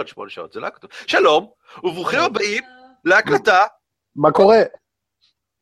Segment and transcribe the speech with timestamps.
[0.00, 0.90] על שמונה שעות, זה לא היה כתוב.
[1.06, 2.64] שלום, וברוכים הבאים
[3.04, 3.64] להקלטה.
[4.16, 4.62] מה קורה?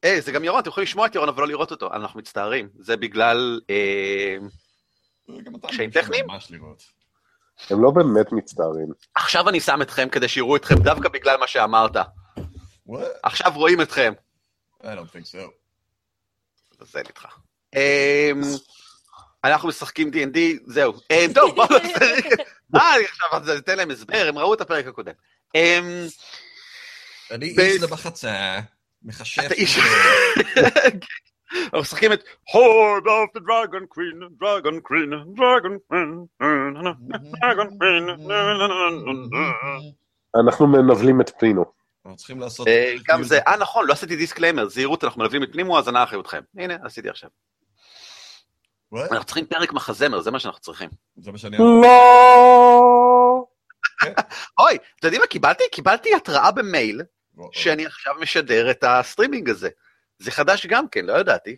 [0.04, 1.92] אה, זה גם ירון, אתם יכולים לשמוע את ירון, אבל לא לראות אותו.
[1.92, 2.68] אנחנו מצטערים.
[2.78, 4.36] זה בגלל אה,
[5.68, 6.26] קשיים טכניים?
[7.70, 8.88] הם לא באמת מצטערים.
[9.14, 11.96] עכשיו אני שם אתכם כדי שיראו אתכם דווקא בגלל מה שאמרת.
[13.22, 14.12] עכשיו רואים אתכם.
[14.82, 15.50] I don't think so.
[16.84, 17.26] זה איתך.
[17.74, 18.40] אמ,
[19.44, 20.92] אנחנו משחקים D&D, זהו.
[21.34, 22.04] טוב, בואו נעשה...
[22.74, 25.12] אה, אני עכשיו אתן להם הסבר, הם ראו את הפרק הקודם.
[25.54, 26.06] אמ,
[27.30, 28.58] אני איש לבחצה,
[29.02, 29.42] מחשב...
[29.42, 29.78] אתה איש...
[31.64, 36.26] אנחנו משחקים את Hoard of the Dragon Queen, Dragon Queen, Dragon Queen,
[37.40, 38.32] Dragon Queen.
[40.40, 41.64] אנחנו מנבלים את פינו.
[42.04, 42.68] אנחנו צריכים לעשות...
[42.68, 46.40] אה, גם זה, אה נכון, לא עשיתי disclaimer, זהירות, אנחנו מנבלים את פינו, האזנה אחריותכם.
[46.58, 47.30] הנה, עשיתי עכשיו.
[48.94, 50.88] אנחנו צריכים פרק מחזמר, זה מה שאנחנו צריכים.
[51.16, 52.51] זה מה שאני לא!
[54.58, 55.64] אוי, אתה יודעים מה קיבלתי?
[55.72, 57.02] קיבלתי התראה במייל
[57.52, 59.68] שאני עכשיו משדר את הסטרימינג הזה.
[60.18, 61.56] זה חדש גם כן, לא ידעתי.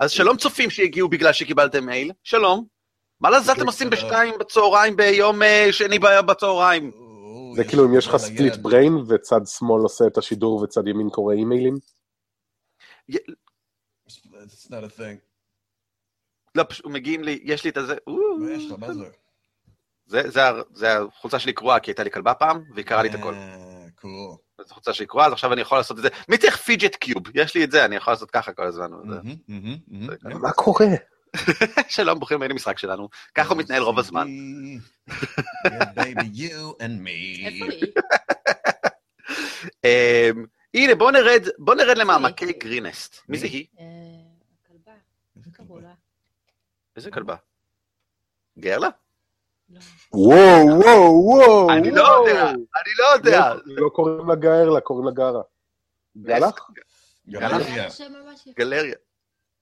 [0.00, 2.66] אז שלום צופים שהגיעו בגלל שקיבלתם מייל, שלום.
[3.20, 6.90] מה לעזאזל אתם עושים בשתיים בצהריים ביום אה, שני בצהריים?
[7.56, 8.56] זה כאילו אם יש לך split.
[8.56, 11.74] brain וצד שמאל עושה את השידור וצד ימין קורא אימיילים?
[13.10, 15.18] It's not a thing.
[16.54, 17.96] לא, פשוט מגיעים לי, יש לי את הזה,
[18.38, 18.78] מה יש לך?
[18.78, 19.10] מה זה?
[20.06, 20.40] זה- זה
[20.74, 23.34] זה החולצה שלי קרועה, כי הייתה לי כלבה פעם, והיא קראה לי את הכל.
[23.34, 24.64] אה, cool.
[24.64, 26.08] זו חולצה שלי קרועה, אז עכשיו אני יכול לעשות את זה.
[26.28, 27.22] מי צריך פיג'ט קיוב?
[27.34, 28.90] יש לי את זה, אני יכול לעשות ככה כל הזמן.
[30.40, 30.86] מה קורה?
[31.88, 33.08] שלום, ברוכים הבאים למשחק שלנו.
[33.34, 34.28] ככה הוא מתנהל רוב הזמן.
[35.66, 37.46] Yeah, baby, you and me.
[37.46, 37.92] איפה היא?
[39.84, 43.16] אמ, הנה, בוא נרד, בוא נרד למעמקי גרינסט.
[43.28, 43.66] מי זה היא?
[43.80, 43.84] אה,
[44.64, 44.92] הכלבה,
[45.82, 45.94] לה?
[46.96, 47.36] איזה כלבה?
[48.58, 48.88] גרלה?
[49.74, 49.80] לא.
[50.12, 51.70] וואו, וואו, וואו.
[51.72, 52.24] אני לא.
[52.28, 53.54] יודע, אני לא יודע.
[53.64, 55.42] לא- לא קוראים לה גאר לה, קוראים לה גרה.
[56.16, 56.70] גלח?
[57.28, 57.88] גלריה.
[58.58, 58.94] גלריה.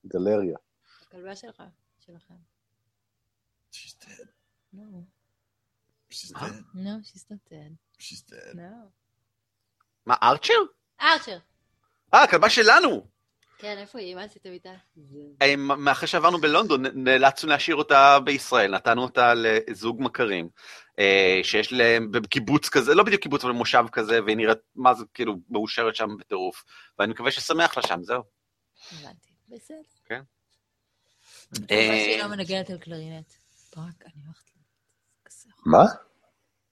[0.06, 0.56] גלריה.
[1.02, 1.62] הכלבה שלך,
[1.98, 2.34] שלכם.
[3.72, 4.26] She's dead.
[4.72, 4.82] לא,
[6.12, 6.40] She's מה?
[6.40, 6.52] dead.
[6.74, 8.02] לא, she's not dead.
[8.02, 8.54] She's dead.
[8.56, 8.62] לא.
[10.06, 10.54] מה, ארצ'ר?
[11.00, 11.38] ארצ'ר.
[12.14, 13.06] אה, הכלבה שלנו.
[13.62, 14.14] כן, איפה היא?
[14.14, 14.72] מה עשיתם איתה?
[15.42, 20.48] אמ, אחרי שעברנו בלונדון, נאלצנו להשאיר אותה בישראל, נתנו אותה לזוג מכרים,
[20.98, 25.04] אה, שיש להם בקיבוץ כזה, לא בדיוק קיבוץ, אבל מושב כזה, והיא נראית, מה זה,
[25.14, 26.64] כאילו, מאושרת שם בטירוף.
[26.98, 28.22] ואני מקווה ששמח לה שם, זהו.
[28.92, 29.30] הבנתי.
[29.48, 29.76] בסדר.
[30.04, 30.22] כן.
[31.52, 33.32] מקווה אה, שהיא לא מנגנת על קלרינט.
[33.76, 34.50] ברק, אני הולכת.
[35.66, 36.11] מה?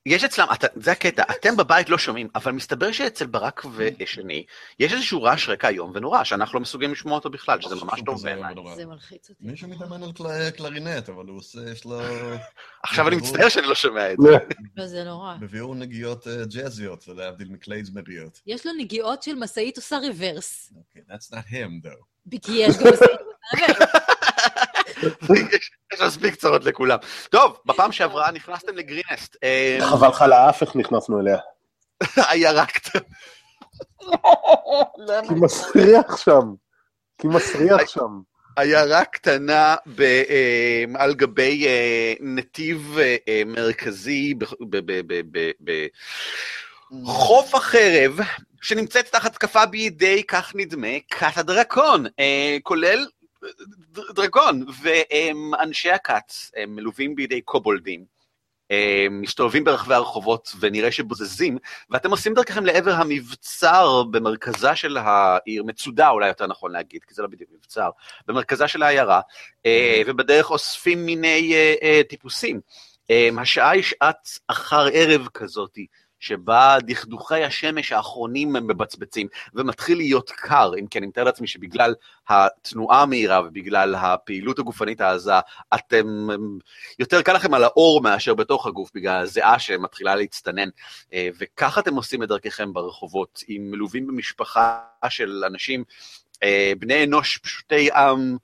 [0.05, 4.45] יש אצלם, אתה, זה הקטע, אתם בבית לא שומעים, אבל מסתבר שאצל ברק ושני,
[4.79, 8.23] יש איזשהו רעש רקע איום ונורא, שאנחנו לא מסוגלים לשמוע אותו בכלל, שזה ממש טוב
[8.23, 8.55] בעיניי.
[8.75, 9.43] זה מלחיץ אותי.
[9.45, 11.99] מישהו מתאמן על קל- קלרינט, אבל הוא עושה, יש לו...
[12.83, 14.37] עכשיו אני מצטער שאני לא שומע את זה.
[14.77, 15.35] לא, זה נורא.
[15.39, 18.41] בביאור נגיעות אה, ג'אזיות, זה להבדיל מקלייזמריות.
[18.47, 20.73] יש לו נגיעות של משאית עושה רוורס.
[20.77, 22.39] אוקיי, that's not him, though.
[22.41, 23.91] כי יש גם משאית עושה רוורס.
[25.93, 26.97] יש מספיק צרות לכולם.
[27.29, 31.37] טוב, בפעם שעברה נכנסתם לגרינסט, אה, חבל לך על האף איך נכנסנו אליה.
[32.65, 33.01] קטנה.
[35.27, 36.53] כי מסריח שם.
[37.21, 38.19] כי מסריח שם.
[38.57, 45.21] עיירה קטנה ב, אה, על גבי אה, נתיב אה, אה, מרכזי ב- ב- ב- ב-
[45.31, 45.87] ב- ב-
[47.05, 48.19] חוף החרב,
[48.61, 53.05] שנמצאת תחת התקפה בידי, כך נדמה, כת הדרקון, אה, כולל
[53.91, 56.33] ד- דרקון, ואנשי הכת
[56.67, 58.21] מלווים בידי קובולדים.
[59.11, 61.57] מסתובבים ברחבי הרחובות ונראה שבוזזים,
[61.89, 67.21] ואתם עושים דרככם לעבר המבצר במרכזה של העיר, מצודה אולי יותר נכון להגיד, כי זה
[67.21, 67.89] לא בדיוק מבצר,
[68.27, 69.21] במרכזה של העיירה,
[69.65, 72.61] אה, ובדרך אוספים מיני אה, אה, טיפוסים.
[73.37, 75.85] השעה היא שעת אחר ערב כזאתי,
[76.21, 81.93] שבה דכדוכי השמש האחרונים הם מבצבצים, ומתחיל להיות קר, אם כן, אני מתאר לעצמי שבגלל
[82.29, 85.33] התנועה המהירה ובגלל הפעילות הגופנית העזה,
[85.75, 86.27] אתם,
[86.99, 90.69] יותר קל לכם על האור מאשר בתוך הגוף, בגלל הזיעה שמתחילה להצטנן.
[91.13, 94.79] אה, וככה אתם עושים את דרככם ברחובות, עם מלווים במשפחה
[95.09, 95.83] של אנשים,
[96.43, 98.37] אה, בני אנוש פשוטי עם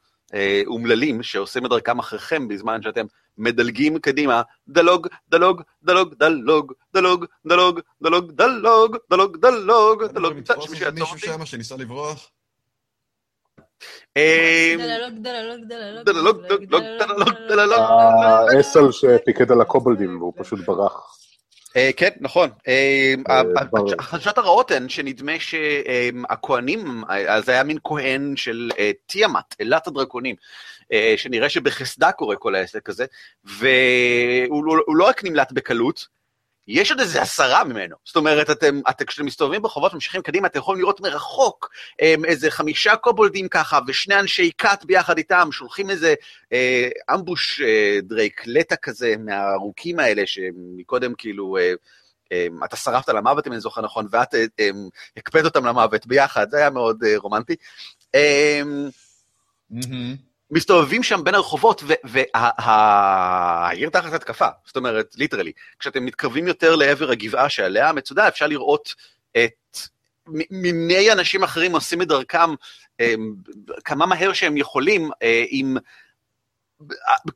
[0.66, 3.06] אומללים, שעושים את דרכם אחריכם בזמן שאתם
[3.38, 10.86] מדלגים קדימה, דלוג, דלוג, דלוג, דלוג, דלוג, דלוג, דלוג, דלוג, דלוג, דלוג, דלוג, לתפוס שמישהו
[10.86, 11.28] יעצור מישהו אותי.
[11.28, 12.30] שם שניסה לברוח?
[14.18, 16.38] אה, דללוג, דללוג, דללוג, דללוג,
[17.00, 17.80] דללוג, דללוג.
[18.56, 21.17] האסל שפיקד על ה kobold ים והוא פשוט ברח.
[21.78, 22.50] אה, כן, נכון.
[22.68, 23.90] אה, אה, ה- ברור.
[24.00, 30.36] החדשות הרעות הן שנדמה שהכוהנים, אז היה מין כהן של אה, תיאמת, אלת הדרקונים,
[30.94, 33.06] אה, שנראה שבחסדה קורה כל העסק הזה,
[33.44, 36.17] והוא לא- לא רק נמלט בקלות,
[36.68, 37.96] יש עוד איזה עשרה ממנו.
[38.06, 41.70] זאת אומרת, אתם, אתם כשאתם מסתובבים ברחובות ממשיכים קדימה, אתם יכולים לראות מרחוק
[42.00, 46.14] הם, איזה חמישה קובולדים ככה, ושני אנשי כת ביחד איתם, שולחים איזה
[46.54, 51.58] אה, אמבוש אה, דרייקלטה כזה מהארוכים האלה, שמקודם כאילו...
[51.58, 51.74] אה,
[52.32, 54.70] אה, אתה שרפת למוות, אם אני זוכר נכון, ואת אה, אה,
[55.18, 57.56] הקפאת אותם למוות ביחד, זה היה מאוד אה, רומנטי.
[59.70, 60.28] מהמם.
[60.52, 65.52] מסתובבים שם בין הרחובות, והעיר תחת התקפה, זאת אומרת, ליטרלי.
[65.80, 68.96] כשאתם מתקרבים יותר לעבר הגבעה שעליה המצודה, אפשר לראות
[69.38, 69.78] את
[70.52, 72.50] מיני אנשים אחרים עושים את דרכם
[73.00, 73.14] אה,
[73.86, 75.78] כמה מהר שהם יכולים, אה, עם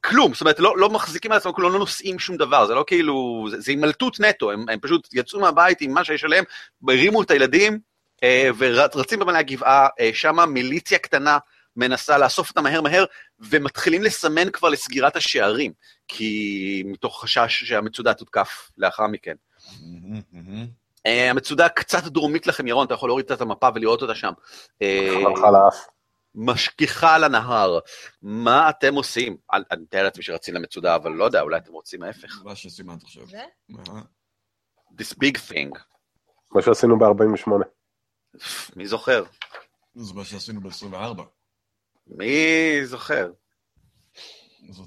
[0.01, 2.83] כלום, זאת אומרת, לא, לא מחזיקים על עצמם, כלום, לא נושאים שום דבר, זה לא
[2.87, 6.43] כאילו, זה הימלטות נטו, הם, הם פשוט יצאו מהבית עם מה שיש עליהם,
[6.87, 7.79] הרימו את הילדים,
[8.23, 11.37] אה, ורצים במעלה הגבעה, אה, שמה מיליציה קטנה
[11.75, 13.05] מנסה לאסוף אותם מהר מהר,
[13.39, 15.73] ומתחילים לסמן כבר לסגירת השערים,
[16.07, 19.35] כי מתוך חשש שהמצודה תותקף לאחר מכן.
[21.05, 24.31] אה, המצודה קצת דרומית לכם, ירון, אתה יכול להוריד את המפה ולראות אותה שם.
[24.81, 25.23] אה,
[26.81, 27.79] לך על הנהר.
[28.21, 29.37] מה אתם עושים?
[29.53, 32.41] אני מתאר לעצמי שרצים למצודה, אבל לא יודע, אולי אתם רוצים ההפך.
[32.43, 33.23] מה שסימנת עכשיו.
[34.91, 35.79] This big thing.
[36.51, 37.51] מה שעשינו ב-48.
[38.75, 39.23] מי זוכר?
[39.95, 41.21] זה מה שעשינו ב-24.
[42.11, 43.31] מי זוכר?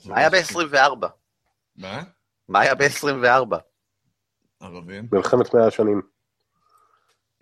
[0.05, 1.07] מה היה ב-24?
[1.77, 2.03] מה?
[2.49, 3.57] מה היה ב-24?
[4.61, 5.09] ערבים?
[5.13, 6.03] מלחמת מאה השנים.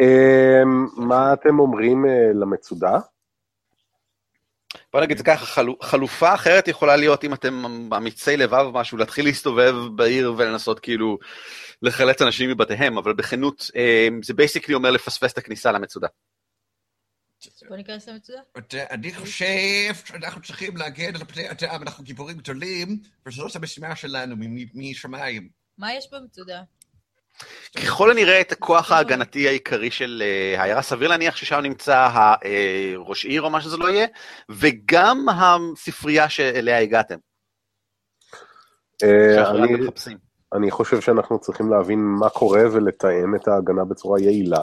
[0.01, 2.99] אמ, מה אתם אומרים אה, למצודה?
[4.93, 7.65] בוא נגיד זה ככה, חלו, חלופה אחרת יכולה להיות אם אתם
[7.97, 11.19] אמיצי לבב או משהו, להתחיל להסתובב בעיר ולנסות כאילו
[11.83, 16.09] לחלץ אנשים מבתיהם, אבל בכנות אה, זה basically אומר לפספס את הכניסה למצודה.
[17.69, 18.41] בוא ניכנס למצודה.
[18.75, 24.91] אני חושב שאנחנו צריכים להגן על פני אדם, אנחנו גיבורים גדולים, וזאת המשימה שלנו מ-
[24.91, 25.49] משמיים.
[25.79, 26.63] מה יש במצודה?
[27.77, 33.43] ככל הנראה את הכוח ההגנתי העיקרי של אה, העיירה, סביר להניח ששם נמצא הראש עיר
[33.43, 34.07] או מה שזה לא יהיה,
[34.49, 37.17] וגם הספרייה שאליה הגעתם,
[39.03, 39.51] אה.
[40.55, 44.63] אני חושב שאנחנו צריכים להבין מה קורה ולתאם את ההגנה בצורה יעילה.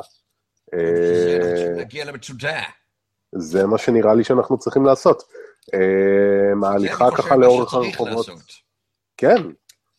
[0.73, 2.61] אנחנו אה, למצודה.
[3.35, 5.23] זה מה שנראה לי שאנחנו צריכים לעשות.
[5.73, 8.27] אה, ההליכה ככה לאורך הרחובות.
[9.17, 9.43] כן,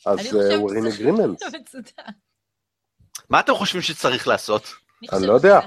[0.07, 1.61] אז אה, we're in agreement.
[3.31, 4.67] מה אתם חושבים שצריך לעשות?
[5.13, 5.61] אני לא יודע.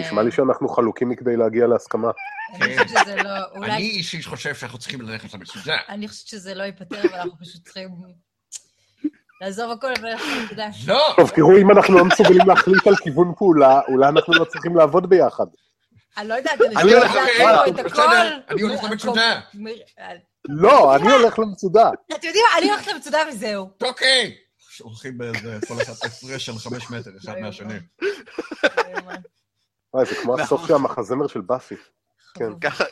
[0.00, 2.10] נשמע לי שאנחנו חלוקים מכדי להגיע להסכמה.
[2.54, 3.64] אני שזה לא...
[3.64, 3.76] אני.
[3.76, 5.76] אישית חושב שאנחנו צריכים ללכת למצודה.
[5.88, 7.88] אני חושבת שזה לא ייפתר, אבל אנחנו פשוט צריכים
[9.40, 10.66] לעזוב הכל וללכת למצודה.
[10.86, 11.14] לא!
[11.16, 15.08] טוב, תראו, אם אנחנו לא מסוגלים להחליט על כיוון פעולה, אולי אנחנו לא צריכים לעבוד
[15.08, 15.46] ביחד.
[16.18, 18.16] אני לא יודעת, אני הולך- יזעקו אה, את בסדר, הכל.
[18.50, 19.40] אני הולך למצודה.
[19.54, 19.66] מ-
[20.48, 21.90] לא, אני הולך למצודה.
[22.06, 22.58] אתם יודעים מה?
[22.58, 23.70] אני הולכת למצודה וזהו.
[23.82, 24.34] אוקיי!
[24.80, 27.74] הולכים באיזה, כל אחד הפרש של חמש מטר אחד לא מהשני.
[29.94, 31.74] וואי, זה כמו הסוף של המחזמר של באפי.
[32.34, 32.58] כן.
[32.60, 32.84] ככה,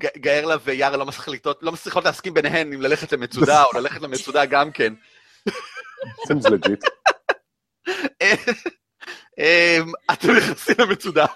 [0.00, 4.44] ג- גארלה ויארה לא מצליחות, לא מצליחות להסכים ביניהן אם ללכת למצודה או ללכת למצודה
[4.44, 4.94] גם כן.
[6.26, 6.84] Seems legit.
[9.38, 11.26] אמ, אתם נכנסים למצודה.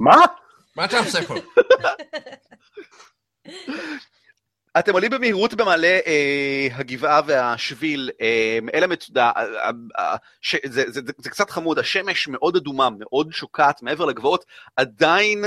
[0.00, 0.16] מה?
[0.76, 1.34] מה אתה עושה פה?
[4.78, 10.84] אתם עולים במהירות במעלה אה, הגבעה והשביל אה, אל המצודה, אה, אה, אה, ש, זה,
[10.86, 14.44] זה, זה, זה קצת חמוד, השמש מאוד אדומה, מאוד שוקעת מעבר לגבעות,
[14.76, 15.44] עדיין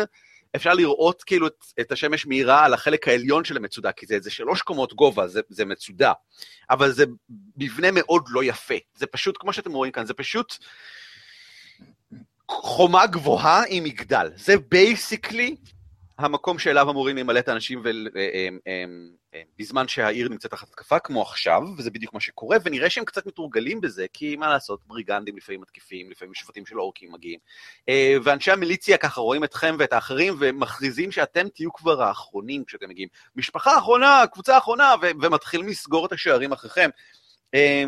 [0.56, 4.32] אפשר לראות כאילו את, את השמש מאירה על החלק העליון של המצודה, כי זה איזה
[4.32, 6.14] שלוש קומות גובה, זה, זה מצודה,
[6.70, 7.06] אבל זה
[7.58, 10.58] מבנה מאוד לא יפה, זה פשוט, כמו שאתם רואים כאן, זה פשוט
[12.50, 15.56] חומה גבוהה עם מגדל, זה בייסיקלי
[16.18, 21.00] המקום שאליו אמורים להימלא את האנשים ול- הם- הם- הם- בזמן שהעיר נמצאת תחת התקפה,
[21.00, 25.38] כמו עכשיו, וזה בדיוק מה שקורה, ונראה שהם קצת מתורגלים בזה, כי מה לעשות, בריגנדים
[25.38, 27.40] לפעמים מתקיפים, לפעמים שבטים של אורקים מגיעים.
[27.90, 33.10] אה, ואנשי המיליציה ככה רואים אתכם ואת האחרים, ומכריזים שאתם תהיו כבר האחרונים כשאתם מגיעים.
[33.36, 36.90] משפחה אחרונה, קבוצה אחרונה, ו- ומתחילים לסגור את השערים אחריכם.
[37.54, 37.84] אה,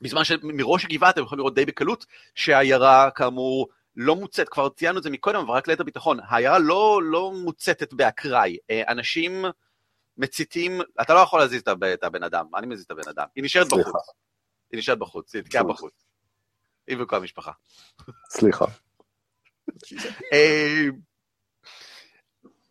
[0.00, 5.02] בזמן שמראש הגבעה אתם יכולים לראות די בקלות שהעיירה כאמור לא מוצאת, כבר ציינו את
[5.02, 8.56] זה מקודם, אבל רק ליתר ביטחון, העיירה לא, לא מוצתת באקראי.
[8.70, 9.44] אה, אנשים
[10.18, 13.26] מציתים, אתה לא יכול להזיז את הב- את הבן אדם, אני מזיז את הבן אדם.
[13.36, 13.90] היא נשארת סליחה.
[13.90, 14.02] בחוץ.
[14.72, 15.92] היא נשארת בחוץ, היא נתקעה בחוץ.
[16.86, 17.52] היא וכל המשפחה.
[18.30, 18.64] סליחה.
[20.32, 20.86] אה,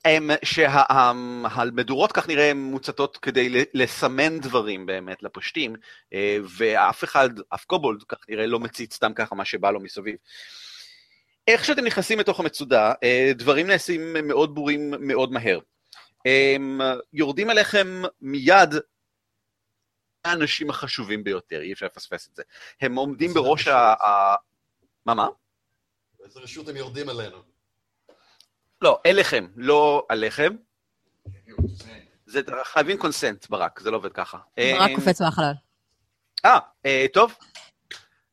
[0.06, 5.76] הם- שהמדורות כך נראה מוצתות כדי לסמן דברים באמת לפושטים,
[6.14, 10.16] אה, ואף אחד, אף קובולד כך נראה לא מצית סתם ככה מה שבא לו מסביב.
[11.48, 15.60] איך שאתם נכנסים לתוך המצודה, אה, דברים נעשים מאוד ברורים מאוד מהר.
[16.26, 16.82] הם
[17.14, 18.70] יורדים אליכם מיד
[20.26, 22.44] האנשים החשובים ביותר, אי אפשר לפספס את זה.
[22.82, 23.74] הם עומדים בראש רשות.
[23.74, 24.06] ה...
[24.08, 24.36] ה-
[25.06, 25.28] מה, מה?
[26.20, 27.38] באיזה רשות הם יורדים עלינו?
[28.82, 30.56] לא, אליכם, לא עליכם.
[32.26, 34.38] זה חייבים קונסנט, ברק, זה לא עובד ככה.
[34.38, 35.54] רק אה, קופץ מהחלל.
[36.46, 37.34] אה, אה, טוב.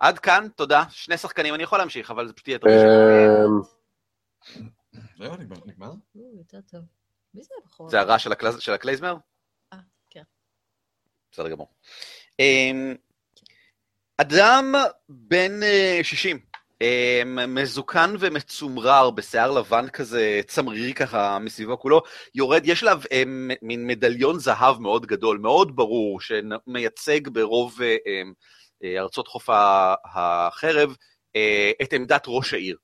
[0.03, 0.85] עד כאן, תודה.
[0.91, 2.87] שני שחקנים, אני יכול להמשיך, אבל זה פשוט יהיה קשה.
[3.45, 3.61] אמ,
[5.19, 5.57] זהו, נגמר.
[5.67, 5.91] נגמר?
[6.15, 6.81] או, יותר טוב.
[7.35, 7.91] מי זה הבחור?
[7.91, 8.19] זה הרע
[8.59, 9.17] של הקלייזמר?
[9.73, 9.79] אה,
[10.11, 10.23] כן.
[11.33, 11.69] בסדר גמור.
[12.39, 12.95] אמ,
[14.19, 14.75] אדם
[15.09, 16.39] בן אה, 60,
[16.83, 22.03] אמ, מזוקן ומצומרר בשיער לבן כזה, צמרירי ככה מסביבו כולו,
[22.35, 28.23] יורד, יש עליו אמ, מין מדליון זהב מאוד גדול, מאוד ברור, שמייצג ברוב אה, אה,
[28.85, 29.49] ארצות חוף
[30.05, 30.97] החרב
[31.37, 32.77] אה, את עמדת ראש העיר.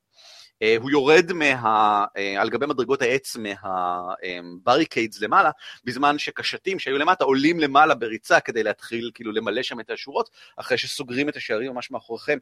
[0.62, 5.50] אה, הוא יורד מה, אה, על גבי מדרגות העץ מה barricades למעלה,
[5.84, 10.78] בזמן שקשתים שהיו למטה עולים למעלה בריצה כדי להתחיל כאילו למלא שם את השורות, אחרי
[10.78, 12.38] שסוגרים את השערים ממש מאחוריכם.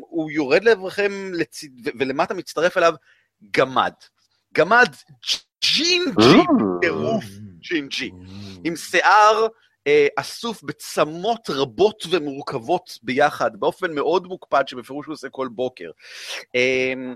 [0.00, 1.66] הוא יורד לעברכם לצד...
[1.98, 2.94] ולמטה מצטרף אליו
[3.50, 3.92] גמד.
[4.54, 4.94] גמד
[5.62, 6.42] ג'ינג'י,
[6.80, 7.24] טירוף
[7.58, 8.10] ג'ינג'י,
[8.64, 9.48] עם שיער אה,
[10.16, 15.90] אסוף בצמות רבות ומורכבות ביחד, באופן מאוד מוקפד שבפירוש הוא עושה כל בוקר.
[16.54, 17.14] אמ,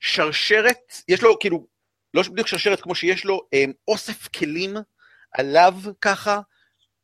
[0.00, 1.66] שרשרת, יש לו כאילו,
[2.14, 4.74] לא בדיוק שרשרת כמו שיש לו, אמ, אוסף כלים
[5.32, 6.40] עליו ככה,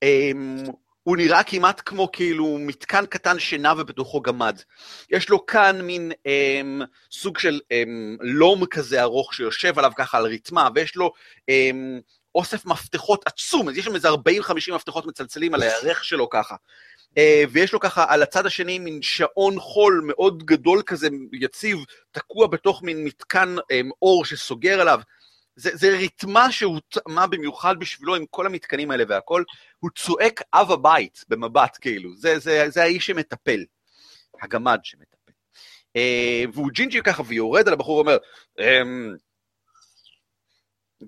[0.02, 0.64] אמ,
[1.02, 4.60] הוא נראה כמעט כמו כאילו מתקן קטן שנע ובתוכו גמד.
[5.10, 10.26] יש לו כאן מין אמ, סוג של אמ, לום כזה ארוך שיושב עליו ככה על
[10.26, 11.12] רתמה, ויש לו
[11.48, 12.00] אמ,
[12.34, 16.56] אוסף מפתחות עצום, אז יש שם איזה 40-50 מפתחות מצלצלים על הירך שלו ככה.
[17.18, 21.78] אה, ויש לו ככה על הצד השני מין שעון חול מאוד גדול כזה, יציב,
[22.10, 25.00] תקוע בתוך מין מתקן אמ, אור שסוגר עליו.
[25.56, 29.42] זה, זה ריתמה שהותאמה במיוחד בשבילו עם כל המתקנים האלה והכל.
[29.78, 33.64] הוא צועק אב הבית במבט כאילו, זה, זה, זה האיש שמטפל,
[34.42, 35.32] הגמד שמטפל.
[35.96, 38.16] אה, והוא ג'ינג'י ככה ויורד על הבחור ואומר,
[38.58, 39.14] אמ,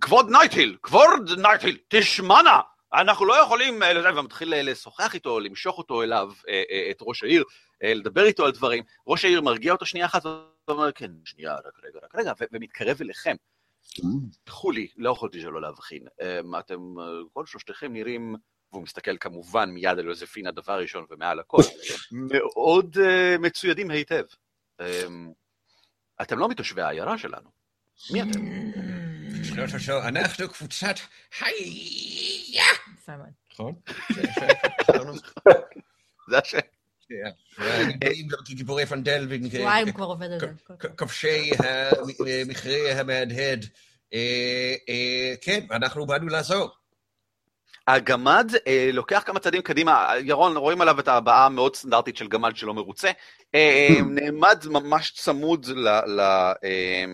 [0.00, 2.60] כבוד נייטיל, כבוד נייטיל, תשמע נא,
[2.94, 7.22] אנחנו לא יכולים, אה, לזה", ומתחיל אה, לשוחח איתו, למשוך אותו אליו, אה, את ראש
[7.22, 7.44] העיר,
[7.84, 8.84] לדבר איתו על דברים.
[9.06, 10.22] ראש העיר מרגיע אותו שנייה אחת,
[10.68, 13.36] ואומר, כן, שנייה, רק רגע, רק רגע, ומתקרב אליכם.
[14.44, 16.02] תסלחו לי, לא יכולתי שלא להבחין.
[16.22, 16.94] אמ, אתם,
[17.32, 18.36] כל שלושתכם נראים,
[18.72, 21.62] והוא מסתכל כמובן מיד על יוזפינה דבר ראשון ומעל הכל,
[22.12, 22.96] מאוד
[23.38, 24.24] מצוידים היטב.
[24.80, 25.32] אמ,
[26.22, 27.50] אתם לא מתושבי העיירה שלנו.
[28.12, 28.40] מי אתם?
[30.08, 30.94] אנחנו קבוצת
[33.08, 33.30] מאוד.
[33.52, 33.74] נכון?
[36.30, 36.58] זה השם.
[38.46, 40.46] כגיבורי פנדל שבועיים כבר עובד על זה.
[40.66, 40.98] כל הכבוד.
[40.98, 41.50] כובשי
[42.42, 43.66] המכרה המהדהד.
[44.14, 46.70] אה, אה, כן, אנחנו באנו לעזור.
[47.86, 52.56] הגמד אה, לוקח כמה צעדים קדימה, ירון, רואים עליו את ההבעה המאוד סטנדרטית של גמד
[52.56, 53.10] שלא מרוצה,
[53.54, 55.88] אה, נעמד ממש צמוד ל...
[55.88, 56.20] ל
[56.64, 57.04] אה,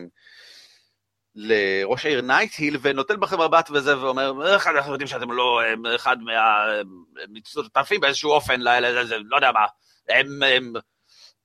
[1.41, 5.61] לראש העיר נייט-היל, ונותן בכם מבט וזה, ואומר, איך אנחנו יודעים שאתם לא
[5.97, 9.67] אחד מהמצטרפים באיזשהו אופן, לא יודע מה,
[10.09, 10.73] הם הם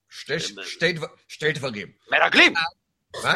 [0.09, 1.87] שתי- שתי דבר- שתי דברים.
[2.11, 2.53] מרגלים,
[3.23, 3.33] מה?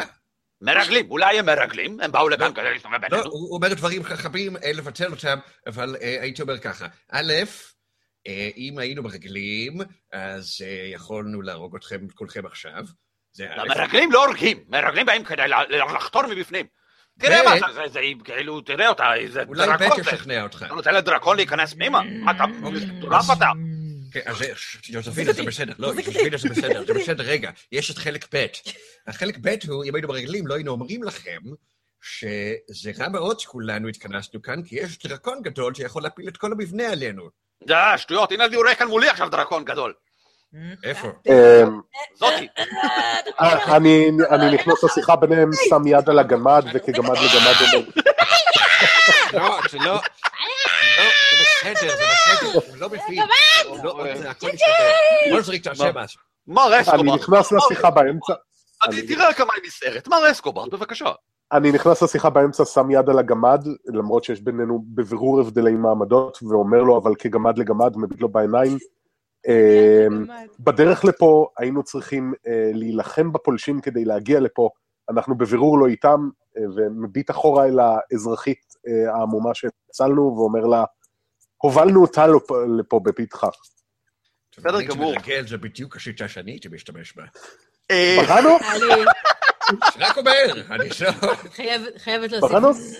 [0.60, 3.30] מרגלים, אולי הם מרגלים, הם באו לכאן כדי להסתובב לא, בינינו.
[3.30, 6.86] הוא אומר דברים חכמים, אה, לבטל אותם, אבל אה, הייתי אומר ככה.
[7.10, 7.32] א',
[8.26, 9.78] אה, אם היינו מרגלים,
[10.12, 10.60] אז
[10.92, 12.84] יכולנו להרוג אתכם, כולכם עכשיו.
[13.38, 15.42] זה המרגלים לא הורגים, מרגלים באים כדי
[15.94, 16.66] לחתור מבפנים.
[17.20, 20.10] תראה מה זה, זה, זה, כאילו, תראה אותה, זה אולי ב' דרקון זה.
[20.10, 20.62] ישכנע אותך.
[20.66, 22.00] אתה נותן לדרקון להיכנס פנימה?
[22.02, 23.46] מה אתה, מטורף אתה?
[24.12, 24.52] כן, אז זה-
[24.88, 28.46] יוזפינה זה בסדר, לא, יוזפינה זה בסדר, זה בסדר, רגע, יש את חלק ב'.
[29.06, 31.38] החלק ב' הוא, אם היינו מרגלים, לא היינו אומרים לכם
[32.02, 36.88] שזה רע מאוד שכולנו התכנסנו כאן, כי יש דרקון גדול שיכול להפיל את כל המבנה
[36.92, 37.28] עלינו.
[37.66, 39.94] די, שטויות, הנה אני רואה כאן מולי עכשיו דרקון גדול.
[40.84, 41.08] איפה?
[41.28, 41.80] אמ,
[42.14, 42.48] זאתי.
[43.40, 44.10] אה, אני
[44.54, 47.88] נכנס לשיחה ביניהם, שם יד על הגמד, וכגמד לגמד אומר,
[49.32, 49.84] לא, זה לא...
[49.84, 50.00] לא,
[51.62, 53.22] זה בסדר, זה בסדר, הוא לא מבין.
[53.68, 54.90] הוא לא- זה הכל יסתדר.
[55.30, 56.04] בוא נזריק, תעשה מה?
[56.04, 56.20] משהו.
[56.46, 57.14] מר אני.
[57.14, 58.32] נכנס לשיחה באמצע,
[59.08, 60.08] תראה כמה היא נסערת.
[60.08, 61.12] מר אסקובר, בבקשה.
[61.52, 63.64] אני נכנס לשיחה באמצע, שם יד על הגמד,
[63.94, 68.78] למרות שיש בינינו בבירור הבדלי מעמדות, ואומר לו, אבל כגמד לגמד, מביט לו בעיניים.
[69.48, 70.26] אמ,
[70.60, 74.70] בדרך לפה היינו צריכים אה, להילחם בפולשים כדי להגיע לפה,
[75.10, 80.84] אנחנו בבירור לא איתם, אה, ומביט אחורה אל האזרחית אה, העמומה שהצלנו, ואומר לה,
[81.62, 82.26] הובלנו אותה
[82.78, 83.48] לפה, בבטחה.
[84.58, 85.14] בסדר גמור.
[85.46, 87.22] זה בדיוק השיטה שאני הייתי משתמש בה.
[87.90, 88.16] אה,
[89.98, 90.32] רק אומר,
[90.70, 91.10] אני שואל.
[91.22, 91.34] לא-
[91.98, 92.98] חייבת להוסיף.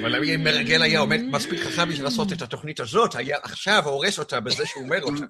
[0.00, 4.18] אבל אם מרגל היה עומד מספיק חכם בשביל לעשות את התוכנית הזאת, היה עכשיו הורס
[4.18, 5.24] אותה בזה שהוא אומר אותה.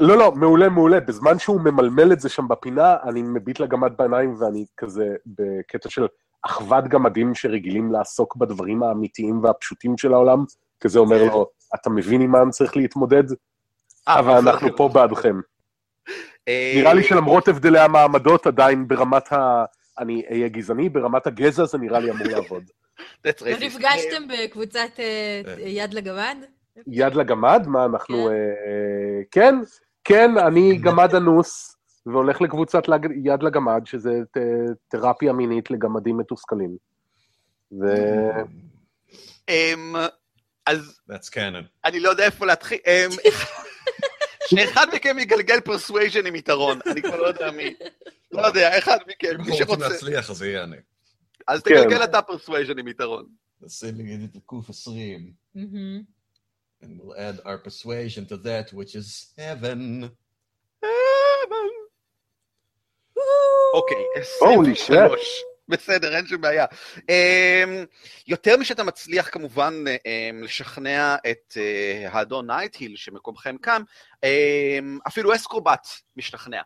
[0.00, 1.00] לא, לא, מעולה, מעולה.
[1.00, 6.06] בזמן שהוא ממלמל את זה שם בפינה, אני מביט לגמד בעיניים ואני כזה בקטע של
[6.42, 10.44] אחוות גמדים שרגילים לעסוק בדברים האמיתיים והפשוטים של העולם,
[10.80, 13.24] כזה אומר לו, אתה מבין עם מה אני צריך להתמודד?
[14.08, 15.40] אה, אבל אנחנו פה בעדכם.
[16.48, 19.64] אה, נראה לי שלמרות הבדלי המעמדות, עדיין ברמת ה...
[20.00, 22.64] אני אהיה גזעני, ברמת הגזע זה נראה לי אמור לעבוד.
[23.24, 26.36] לא נפגשתם בקבוצת אה, יד לגמד?
[26.86, 27.66] יד לגמד?
[27.66, 28.16] מה, אנחנו...
[28.16, 29.54] כן, אה, אה, כן,
[30.04, 31.76] כן, אני גמד אנוס,
[32.06, 32.82] והולך לקבוצת
[33.24, 34.10] יד לגמד, שזה
[34.88, 36.76] תרפיה מינית לגמדים מתוסכלים.
[37.80, 37.86] ו...
[39.48, 39.96] אמ,
[40.66, 41.00] אז...
[41.10, 41.64] That's canon.
[41.84, 42.78] אני לא יודע איפה להתחיל.
[42.86, 43.10] אמ,
[44.58, 47.74] אחד מכם יגלגל persuasion עם יתרון, אני כבר לא יודע מי.
[48.32, 49.62] לא יודע, אחד מכם, מי שרוצה.
[49.62, 50.76] אם רוצים להצליח, אז יהיה אני.
[51.46, 51.74] אז כן.
[51.74, 53.26] תגלגל אתה persuasion עם יתרון.
[53.60, 55.32] תעשה נגיד את הקוף 20.
[55.56, 55.60] Mm-hmm.
[56.82, 60.10] And we'll add our persuasion to that, which is heaven.
[60.82, 61.70] Heaven.
[63.74, 65.42] אוקיי, 23.
[65.70, 66.66] בסדר, אין שום בעיה.
[67.08, 67.84] אמ,
[68.26, 69.74] יותר משאתה מצליח כמובן
[70.06, 73.82] אמ, לשכנע את אה, האדון נייטהיל, שמקומכם כאן,
[74.24, 75.86] אמ, אפילו אסקרובט
[76.16, 76.62] משתכנע.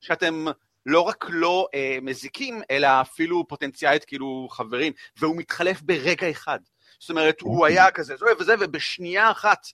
[0.00, 0.44] שאתם
[0.86, 6.58] לא רק לא אה, מזיקים, אלא אפילו פוטנציאלית כאילו חברים, והוא מתחלף ברגע אחד.
[6.98, 7.72] זאת אומרת, הוא אוקיי.
[7.72, 9.66] היה כזה, וזה, ובשנייה אחת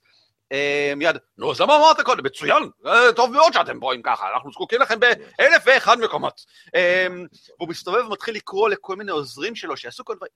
[0.51, 2.25] אמ, מיד, נו, אז למה אמרת קודם?
[2.25, 6.45] מצוין, אה, טוב מאוד שאתם פה אם ככה, אנחנו זקוקים לכם באלף ואחד מקומות.
[6.75, 7.25] אמ,
[7.59, 10.31] והוא מסתובב ומתחיל לקרוא לכל מיני עוזרים שלו שיעשו כל דברים.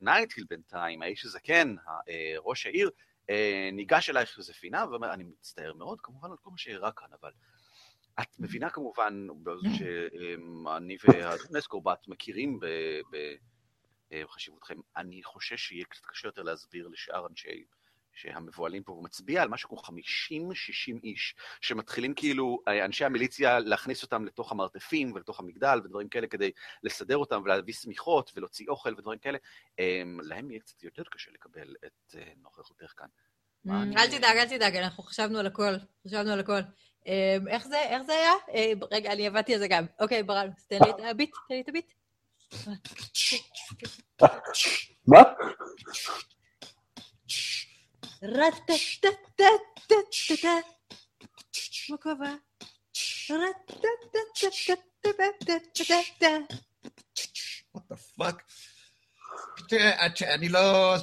[0.00, 1.68] נייטיל בינתיים, האיש הזקן, כן,
[2.08, 2.90] אה, ראש העיר,
[3.30, 7.08] אה, ניגש אלייך איזה פינה ואומר, אני מצטער מאוד כמובן על כל מה שאירע כאן,
[7.20, 7.30] אבל
[8.20, 9.74] את מבינה כמובן כן.
[9.74, 12.60] שאני והדונסקורבט מכירים
[14.10, 17.64] בחשיבותכם, אני חושש שיהיה קצת קשה יותר להסביר לשאר אנשי...
[18.20, 19.82] שהמבוהלים פה, הוא מצביע על משהו כמו 50-60
[21.02, 26.50] איש, שמתחילים כאילו אה, אנשי המיליציה להכניס אותם לתוך המרתפים ולתוך המגדל ודברים כאלה כדי
[26.82, 29.38] לסדר אותם ולהביא שמיכות ולהוציא אוכל ודברים כאלה,
[29.78, 33.08] הם, להם יהיה קצת יותר קשה לקבל את אה, נוכחותך כאן.
[33.66, 35.72] Mm, אל תדאג, אל תדאג, אנחנו חשבנו על הכל,
[36.06, 36.60] חשבנו על הכל.
[37.06, 38.32] אמ, איך זה, איך זה היה?
[38.54, 39.86] אה, רגע, אני עבדתי על זה גם.
[40.00, 41.92] אוקיי, ברל, תן לי את הביט, תן לי את הביט.
[45.06, 45.22] מה?
[51.90, 52.30] מה קורה?
[60.34, 60.94] אני לא...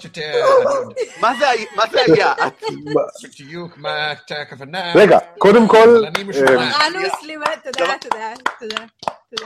[1.22, 1.34] מה
[1.92, 2.34] זה היה?
[3.24, 4.94] בדיוק, מה הכוונה?
[4.96, 6.06] רגע, קודם כל...
[6.88, 7.58] אנוס, לימד,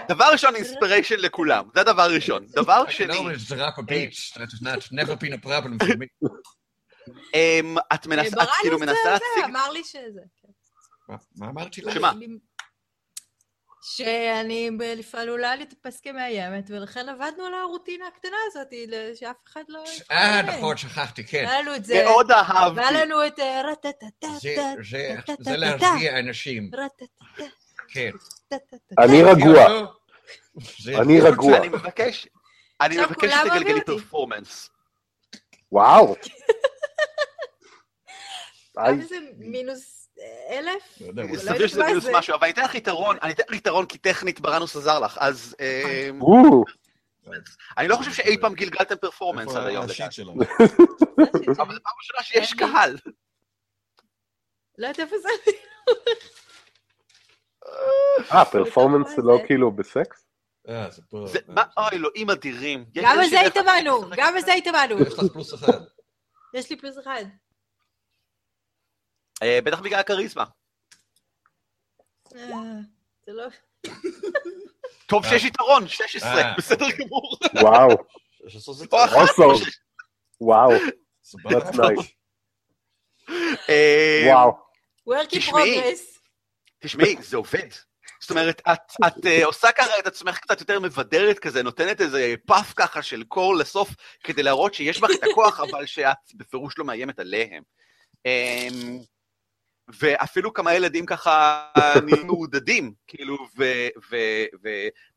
[0.09, 2.45] דבר ראשון, אינספיריישן לכולם, זה הדבר הראשון.
[2.49, 3.13] דבר שני...
[7.93, 9.43] את מנסה, את כאילו מנסה להציג...
[9.43, 10.21] אמר לי שזה.
[11.09, 11.93] מה- מה אמרתי לך?
[11.93, 12.11] שמה?
[13.81, 14.69] שאני
[15.13, 18.67] עלולה להתאפס כמאיימת, ולכן עבדנו על הרוטינה הקטנה הזאת,
[19.15, 19.83] שאף אחד לא...
[20.11, 21.45] אה, נכון, שכחתי, כן.
[21.47, 22.79] היה לנו את זה, מאוד אהבתי.
[22.79, 23.61] והיה לנו את אה,
[38.85, 41.01] כמה זה מינוס אה, אלף?
[41.13, 42.05] לא סביר שזה מינוס.
[42.13, 45.17] משהו, אבל אני אתן לך יתרון, אני אתן לך יתרון כי טכנית בראנוס עזר לך,
[45.21, 46.63] אז אמ, וואו.
[47.77, 49.83] אני לא חושב שאי פעם גלגלתם פרפורמנס עד היום.
[49.83, 49.93] אבל
[51.75, 52.53] זו פעם ראשונה שיש.
[52.53, 52.97] קהל.
[54.77, 55.29] לא יודעת איפה זה.
[58.31, 59.43] אה, פרפורמנס זה לא זה.
[59.47, 60.25] כאילו בסקס?
[60.69, 60.89] אה,
[61.25, 62.85] זה מה, אוי, אלוהים אדירים.
[62.93, 64.99] גם על איזושהי זה דרך התאמנו, גם על זה התאמנו.
[64.99, 65.79] יש לך פלוס אחד.
[66.53, 67.23] יש לי פלוס אחד.
[69.43, 70.43] אה, בטח בגלל הכריזמה.
[72.35, 72.41] אה,
[73.25, 73.47] זה לא...
[75.07, 76.53] טוב שיש יתרון, 16, אה.
[76.57, 77.37] בסדר גמור.
[77.61, 77.89] וואו.
[80.41, 80.71] וואו,
[81.23, 81.49] סבבה.
[81.49, 82.07] that's nice.
[83.69, 84.51] אה, וואו.
[85.09, 85.79] work in תשמעי.
[85.79, 86.19] progress.
[86.79, 87.69] תשמעי, זה עובד.
[88.21, 92.35] זאת אומרת, את, את uh, עושה ככה את עצמך קצת יותר מבדרת כזה, נותנת איזה
[92.45, 93.89] פאף ככה של קור לסוף,
[94.23, 97.63] כדי להראות שיש בך את הכוח, אבל שאת בפירוש לא מאיימת עליהם.
[98.27, 99.05] Um,
[99.89, 101.63] ואפילו כמה ילדים ככה
[102.05, 103.37] נהיים מעודדים, כאילו,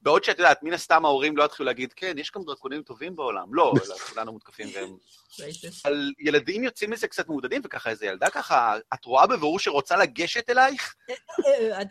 [0.03, 3.55] ובעוד שאת יודעת, מן הסתם ההורים לא יתחילו להגיד, כן, יש גם דרקונים טובים בעולם.
[3.55, 4.97] לא, אלא כולנו מותקפים והם...
[5.85, 10.51] אבל ילדים יוצאים מזה קצת מעודדים, וככה איזה ילדה ככה, את רואה בבירור שרוצה לגשת
[10.51, 10.95] אלייך?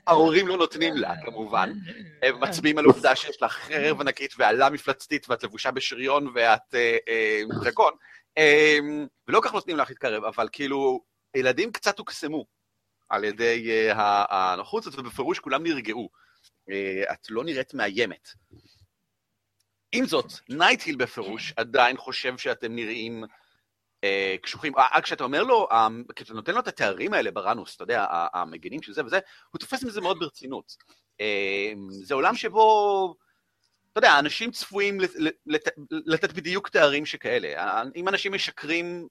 [0.07, 1.73] ההורים לא נותנים לה, כמובן.
[2.21, 6.97] הם מצביעים על עובדה שיש לך חרב ענקית ועלה מפלצתית, ואת לבושה בשריון ואת אה,
[7.07, 7.93] אה, דרקון.
[8.37, 8.77] אה,
[9.27, 11.01] ולא כך נותנים לך להתקרב, אבל כאילו,
[11.35, 12.45] ילדים קצת הוקסמו
[13.11, 13.89] על ידי
[14.29, 16.09] הנוחות הזאת, ובפירוש כולם נרגעו.
[16.69, 18.29] Uh, את לא נראית מאיימת.
[19.91, 24.07] עם זאת, נייטהיל בפירוש עדיין חושב שאתם נראים uh,
[24.41, 24.75] קשוחים.
[24.75, 28.81] Uh, כשאתה אומר לו, uh, כשאתה נותן לו את התארים האלה בראנוס, אתה יודע, המגינים
[28.81, 29.19] של זה וזה,
[29.51, 30.75] הוא תופס מזה מאוד ברצינות.
[31.21, 31.23] Uh,
[31.89, 33.15] זה עולם שבו...
[33.91, 34.99] אתה יודע, אנשים צפויים
[35.45, 37.83] לת, לתת בדיוק תארים שכאלה.
[37.95, 39.07] אם אנשים משקרים,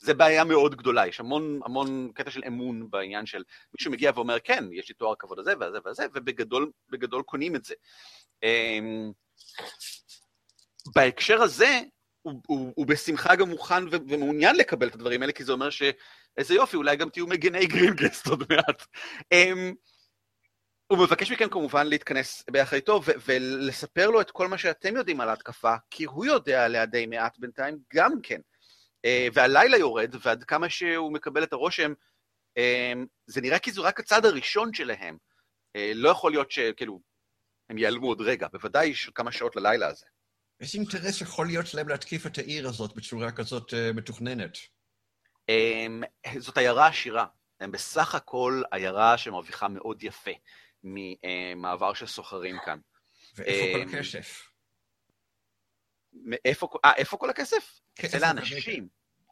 [0.00, 3.42] זה בעיה מאוד גדולה, יש המון, המון קטע של אמון בעניין של
[3.74, 7.74] מישהו מגיע ואומר, כן, יש לי תואר כבוד הזה והזה והזה, ובגדול קונים את זה.
[8.42, 9.12] אמ,
[10.94, 11.80] בהקשר הזה,
[12.22, 16.54] הוא, הוא, הוא בשמחה גם מוכן ומעוניין לקבל את הדברים האלה, כי זה אומר שאיזה
[16.54, 18.82] יופי, אולי גם תהיו מגני גרינגסט עוד מעט.
[19.34, 19.74] Um,
[20.86, 25.28] הוא מבקש מכם כמובן להתכנס ביחד איתו ולספר לו את כל מה שאתם יודעים על
[25.28, 28.40] ההתקפה, כי הוא יודע עליה די מעט בינתיים גם כן.
[29.04, 31.92] אה, והלילה יורד, ועד כמה שהוא מקבל את הרושם,
[32.58, 32.92] אה,
[33.26, 35.16] זה נראה כאילו רק הצד הראשון שלהם.
[35.76, 37.00] אה, לא יכול להיות שכאילו,
[37.70, 40.06] הם ייעלמו עוד רגע, בוודאי כמה שעות ללילה הזה.
[40.60, 44.58] איזה אינטרס יכול להיות שלהם להתקיף את העיר הזאת בצורה כזאת מתוכננת?
[46.38, 47.26] זאת עיירה עשירה.
[47.60, 50.30] הם בסך הכל עיירה שמרוויחה מאוד יפה
[50.84, 52.78] ממעבר של סוחרים כאן.
[53.34, 54.49] ואיפה כל הכסף?
[56.44, 57.80] איפה, אה, איפה כל הכסף?
[58.04, 58.88] אצל האנשים.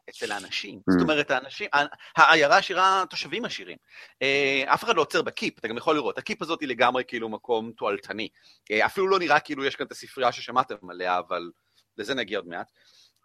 [0.09, 0.79] אצל האנשים.
[0.79, 0.93] Mm.
[0.93, 1.67] זאת אומרת, האנשים,
[2.15, 3.77] העיירה עשירה, תושבים עשירים.
[4.21, 6.17] אה, אף אחד לא עוצר בקיפ, אתה גם יכול לראות.
[6.17, 8.29] הקיפ הזאת היא לגמרי כאילו מקום תועלתני.
[8.71, 11.51] אה, אפילו לא נראה כאילו יש כאן את הספרייה ששמעתם עליה, אבל
[11.97, 12.71] לזה נגיע עוד מעט.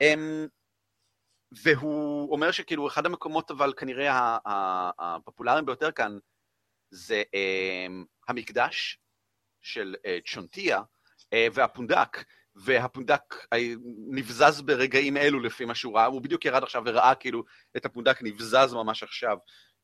[0.01, 0.47] אמ,
[1.63, 4.39] והוא אומר שכאילו אחד המקומות, אבל כנראה
[4.99, 6.19] הפופולריים ביותר כאן,
[6.91, 8.99] זה אמ, המקדש
[9.63, 10.83] של צ'ונטיה
[11.53, 12.25] והפונדק,
[12.57, 13.35] והפונדק
[14.11, 17.45] נבזז ברגעים אלו לפי מה שהוא ראה, הוא בדיוק ירד עכשיו וראה כאילו
[17.77, 19.37] את הפונדק נבזז ממש עכשיו.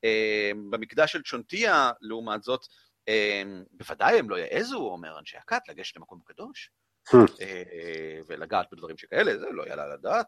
[0.04, 2.61] אה, במקדש של צ'ונטיה, לעומת זאת,
[3.09, 6.70] אה, בוודאי הם לא יעזו, אומר אנשי הכת, לגשת למקום קדוש,
[7.14, 10.26] אה, ולגעת בדברים שכאלה, זה לא יעלה לדעת.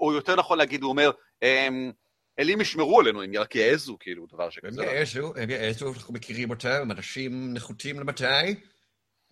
[0.00, 1.10] או יותר נכון להגיד, הוא אומר,
[2.38, 4.82] אלים ישמרו עלינו, הם רק יעזו, כאילו, דבר שכזה.
[4.82, 8.24] הם יעזו, הם יעזו, אנחנו מכירים אותם, אנשים נחותים למתי.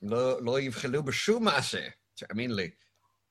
[0.03, 2.71] לא, לא יבחלו בשום מעשה, תאמין לי.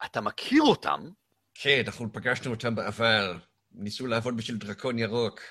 [0.06, 1.10] אתה מכיר אותם?
[1.54, 3.38] כן, אנחנו פגשנו אותם בעבר.
[3.72, 5.42] ניסו לעבוד בשביל דרקון ירוק.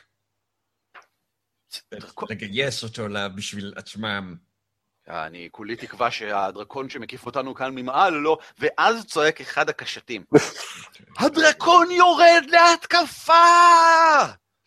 [1.94, 2.28] דרקון...
[2.30, 4.36] לגייס אותו בשביל עצמם.
[5.08, 10.24] אני כולי תקווה שהדרקון שמקיף אותנו כאן ממעל לא, ואז צועק אחד הקשתים.
[11.20, 13.32] הדרקון יורד להתקפה!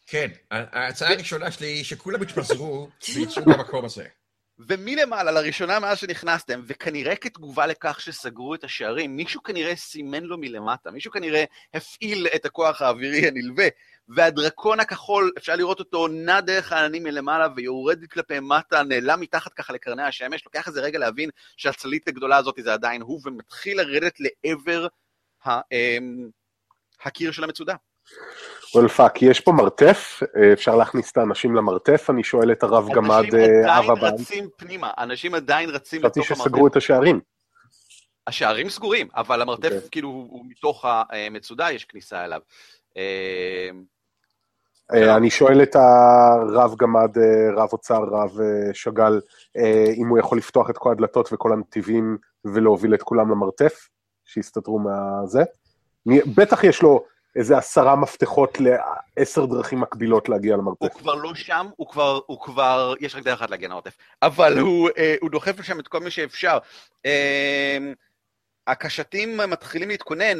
[0.07, 4.07] כן, ההצעה הראשונה שלי היא שכולם יתפזרו ויצאו מהמקום הזה.
[4.59, 10.91] ומלמעלה, לראשונה מאז שנכנסתם, וכנראה כתגובה לכך שסגרו את השערים, מישהו כנראה סימן לו מלמטה,
[10.91, 11.43] מישהו כנראה
[11.73, 13.67] הפעיל את הכוח האווירי הנלווה,
[14.07, 19.73] והדרקון הכחול, אפשר לראות אותו נע דרך העננים מלמעלה ויורד כלפי מטה, נעלם מתחת ככה
[19.73, 24.87] לקרני השמש, לוקח איזה רגע להבין שהצללית הגדולה הזאת זה עדיין הוא, ומתחיל לרדת לעבר
[25.47, 26.29] אמ,
[27.03, 27.75] הקיר של המצודה.
[28.75, 30.19] Well fuck, יש פה מרתף?
[30.37, 32.09] אה, אפשר להכניס את האנשים למרתף?
[32.09, 33.25] אני שואל את הרב גמד
[33.65, 34.09] אב הבא.
[34.09, 36.31] אנשים עדיין רצים פנימה, אנשים עדיין רצים לתוך המרתף.
[36.31, 37.19] חשבתי שסגרו את השערים.
[38.27, 39.75] השערים סגורים, אבל המרתף okay.
[39.75, 39.89] אוקיי.
[39.91, 42.41] כאילו הוא מתוך המצודה, יש כניסה אליו.
[42.97, 43.69] אה,
[44.93, 47.17] אה, אני שואל את הרב גמד,
[47.57, 48.31] רב אוצר, רב
[48.73, 49.21] שאגאל,
[49.95, 53.89] אם הוא יכול לפתוח את כל הדלתות וכל הנתיבים ולהוביל את כולם למרתף,
[54.25, 55.43] שיסתדרו מהזה.
[56.35, 57.03] בטח יש לו
[57.35, 58.57] איזה עשרה מפתחות
[59.17, 60.81] לעשר דרכים מקבילות להגיע למרתף.
[60.81, 64.59] הוא כבר לא שם, הוא כבר, הוא כבר, יש רק דרך אחת להגיע למרתף, אבל
[64.59, 66.57] הוא, אה, הוא דוחף לשם את כל מי שאפשר.
[67.05, 67.77] אה,
[68.67, 70.37] הקשתים מתחילים להתכונן,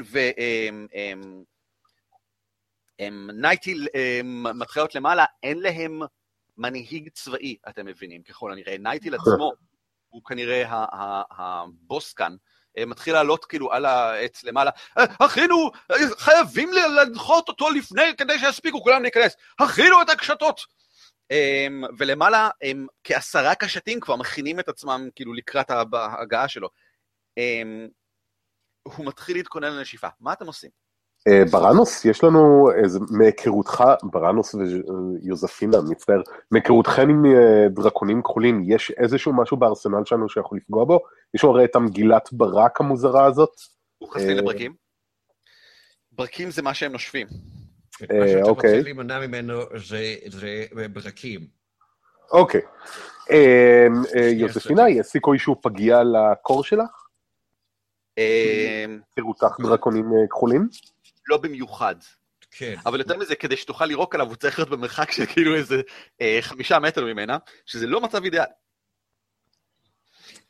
[2.99, 4.21] ונייטיל אה,
[4.53, 6.01] מתחילות למעלה, אין להם
[6.57, 8.77] מנהיג צבאי, אתם מבינים, ככל הנראה.
[8.77, 9.53] נייטיל עצמו
[10.09, 10.63] הוא כנראה
[11.31, 12.35] הבוס כאן.
[12.79, 18.39] אה, מתחיל לעלות כאילו על העץ למעלה, אה, אחינו, אה, חייבים לנחות אותו לפני כדי
[18.39, 20.61] שיספיקו כולם להיכנס, אכילו את הקשתות.
[21.31, 26.69] אמ, ולמעלה הם כעשרה קשתים כבר מכינים את עצמם כאילו לקראת ההגעה שלו.
[27.37, 27.87] אמ,
[28.83, 30.07] הוא מתחיל להתכונן לנשיפה.
[30.19, 30.69] מה אתם עושים?
[31.27, 38.91] אה, בראנוס, יש לנו איזה, מהיכרותך, בראנוס ויוזפינה, מצטער, מהיכרותכם עם אה, דרקונים כחולים, יש
[38.91, 40.99] איזשהו משהו בארסנל שלנו שיכול לפגוע בו?
[41.33, 43.51] יש לנו הרי את המגילת ברק המוזרה הזאת.
[43.97, 44.73] הוא חסין אה, לברקים?
[46.11, 47.27] ברקים זה מה שהם נושפים.
[48.01, 48.69] מה שאתה אוקיי.
[48.71, 51.47] רוצה להימנע ממנו זה- זה ברקים.
[52.31, 52.61] אוקיי.
[53.31, 56.89] אה, אה, יוזפינה, יש סיכוי שהוא פגיע לקור שלך?
[58.17, 58.85] אה,
[59.17, 60.67] היכרותך דרקונים אה, כחולים?
[61.29, 61.95] לא במיוחד.
[62.51, 62.75] כן.
[62.85, 65.81] אבל יותר מזה, כדי שתוכל לירוק עליו, הוא צריך להיות במרחק של כאילו איזה
[66.21, 68.45] אה, חמישה מטר ממנה, שזה לא מצב אידיאל.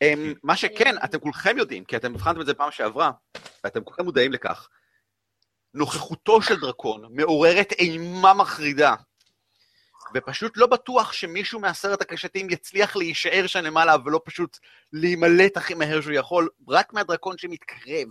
[0.01, 3.11] אמ, מה שכן, אתם כולכם יודעים, כי אתם הבחנתם את זה פעם שעברה,
[3.63, 4.69] ואתם כולכם מודעים לכך,
[5.73, 8.95] נוכחותו של דרקון מעוררת אימה מחרידה,
[10.13, 14.57] ופשוט לא בטוח שמישהו מעשרת הקשתים יצליח להישאר שם למעלה ולא פשוט
[14.93, 18.07] להימלט הכי מהר שהוא יכול, רק מהדרקון שמתקרב.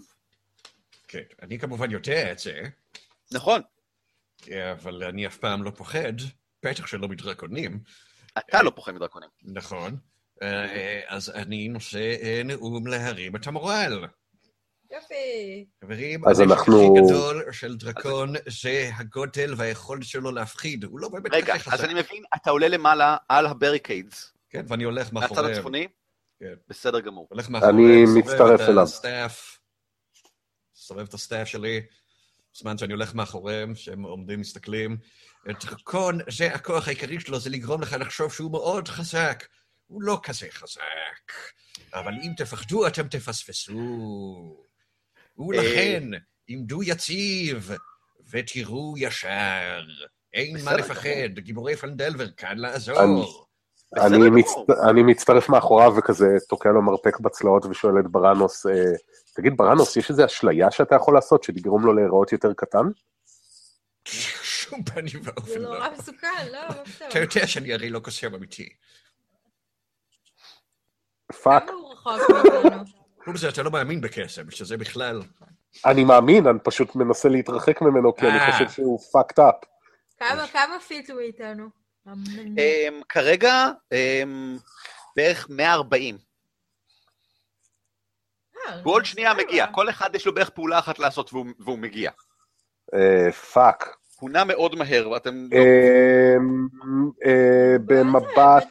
[1.09, 1.23] כן.
[1.43, 2.63] אני כמובן יודע את זה,
[3.33, 3.61] נכון,
[4.73, 6.13] אבל אני אף פעם לא פוחד,
[6.63, 7.81] בטח שלא מדרקונים.
[8.39, 9.29] אתה לא פוחד מדרקונים.
[9.45, 9.97] נכון.
[10.43, 14.05] אה, אז אני נושא אה, נאום להרים את המורל.
[14.93, 15.67] יופי.
[15.85, 20.85] חברים, אז אנחנו- הכי גדול של דרקון זה הגודל והיכולת שלו להפחיד.
[20.85, 21.85] הוא לא באמת רגע, אז.
[21.85, 25.53] אני מבין, אתה עולה למעלה על ה barricades, כן, ואני הולך מהצד מאחוריהם.
[25.57, 25.87] הצפוני?
[26.41, 26.55] כן.
[26.69, 27.27] בסדר גמור.
[27.31, 28.87] הולך מאחוריהם, סובב מצטרף אליו.
[30.89, 31.81] ה staff, סובב את ה staff שלי,
[32.55, 34.97] בזמן שאני הולך מאחוריהם, שהם עומדים, מסתכלים.
[35.47, 39.47] דרקון, זה הכוח העיקרי שלו, זה לגרום לך לחשוב שהוא מאוד חזק.
[39.87, 41.33] הוא לא כזה חזק,
[41.95, 43.77] אבל אם תפחדו, אתם תפספסו.
[45.39, 46.05] ולכן,
[46.49, 47.71] עמדו יציב
[48.31, 49.85] ותראו ישר.
[50.33, 53.48] אין מה לפחד, גיבורי פנדלבר כאן לעזור.
[53.97, 54.31] אני.
[54.31, 54.71] מצט...
[54.91, 58.73] אני מצטרף מאחוריו וכזה תוקע לו מרפק בצלעות ושואל את בראנוס, אה,
[59.35, 62.85] תגיד בראנוס, יש איזו אשליה שאתה יכול לעשות שתגרום לו להיראות יותר קטן?
[64.43, 65.75] שום פנים זה ואופן לא.
[65.75, 67.11] נורא מסוכן, לא, מה פתאום.
[67.11, 68.69] אתה יודע שאני הרי לא קוסם אמיתי.
[71.43, 71.67] Fuck.
[71.67, 72.85] כמה הוא רחוק מאיתנו?
[73.25, 75.23] חוץ מזה, אתה לא מאמין בקסם, שזה בכלל...
[75.87, 78.53] אני מאמין, אני פשוט מנסה להתרחק ממנו כי אני אה.
[78.53, 79.67] חושב שהוא fucked up.
[80.19, 81.78] כמה, כמה feet הוא איתנו?
[82.13, 84.57] אמ, כרגע, אמ,
[85.17, 86.19] בערך 140.
[88.57, 89.35] אה, הוא עוד שנייה.
[89.35, 92.11] מגיע, כל אחד יש לו בערך פעולה אחת לעשות והוא והוא מגיע.
[92.95, 93.97] אה, fuck.
[94.21, 95.35] הוא נע מאוד מהר, ואתם...
[95.53, 96.37] לא- אה,
[97.27, 98.69] אה, במבט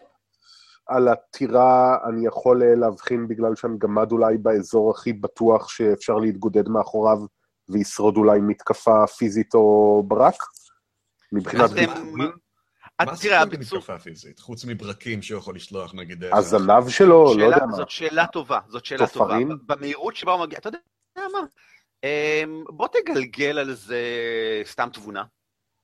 [0.88, 6.70] על הטירה אני יכול אה, להבחין בגלל שאני גמד אולי באזור הכי בטוח שאפשר להתגודד
[6.70, 7.18] מאחוריו
[7.70, 10.36] וישרוד אולי מתקפה פיזית או ברק?
[11.32, 11.70] מבחינת...
[13.06, 13.46] מה הביצוע...
[13.46, 14.40] במתקפה פיזית?
[14.40, 16.24] חוץ מברקים שהוא יכול לשלוח נגיד...
[16.24, 17.76] הזנב שלו, לא יודע מה.
[17.76, 19.26] זאת שאלה טובה, זאת שאלה טובה.
[19.26, 19.58] תופרים?
[19.66, 20.80] במהירות שבה הוא מגיע, אתה יודע
[21.16, 21.40] מה?
[22.04, 24.02] אמ, בוא תגלגל על זה
[24.66, 25.24] סתם תבונה.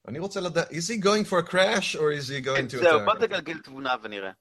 [0.07, 2.99] אני רוצה לדעת, is he going for a crash or is he going to זהו,
[3.05, 3.13] בוא?
[3.13, 4.31] תגלגל תבונה ונראה.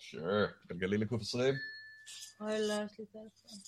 [0.00, 1.54] sure, גלגלי לקוף 20.
[2.40, 3.58] אוי, לא, יש לי טלפון.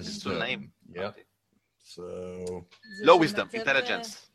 [0.00, 0.68] תזונאים.
[0.90, 0.96] wisdom.
[0.96, 1.14] Yep.
[1.84, 2.02] So,
[2.98, 4.29] זה שמעצב, wisdom, intelligence.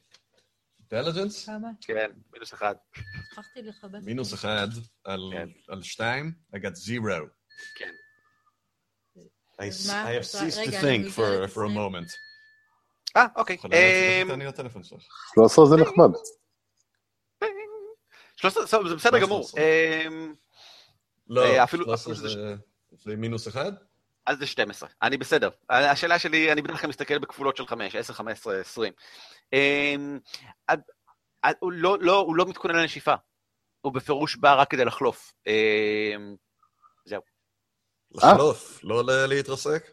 [0.89, 1.45] Intelligence?
[1.45, 1.67] כמה?
[1.81, 2.75] כן, מינוס אחד.
[3.31, 3.99] שכחתי לכבד.
[4.05, 4.67] מינוס אחד
[5.03, 5.49] על כן.
[5.83, 7.27] שתיים, I got zero.
[7.75, 7.91] כן.
[9.57, 11.11] I have ceased to think
[11.53, 12.11] for a moment.
[13.17, 13.53] אה, אוקיי.
[13.55, 15.03] יכולה להציג אמ, את אני לטלפון שלך.
[15.35, 16.09] 13 זה נחמד.
[18.35, 19.43] 13, טוב, זה בסדר גמור.
[19.43, 19.61] 13?
[21.27, 22.55] לא, אה, אפילו- 13 אפילו זה-
[22.91, 23.71] זה מינוס אחד?
[24.25, 24.89] אז זה 12.
[25.01, 25.49] אני בסדר.
[25.69, 28.93] השאלה שלי, אני בדרך כלל מסתכל בכפולות של 5, 10, 15, 20.
[29.53, 30.19] אמ,
[30.67, 30.81] עד-
[31.41, 33.13] עד- הוא לא- לא- הוא לא מתכונן לנשיפה.
[33.81, 35.33] הוא בפירוש בא רק כדי לחלוף.
[35.47, 36.35] אמ,
[38.11, 39.91] לחלוף, לא להתרסק?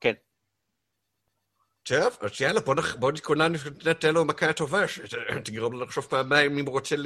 [0.00, 0.12] כן.
[1.82, 3.52] טוב, אז יאללה, בוא נח- בוא נתכונן,
[3.86, 6.96] ניתן לו מכה טובה, שתגרום לו לחשוב פעמיים אם הוא רוצה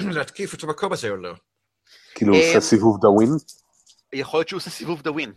[0.00, 1.34] להתקיף את המקום הזה או לא.
[2.14, 3.30] כאילו הוא עושה אמ, סיבוב דאווין.
[4.12, 5.32] יכול להיות שהוא עושה סיבוב דאווין.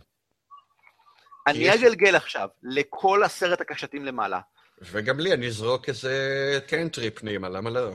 [1.46, 4.40] אני יש- אגלגל עכשיו לכל עשרת הקשתים למעלה.
[4.82, 6.14] וגם לי, אני אזרוק איזה
[6.66, 7.90] קנטרי פנימה, למה לא?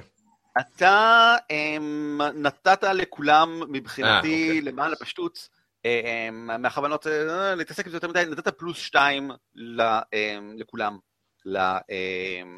[0.60, 4.62] אתה אמ, נתת לכולם, מבחינתי, אוקיי.
[4.62, 5.50] למען הפשטות,
[5.86, 10.98] אמ, מהכוונות אה, להתעסק בזה יותר מדי, נתת פלוס שתיים ל- אמ, לכולם.
[11.46, 12.56] ל- אמ,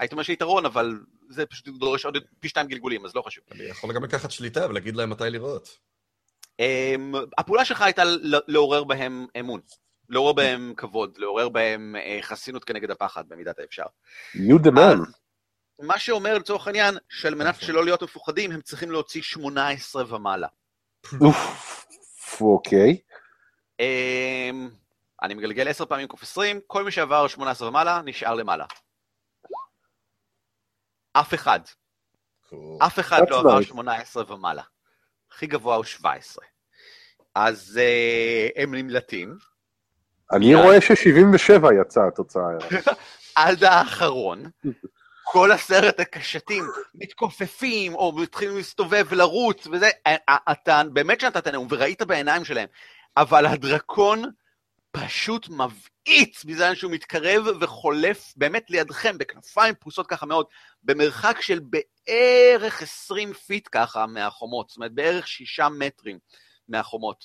[0.00, 3.44] הייתי אומר שיתרון, אבל זה פשוט דורש עוד פי שתיים גלגולים, אז לא חשוב.
[3.52, 5.68] אני יכול גם לקחת שליטה ולהגיד להם מתי לראות.
[6.60, 8.02] אמ, הפעולה שלך הייתה
[8.48, 9.60] לעורר בהם אמון.
[10.08, 13.84] לעורר בהם כבוד, לעורר בהם אה, חסינות כנגד הפחד, במידת האפשר.
[14.34, 15.12] You the man.
[15.82, 17.66] מה שאומר לצורך העניין, שעל מנת נכון.
[17.66, 20.48] שלא להיות מפוחדים, הם צריכים להוציא 18 ומעלה.
[21.20, 21.86] אוף,
[22.40, 22.98] אוקיי.
[23.80, 24.70] אמ,
[25.22, 28.64] אני מגלגל 10 פעמים קוף 20, כל מי שעבר 18 ומעלה נשאר למעלה.
[31.12, 31.60] אף אחד.
[32.86, 33.62] אף אחד לא עבר nice.
[33.62, 34.62] 18 ומעלה.
[35.30, 36.49] הכי גבוה הוא 17.
[37.46, 39.36] אז אה, הם נמלטים.
[40.32, 40.54] אני.
[40.54, 42.42] רואה ש-77 יצאה התוצאה.
[43.34, 44.42] עד האחרון,
[45.24, 52.02] כל עשרת הקשתים מתכופפים, או מתחילים להסתובב ולרוץ, וזה, א- אתה באמת שנתת נאום, וראית
[52.02, 52.68] בעיניים שלהם,
[53.16, 54.22] אבל הדרקון
[54.92, 60.46] פשוט מבעיץ בזמן שהוא מתקרב וחולף באמת לידכם, בכנפיים פרוסות ככה מאוד,
[60.82, 66.18] במרחק של בערך 20 feet ככה מהחומות, זאת אומרת בערך שישה מטרים
[66.70, 67.24] מהחומות,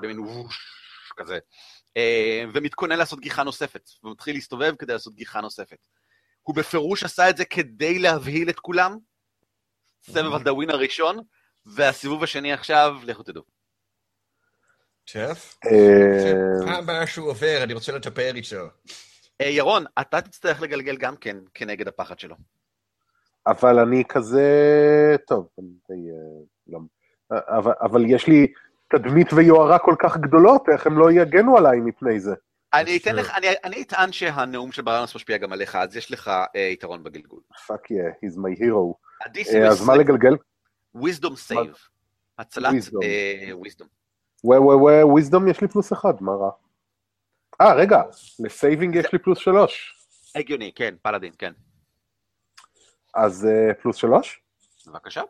[0.00, 0.58] במין whoosh
[1.16, 1.38] כזה.
[1.96, 5.78] אה, ומתכונן לעשות גיחה נוספת, ומתחיל להסתובב כדי לעשות גיחה נוספת.
[6.42, 8.98] הוא בפירוש עשה את זה כדי להבהיל את כולם,
[10.02, 11.20] סבב הדאווין הראשון,
[11.66, 13.42] והסיבוב השני עכשיו, לכו תדעו.
[15.66, 18.66] אה, פעם הבאה שהוא עובר, אני רוצה לטפל איתו.
[19.40, 22.36] אה, ירון, אתה תצטרך לגלגל גם כן כנגד הפחד שלו.
[23.46, 24.46] אבל אני כזה...
[25.26, 26.10] טוב, אני די...
[26.10, 26.78] אה, לא...
[27.80, 28.46] אבל יש לי
[28.90, 32.34] תדמית ויוהרה כל כך גדולות, איך הם לא יגנו עליי מפני זה?
[32.74, 33.16] אני אתן.
[33.16, 37.04] לך, אני, אני אטען שהנאום של ברנוס משפיע גם עליך, אז יש לך אה, יתרון
[37.04, 37.40] בגלגול.
[37.66, 38.94] Fuck yeah, he's my hero.
[39.54, 40.36] אה, אז מה 20, לגלגל?
[40.96, 41.78] wisdom save.
[42.38, 42.98] הצלת Wisdom.
[43.66, 43.86] wisdom.
[44.44, 46.50] וואי וואי וואי, wisdom יש לי פלוס אחד, מה רע?
[47.60, 48.02] אה, רגע,
[48.38, 49.96] ל saving יש לי פלוס שלוש.
[50.34, 51.52] הגיוני, כן, paladin, כן.
[53.14, 54.42] אז אה, פלוס שלוש?
[54.86, 55.22] בבקשה.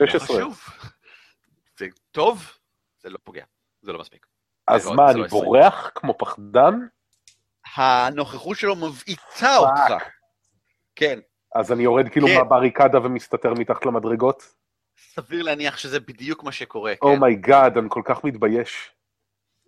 [0.00, 0.36] לא 16.
[0.36, 0.60] חשוב.
[1.78, 2.52] זה טוב,
[3.02, 3.44] זה לא פוגע,
[3.82, 4.26] זה לא מספיק.
[4.66, 5.26] אז לא- מה, אני לא.
[5.26, 6.74] בורח כמו פחדן?
[7.76, 10.04] הנוכחות שלו מבעיתה אותך.
[10.96, 11.18] כן,
[11.54, 12.34] אז אני יורד כאילו כן.
[12.34, 14.42] מהבריקדה ומסתתר מתחת למדרגות?
[15.14, 16.92] סביר להניח שזה בדיוק מה שקורה.
[16.96, 17.06] כן.
[17.06, 18.90] Oh my god, אני כל כך מתבייש.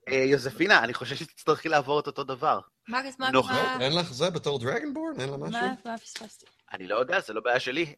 [0.08, 2.60] אה, יוזפינה, אני חושב שתצטרכי לעבור את אותו דבר.
[2.88, 3.50] מרקס, מה, נוח.
[3.50, 5.20] מה, אין לך זה בתור Dragonborn?
[5.20, 5.60] אין לה משהו?
[5.60, 6.46] מה, מה פספסתי?
[6.72, 7.94] אני לא יודע, זה לא בעיה שלי.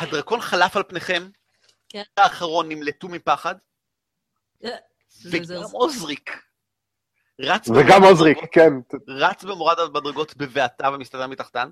[0.00, 1.28] הדרקון חלף על פניכם,
[1.88, 2.02] כן.
[2.16, 3.54] האחרון נמלטו מפחד,
[4.64, 4.70] אה,
[5.30, 5.62] וגם.
[5.72, 6.30] עוזריק.
[7.40, 8.72] רץ וגם במורד עוזריק, כן.
[9.08, 11.70] רץ במורד המדרגות בבעתה ומסתדר מתחתן.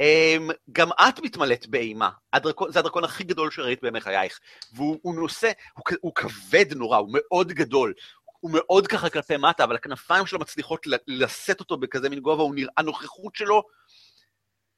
[0.00, 2.10] אמ, גם את מתמלאת באימה.
[2.32, 4.40] הדרקון, זה הדרקון הכי גדול שראית בימי חייך.
[4.72, 7.94] והוא הוא נושא, הוא, הוא כבד נורא, הוא מאוד גדול.
[8.40, 12.42] הוא מאוד ככה כלפי מטה, אבל הכנפיים שלו מצליחות ל- לשאת אותו בכזה מין גובה,
[12.42, 13.62] הוא נראה, הנוכחות שלו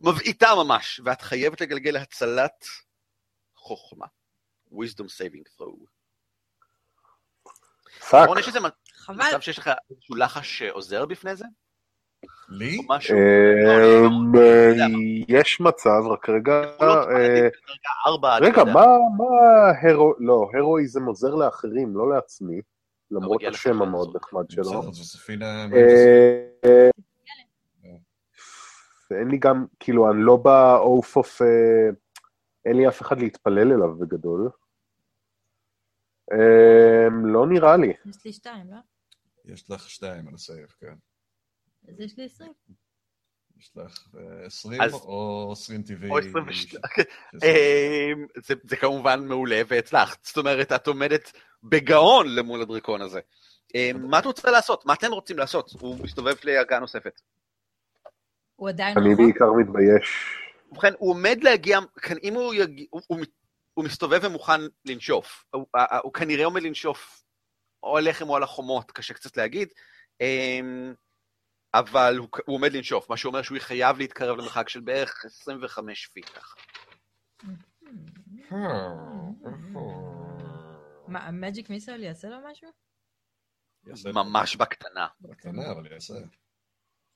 [0.00, 2.64] מבעיתה ממש, ואת חייבת לגלגל להצלת
[3.56, 4.06] חוכמה.
[4.72, 5.86] wisdom saving throw.
[8.10, 8.28] Fuck.
[8.28, 8.58] רון, יש איזה.
[9.08, 11.44] מצב שיש לך איזשהו לחש שעוזר בפני זה?
[12.48, 12.78] לי?
[12.78, 13.16] או משהו?
[13.16, 14.72] אמ, אה,
[15.28, 18.64] יש מצב, רק רגע, יכולות אה, רגע.
[18.64, 18.84] מה,
[19.82, 20.14] הרו...
[20.18, 22.60] לא, הרואיזם עוזר לאחרים, לא לעצמי,
[23.10, 23.82] למרות השם.
[23.82, 24.82] המאוד נחמד שלו.
[29.12, 31.46] אה, אה, ואין לי גם, כאילו, אני לא ב oath of, אה,
[32.64, 34.50] אין לי אף אחד להתפלל אליו בגדול.
[36.32, 37.92] אה, לא נראה לי.
[38.06, 38.76] יש לי שתיים, לא?
[39.44, 40.94] יש לך שתיים על ה save, כן.
[41.88, 42.52] אז יש לי עשרים.
[43.58, 46.10] יש לך אה, 20 אז- או 20 טבעי?
[46.10, 46.52] או 22.
[46.52, 46.76] ש-
[47.44, 50.24] אמ, זה, זה כמובן מעולה והצלחת.
[50.24, 53.20] זאת אומרת, את עומדת בגאון למול הדרקון הזה.
[53.74, 54.86] אמ, מה את רוצה לעשות?
[54.86, 55.70] מה אתם רוצים לעשות?
[55.80, 57.20] הוא מסתובב לגיחה נוספת.
[58.56, 59.24] הוא עדיין אני רחוק?
[59.24, 60.38] בעיקר מתבייש.
[60.72, 61.78] ובכן, הוא עומד להגיע,
[62.22, 63.18] אם הוא יגיע, הוא, הוא,
[63.74, 65.44] הוא מסתובב ומוכן לנשוף.
[65.50, 67.22] הוא, הוא, הוא כנראה עומד לנשוף
[67.82, 69.68] או עליכם או על החומות, קשה קצת להגיד.
[70.20, 70.94] אמ,
[71.74, 76.28] אבל הוא, הוא עומד לנשוף, מה שאומר שהוא חייב להתקרב למרחק של בערך 25 feet
[76.28, 76.56] ככה.
[81.08, 82.68] מה, ה Magic Missile יעשה לו משהו?
[84.14, 85.06] ממש בקטנה.
[85.20, 86.14] בקטנה, אבל יעשה.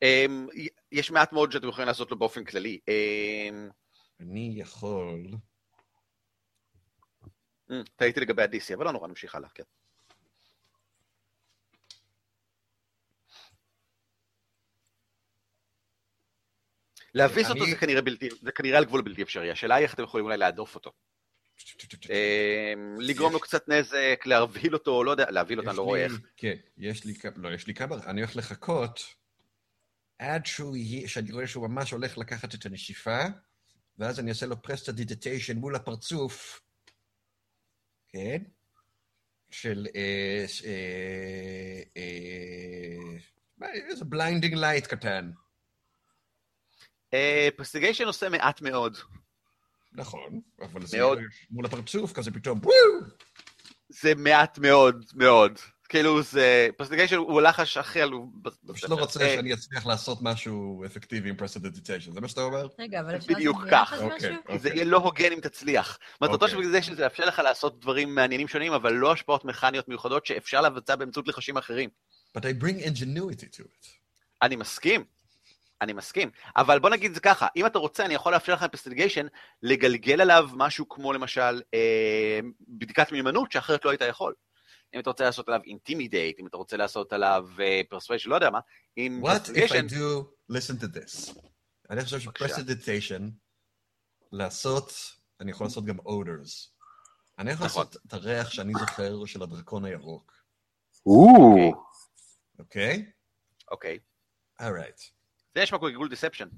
[0.03, 0.47] אמ,
[0.93, 2.79] יש מעט מאוד שאתם יכולים לעשות לו באופן כללי.
[2.89, 3.69] אמ,
[4.21, 5.27] אני יכול...
[7.71, 9.63] אמ, טעיתי לגבי ה-DC, אבל לא נורא, נמשיך הלאה, כן.
[17.15, 20.03] להביס אותו זה כנראה בלתי, זה כנראה על גבול בלתי אפשרי, השאלה היא איך אתם
[20.03, 20.93] יכולים אולי להדוף אותו.
[22.11, 26.13] אמ, לגרום לו קצת נזק, להבהיל אותו, לא יודע, להבהיל אותו, אני לא רואה איך.
[26.37, 29.20] כן, יש לי כמה, לא, יש לי כמה, אני הולך לחכות
[30.21, 33.19] עד שהוא יהיה, שאני רואה שהוא ממש הולך לקחת את הנשיפה,
[33.99, 36.61] ואז אני אעשה לו prestidigitation מול הפרצוף,
[38.09, 38.43] כן?
[39.51, 41.83] של אה, אה,
[43.63, 45.31] אה, איזה blinding light קטן.
[47.57, 48.97] Prestidigitation עושה מעט מאוד.
[49.93, 50.97] נכון, אבל זה.
[50.97, 51.09] יהיה
[51.51, 53.11] מול הפרצוף, כזה פתאום, וואו!
[53.89, 55.59] זה מעט מאוד מאוד.
[55.91, 58.33] כאילו זה, prestidigitation הוא הלחש הכי עלוב.
[58.43, 62.41] אתה פשוט לא רוצה אה, שאני אצליח לעשות משהו אפקטיבי עם prestidigitation, זה מה שאתה
[62.41, 62.67] אומר?
[62.79, 64.03] רגע, אבל אפשר לעשות.
[64.03, 64.35] אוקיי, משהו?
[64.35, 64.59] אוקיי.
[64.59, 65.99] זה יהיה לא הוגן אם תצליח.
[66.21, 66.57] מטרתו של אוקיי.
[66.57, 70.97] פרסטיגיישן זה לאפשר לך לעשות דברים מעניינים שונים, אבל לא השפעות מכניות מיוחדות שאפשר לבצע
[70.97, 71.91] באמצעות לחשים אחרים.
[72.39, 73.87] But I bring ingenuity to it.
[74.43, 75.05] אני מסכים.
[75.83, 76.31] אני מסכים.
[76.57, 79.27] אבל בוא נגיד זה ככה, אם אתה רוצה, אני יכול לאפשר לך ב prestidigitation
[79.63, 84.35] לגלגל עליו משהו כמו למשל אה, בדיקת מיומנות, שאחרת לא היית יכול.
[84.95, 87.49] אם אתה רוצה לעשות עליו intimidate, אם אתה רוצה לעשות עליו
[87.89, 88.61] persuasion, לא יודע מה,
[88.99, 91.41] What if I do, listen to this.
[91.91, 92.49] אני חושב בבקשה.
[92.49, 93.31] ש prestidigitation,
[94.33, 94.93] לעשות,
[95.41, 96.71] אני יכול לעשות גם odors.
[97.39, 97.83] אני יכול נכון.
[97.83, 100.33] לעשות את הריח שאני זוכר של הדרקון הירוק,
[101.07, 101.27] או,
[102.59, 103.11] אוקיי?
[103.71, 103.99] אוקיי.
[104.61, 105.03] Alright.
[105.55, 106.49] זה נשמע כמו גלגול deception.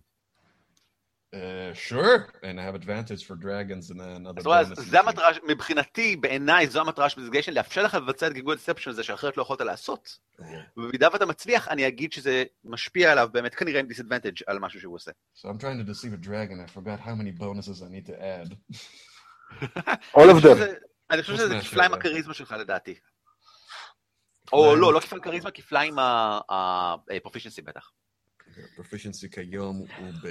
[1.35, 4.65] Uh, sure, and I have advantage for dragons and another אז רואה.
[4.65, 9.03] זה המטרה, מבחינתי, בעיניי, זו המטרה של prestidigitation, לאפשר לך לבצע את גלגול deception הזה
[9.03, 10.19] שאחרת לא יכולת לעשות.
[10.77, 14.95] ובמידה ואתה מצליח, אני אגיד שזה משפיע עליו באמת כנראה עם disadvantage על משהו שהוא
[14.95, 15.11] עושה.
[15.37, 16.61] So I'm trying to deceive a dragon.
[16.61, 18.57] I forgot how many bonuses I need to add.
[20.17, 20.59] all of them.
[21.11, 21.61] אני חושב שזה.
[21.61, 22.95] כפליים הכריזמה שלך לדעתי.
[24.53, 24.77] או?
[24.77, 25.97] לא, לא כפליים כריזמה, כפליים
[26.49, 27.91] הפרופישנסי בטח.
[28.79, 30.29] Proficiency כיום הוא ב...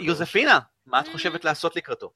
[0.00, 2.12] יוזפינה, מה את חושבת לעשות לקראתו?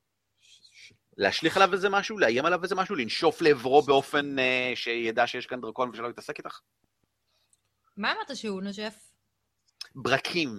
[1.17, 2.19] להשליך עליו איזה משהו?
[2.19, 2.95] לאיים עליו איזה משהו?
[2.95, 6.61] לנשוף לעברו באופן אה, שידע שיש כאן דרקון ושלא יתעסק איתך?
[7.97, 8.95] מה אמרת שהוא נושף?
[9.95, 10.59] ברקים.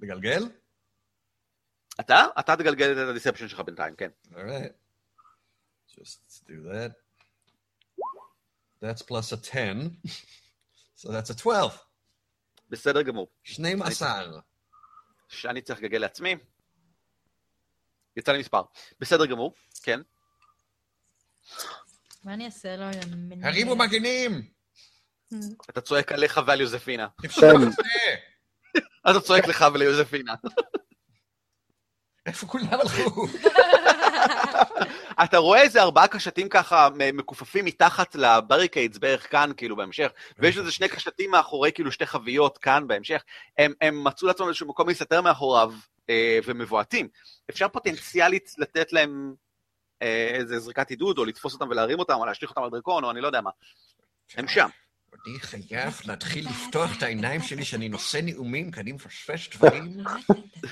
[0.00, 0.42] לגלגל?
[2.00, 2.24] אתה?
[2.38, 4.10] אתה תגלגל את הדיספשן שלך בינתיים, כן.
[4.32, 4.72] Alright.
[5.90, 6.92] Just do that.
[8.82, 9.90] That's plus a 10.
[10.98, 11.78] So that's a 12.
[12.68, 13.28] בסדר גמור.
[13.42, 14.40] 12.
[15.28, 16.36] שאני צריך לגלגל לעצמי.
[18.16, 18.62] יצא לי מספר.
[19.00, 20.00] בסדר גמור, כן.
[22.24, 22.84] מה אני אעשה לו?
[23.42, 24.50] הרימו מגנים!
[25.70, 27.08] אתה צועק עליך ועל יוזפינה.
[29.10, 30.34] אתה צועק לך וליוזפינה.
[32.26, 33.26] איפה כולם הלכו?
[35.24, 40.72] אתה רואה איזה ארבעה קשתים ככה מכופפים מתחת לבריקיידס בערך כאן, כאילו, בהמשך, ויש איזה
[40.72, 43.22] שני קשתים מאחורי, כאילו, שתי חביות כאן בהמשך.
[43.58, 45.72] הם, הם מצאו לעצמם איזשהו מקום להסתתר מאחוריו
[46.10, 47.08] אה, ומבועטים.
[47.50, 49.34] אפשר פוטנציאלית לתת להם
[50.02, 53.10] אה, איזה זריקת עידוד, או לתפוס אותם ולהרים אותם, או להשליך אותם על דרקון, או
[53.10, 53.50] אני לא יודע מה.
[54.36, 54.68] הם שם.
[55.26, 59.96] אני חייב להתחיל לפתוח את העיניים שלי שאני נושא נאומים, כי אני מפשפש דברים.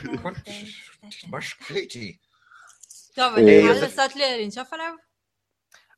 [1.30, 2.16] ממש קריטי.
[3.14, 4.92] טוב, אני אה, יכולה זה- לנסות לנשוף עליו?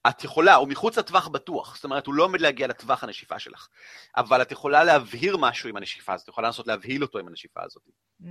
[0.09, 3.69] את יכולה, הוא מחוץ לטווח בטוח, זאת אומרת, הוא לא עומד להגיע לטווח הנשיפה שלך,
[4.17, 7.61] אבל את יכולה להבהיר משהו עם הנשיפה הזאת, את יכולה לנסות להבהיל אותו עם הנשיפה
[7.65, 7.83] הזאת.
[8.23, 8.25] Mm.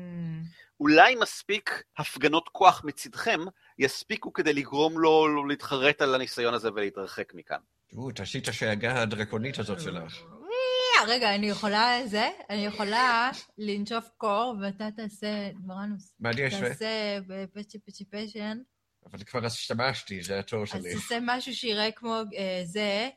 [0.79, 3.39] אולי מספיק הפגנות כוח מצדכם
[3.79, 7.59] יספיקו כדי לגרום לו להתחרט על הניסיון הזה ולהתרחק מכאן.
[7.87, 10.13] תראו, תעשי את השאגה הדרקונית הזאת שלך.
[10.23, 12.29] אה, רגע, אני יכולה זה?
[12.49, 16.69] אני יכולה לנשוף קור, ואתה תעשה, דברנוס, מה אני אשווה?
[16.69, 18.57] תעשה בפצ'י פצ'י פשן,
[19.05, 20.93] אבל כבר השתמשתי, זה התור אז שלי.
[20.93, 23.09] תעשה משהו שיראה כמו אה, זה,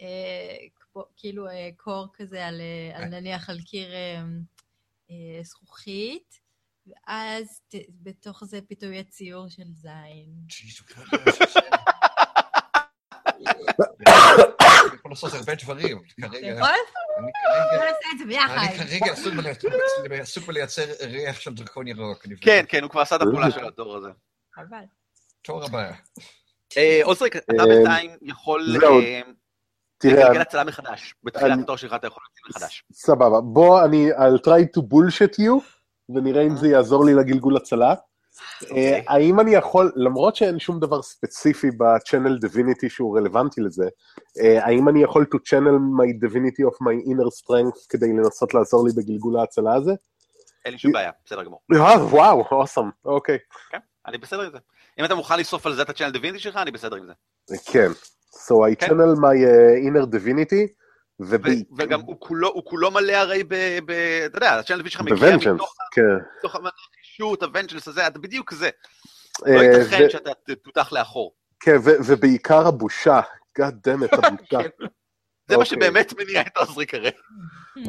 [0.00, 0.56] אה,
[1.16, 4.22] כאילו אה, קור כזה על, אה, על נניח על קיר אה,
[5.10, 6.40] אה, זכוכית,
[6.86, 10.32] ואז ת- בתוך זה פתאום יהיה ציור של זין.
[13.30, 16.02] אני יכול לעשות הרבה דברים.
[16.18, 16.68] אתה יכול?
[17.18, 17.30] אני בוא
[17.70, 18.56] כרגע, נעשה את זה ביחד.
[18.56, 19.12] אני כרגע
[20.22, 22.26] עסוק בלייצר- ריח של דרקון ירוק.
[22.40, 24.08] כן, כן, הוא כבר עשה את הפעולה של התור הזה.
[24.54, 24.84] חבל.
[25.42, 25.90] תור הבא.
[26.76, 29.20] אה, אוזריק, אתה אה, בינתיים יכול אה,
[29.98, 31.14] תראה, לגלגל הצלה מחדש.
[31.24, 32.84] בתחילת אני- התור שלך אתה יכול להציל מחדש.
[32.92, 33.40] סבבה.
[33.40, 35.62] בוא, אני, I'll try to bullshit you,
[36.14, 37.94] ונראה אם זה יעזור לי לגלגול הצלה.
[38.62, 39.04] אוקיי.
[39.08, 43.88] האם אני יכול, למרות שאין שום דבר ספציפי ב-channel divinity שהוא רלוונטי לזה,
[44.60, 48.92] האם אני יכול to channel my divinity of my inner strength כדי לנסות לעזור לי
[48.96, 49.92] בגלגול ההצלה הזה?
[50.64, 51.60] אין לי שום בעיה, בסדר גמור.
[52.10, 53.38] וואו, אוסם, אוקיי.
[54.06, 54.58] אני בסדר עם זה.
[54.98, 57.12] אם אתה מוכן לשרוף על זה את הצ'אנל דיווינטי שלך, אני בסדר עם זה.
[57.64, 57.88] כן.
[58.32, 58.86] So I כן.
[58.86, 60.72] channel my uh, inner divinity,
[61.20, 61.42] וב...
[61.78, 63.54] וגם הוא כולו, הוא כולו מלא הרי ב...
[63.86, 66.02] ב- אתה יודע, הצ'אנל דיווינטי שלך מגיע מתוך כן.
[66.38, 68.70] מתוך הוונג'נס הזה, אתה בדיוק זה.
[69.46, 70.30] אה, לא ייתכן שאתה
[70.62, 71.34] תותח לאחור.
[71.60, 71.76] כן,
[72.06, 73.20] ובעיקר הבושה.
[73.58, 74.58] God damn it, הבושה.
[74.62, 74.86] כן.
[75.48, 75.66] זה מה אוקיי.
[75.66, 77.10] שבאמת מניע את עוזרי כרגע.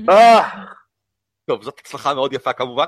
[0.10, 0.50] אה,
[1.46, 2.86] טוב, זאת הצלחה מאוד יפה כמובן.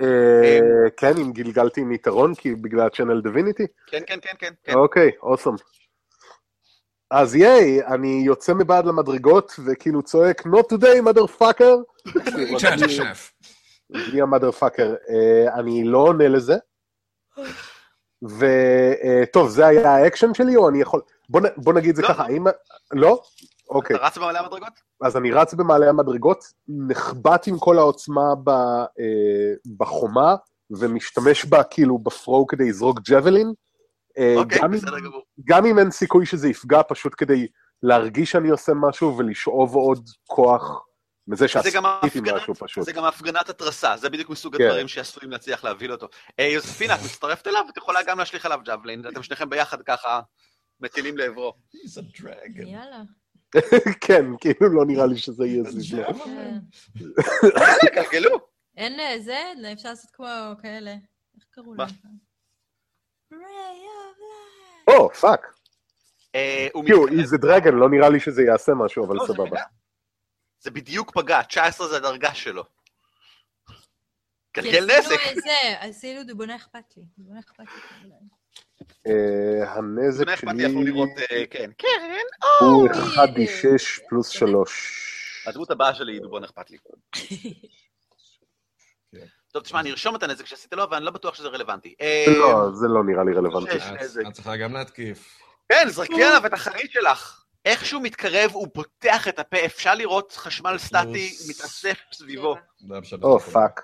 [0.00, 3.66] אה, כן, אם גלגלתי עם יתרון, כי בגלל ה-channel divinity?
[3.86, 4.52] כן, כן, כן, כן.
[4.64, 4.74] כן.
[4.74, 5.54] אוקיי, אוסם.
[7.10, 11.74] אז ייי, אני יוצא מבעד למדרגות, וכאילו צועק, not today, motherfucker.
[13.90, 14.94] בלי ה motherfucker.
[15.54, 16.54] אני לא עונה לזה.
[18.22, 21.00] וטוב, זה היה האקשן שלי, או אני יכול...
[21.28, 22.24] בוא, נגיד זה לא, ככה.
[22.24, 22.44] האם...
[22.92, 23.22] לא?
[23.70, 23.96] אוקיי.
[23.96, 24.72] אתה רץ במעלה המדרגות?
[25.00, 30.36] אז אני רץ במעלה המדרגות, נחבט עם כל העוצמה ב, אה, בחומה,
[30.70, 33.52] ומשתמש בה כאילו בפרו כדי לזרוק javelin.
[34.18, 35.22] אה, אוקיי, גם, בסדר גמור.
[35.44, 37.46] גם אם אין סיכוי שזה יפגע, פשוט כדי
[37.82, 40.84] להרגיש שאני עושה משהו ולשאוב עוד כוח
[41.28, 41.78] מזה זה שעשיתי
[42.34, 42.84] משהו פשוט.
[42.84, 44.64] זה גם הפגנת התרסה, זה בדיוק מסוג כן.
[44.64, 46.08] הדברים שעשויים להצליח להביא אותו.
[46.40, 50.20] אה, יוספינה, את מצטרפת אליו, את יכולה גם להשליך עליו ג'אבלין, אתם שניכם ביחד ככה
[50.80, 51.54] מטילים לעברו.
[51.74, 52.68] He's a dragon.
[52.68, 53.02] יאללה.
[54.06, 55.94] כן, כאילו לא נראה לי שזה יהיה זיז.
[55.94, 56.02] כן.
[57.42, 58.38] יאללה, גלגלו.
[58.76, 60.26] אין אה, זה, אפשר לעשות כמו
[60.62, 60.90] כאלה.
[61.36, 61.74] איך קראו?
[61.74, 61.88] להם?
[63.32, 63.38] Light.
[64.88, 65.54] או, פאק.
[66.34, 67.24] אה, כאילו, מתקרב.
[67.24, 69.60] זה דרגן, לא נראה לי שזה יעשה משהו, אבל לא, זה סבבה.
[70.60, 72.64] זה בדיוק פגע, 19 זה הדרגה שלו.
[74.56, 75.30] גלגל עשינו נזק.
[75.30, 77.02] את זה, עשינו דובונה אכפת לי.
[79.66, 81.70] הנזק אכפת לי שלי אפילו לראות, אה, כן.
[81.78, 81.88] כן,
[82.60, 85.44] הוא אוי, 1d6 פלוס 3.
[85.46, 86.78] הדמות הבאה שלי היא דובון אכפת לי.
[89.12, 89.26] כן.
[89.52, 91.94] טוב, תשמע, אני ארשום את הנזק שעשית לו, אבל אני לא בטוח שזה רלוונטי.
[92.00, 93.76] אה, לא, זה לא נראה לי רלוונטי.
[94.28, 95.38] את- צריכה גם להתקיף.
[95.72, 97.44] כן, זרקי עליו את החרית שלך.
[97.64, 101.36] איך שהוא מתקרב, הוא פותח את הפה, אפשר לראות חשמל סטטי.
[101.48, 102.56] מתאסף סביבו.
[103.22, 103.80] או, פאק.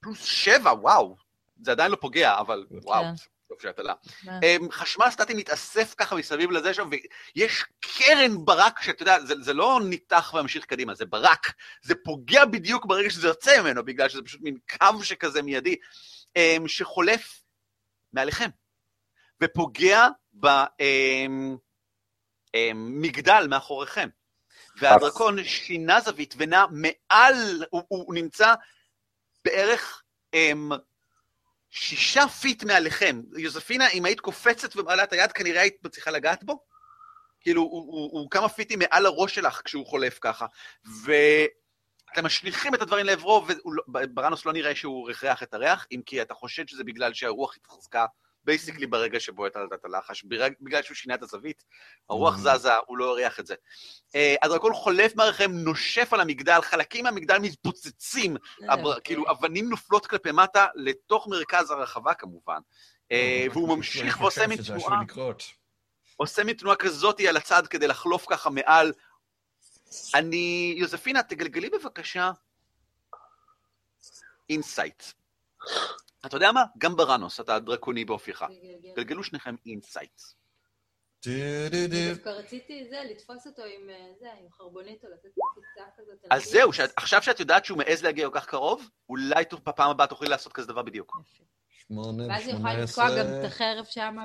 [0.00, 1.16] פלוס שבע, וואו.
[1.62, 3.10] זה עדיין לא פוגע, אבל וואו, כן.
[3.52, 3.94] טוב שאת עלה.
[4.26, 9.52] אמ, חשמל סטטי מתאסף ככה מסביב לזה שם, ויש קרן ברק, שאתה יודע, זה, זה
[9.52, 11.52] לא ניתח וממשיך קדימה, זה ברק.
[11.82, 15.76] זה פוגע בדיוק ברגע שזה יוצא ממנו, בגלל שזה פשוט מין קו שכזה מיידי,
[16.36, 17.42] אמ, שחולף
[18.12, 18.50] מעליכם,
[19.42, 20.08] ופוגע
[22.54, 24.08] במגדל מאחוריכם.
[24.76, 28.54] והדרקון שינה זווית ונע מעל, הוא, הוא נמצא
[29.44, 30.02] בערך
[30.34, 30.70] אמ,
[31.72, 33.22] שישה feet מעליכם.
[33.36, 36.64] יוזפינה, אם היית קופצת ומעלה את היד, כנראה היית מצליחה לגעת בו.
[37.40, 40.46] כאילו, הוא, הוא, הוא כמה פיטים מעל הראש שלך כשהוא חולף ככה.
[41.04, 43.46] ואתם משליכים את הדברים לעברו,
[43.94, 48.06] וברנוס לא נראה שהוא הריח את הריח, אם כי אתה חושד שזה בגלל שהרוח התחזקה
[48.44, 50.24] basically ברגע שבו הטלת את הלחש,
[50.60, 51.64] בגלל שהוא שינה את הזווית,
[52.10, 52.38] הרוח Mm.
[52.58, 53.54] זזה, הוא לא הריח את זה.
[54.14, 58.36] אה, הדרקון חולף מעליכם, נושף על המגדל, חלקים מהמגדל מתפוצצים,
[58.68, 62.58] הבר- כאילו אבנים נופלות כלפי מטה לתוך מרכז הרחבה כמובן.
[63.12, 65.42] אה, והוא ממשיך ועושה מין שזה עשוי תנועה, לקרות.
[66.16, 68.92] עושה מין תנועה כזאתי על הצד כדי לחלוף ככה מעל.
[70.14, 72.30] אני, יוזפינה, תגלגלי בבקשה
[74.50, 75.02] insight.
[76.26, 76.64] אתה יודע מה?
[76.78, 78.44] גם ברנוס, אתה דרקוני באופייך.
[78.96, 80.20] גלגלו שניכם insight.
[82.08, 86.18] דווקא רציתי זה, לתפוס אותו עם אה, זה, עם חרבונית או לתת קפיצה כזאת.
[86.30, 86.44] אז.
[86.44, 90.52] זהו, עכשיו שאת יודעת שהוא מעז להגיע כל כך קרוב, אולי בפעם הבאה תוכלי לעשות
[90.52, 91.16] כזה דבר בדיוק.
[91.92, 93.26] שמונה ואז היא יכולה לתקוע גם.
[93.40, 94.24] את החרב שמה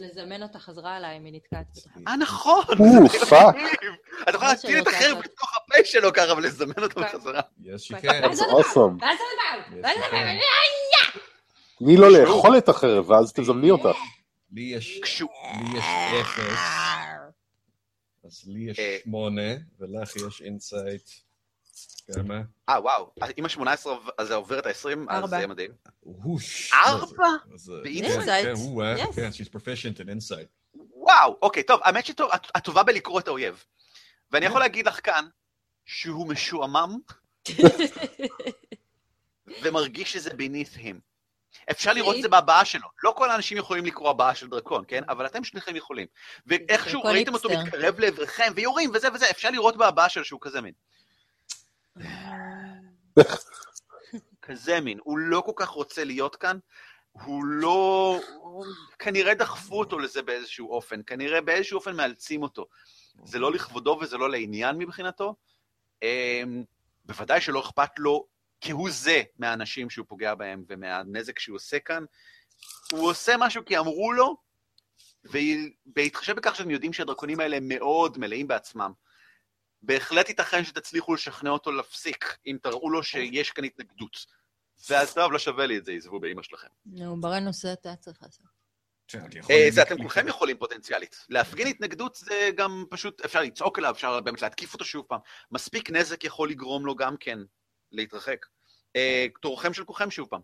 [0.00, 2.00] ולזמן אותה חזרה עליי אם היא נתקעת בתוכה.
[2.08, 2.64] אה, נכון!
[2.68, 3.54] או, fuck.
[3.54, 3.92] מגניב.
[4.22, 5.24] אתה יכול מה להטיל את החרב לעשות.
[5.24, 7.06] בתוך הפה שלו ככה ולזמן אותו כן.
[7.06, 7.40] בחזרה.
[8.00, 8.32] כן.
[8.32, 8.98] זה awesome.
[9.00, 9.76] ואז זה דבר!
[9.76, 10.10] Yes, ואז זה can.
[10.10, 11.20] דבר!
[11.78, 13.88] תני לו לאכול את החרב, ואז תזמני אותה.
[13.88, 13.98] יש.
[14.54, 15.84] לי יש
[16.20, 16.58] אפס,
[18.24, 18.96] אז לי יש אה.
[19.04, 21.10] שמונה, ולך יש insight.
[22.14, 22.42] כמה?
[22.68, 23.10] אה, וואו.
[23.38, 25.30] אם ה-18 אז זה עובר את ה-20, אז.
[25.30, 25.70] זה מדהים.
[26.72, 27.28] ארבע?
[27.82, 28.46] ב insight?
[28.46, 29.12] כן, כן, אה.
[29.14, 30.78] כן, she's proficient in insight.
[30.94, 32.20] וואו, אוקיי, טוב, האמת שאת
[32.56, 33.64] את טובה בלקרוא את האויב.
[34.30, 35.26] ואני יכול להגיד לך כאן
[35.84, 36.98] שהוא משועמם
[39.62, 40.96] ומרגיש שזה beneath him.
[41.70, 42.88] אפשר לראות את זה בהבעה שלו.
[43.02, 45.02] לא כל האנשים יכולים לקרוא הבעה של דרקון, כן?
[45.08, 46.06] אבל אתם שניכם יכולים.
[46.46, 47.48] ואיכשהו ראיתם אותו.
[47.48, 50.72] מתקרב לעברכם, ויורים וזה וזה, אפשר לראות בהבעה שלו שהוא כזה מין.
[54.42, 54.98] כזה מין.
[55.02, 56.58] הוא לא כל כך רוצה להיות כאן,
[57.12, 58.18] הוא לא...
[58.98, 62.66] כנראה דחפו אותו לזה באיזשהו אופן, כנראה באיזשהו אופן מאלצים אותו.
[63.24, 65.34] זה לא לכבודו וזה לא לעניין מבחינתו.
[66.02, 66.64] אמ,
[67.04, 68.26] בוודאי שלא אכפת לו
[68.60, 72.04] כהוא זה מהאנשים שהוא פוגע בהם ומהנזק שהוא עושה כאן.
[72.92, 74.36] הוא עושה משהו כי אמרו לו,
[75.24, 78.92] ובהתחשב בכך שאתם יודעים שהדרקונים האלה מאוד מלאים בעצמם,
[79.82, 84.26] בהחלט ייתכן שתצליחו לשכנע אותו להפסיק, אם תראו לו שיש כאן התנגדות.
[84.88, 86.68] ואז טוב, לא שווה לי את זה, עזבו באמא שלכם.
[86.86, 88.46] נו, ברנוס זה אתה צריך לעשות.
[89.08, 91.16] כן, אה, זה אתם כולכם יכולים פוטנציאלית.
[91.28, 95.20] להפגין התנגדות זה גם פשוט, אפשר לצעוק אליו, אפשר באמת להתקיף אותו שוב פעם.
[95.50, 97.38] מספיק נזק יכול לגרום לו גם כן
[97.92, 98.46] להתרחק.
[98.96, 100.40] אה, תורכם של כולכם שוב פעם.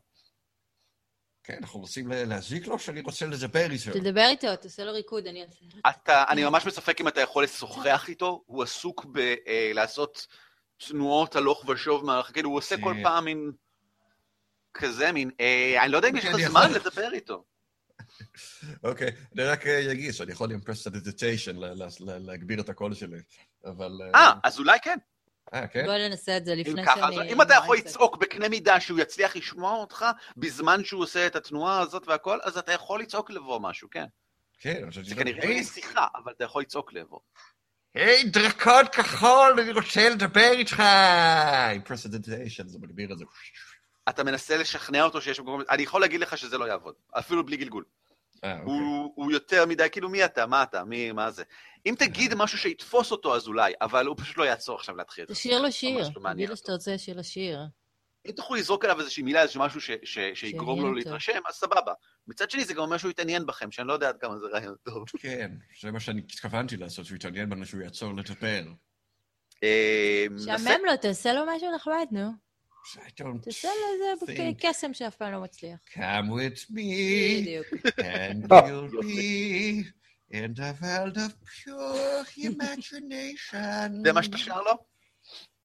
[1.49, 3.91] כן, אנחנו רוצים להזיק לו, שאני רוצה לדבר איתו.
[3.93, 5.65] תדבר איתו, תעשה לו ריקוד, אני אעשה.
[5.89, 10.27] אתה, אני ממש בספק אם אתה יכול לשוחח איתו, הוא עסוק בלעשות
[10.89, 13.03] תנועות הלוך ושוב, מה- כאילו הוא עושה כל כן.
[13.03, 13.53] פעם מין...
[14.75, 16.73] כזה מין, אה, אני לא יודע אם יש כן, לך זמן.
[16.73, 17.45] לדבר איתו.
[18.85, 21.57] אוקיי, אני רק אה, אגיד שאני יכול עם prestidigitation
[22.07, 23.19] להגביר את הקול שלי,
[23.65, 24.01] אבל...
[24.15, 24.99] אה, אז אולי כן.
[25.55, 25.87] אה, כן?
[25.87, 27.33] בוא ננסה את זה אם לפני ככה, אז שאני...
[27.33, 31.81] אם אתה יכול לצעוק בקנה מידה שהוא יצליח לשמוע אותך בזמן שהוא עושה את התנועה
[31.81, 34.05] הזאת והכל, אז אתה יכול לצעוק לעברו משהו, כן.
[34.61, 35.15] כן, אני חושב זה שזה...
[35.15, 37.19] כנראה לא יהיה שיחה, אבל אתה יכול לצעוק לעברו.
[37.95, 40.81] היי, דרקון כחול, אני רוצה לדבר איתך!
[41.75, 43.25] עם prestidigitation, זה מגביר את זה.
[44.09, 45.63] אתה מנסה לשכנע אותו שיש מקום...
[45.71, 47.85] אני יכול להגיד לך שזה לא יעבוד, אפילו בלי גלגול.
[48.45, 48.65] אה, אוקיי.
[48.65, 50.47] הוא, הוא יותר מדי, כאילו, מי אתה?
[50.47, 50.85] מה אתה?
[50.85, 51.43] מי, מה זה?
[51.87, 55.25] אם תגיד משהו שיתפוס אותו, אז אולי, אבל הוא פשוט לא יעצור עכשיו להתחיל.
[55.25, 57.61] תשיר לו שיר, לא תגיד לו שאתה רוצה שיר לשיר.
[58.27, 60.95] אם תוכלו לזרוק עליו איזושהי מילה, איזשהו משהו ש, ש, שיגרום לו.
[60.95, 61.93] להתרשם, אז סבבה.
[62.27, 64.75] מצד שני, זה גם אומר שהוא יתעניין בכם, שאני לא יודע עד כמה זה רעיון
[64.85, 65.05] טוב.
[65.23, 65.51] כן,
[65.81, 68.63] זה מה שאני התכוונתי לעשות, שהוא יתעניין בנו שהוא יעצור לדבר.
[69.63, 70.27] אה.
[70.45, 72.31] שעמם לו, תעשה לו משהו נחמד, נו.
[73.43, 75.79] תעשה לו איזה קסם שאף פעם לא מצליח.
[75.95, 77.63] come with me,
[77.99, 79.98] and you'll be
[80.31, 81.33] in the world of
[81.65, 84.05] pure imagination.
[84.05, 84.73] זה מה שאתה שר לו?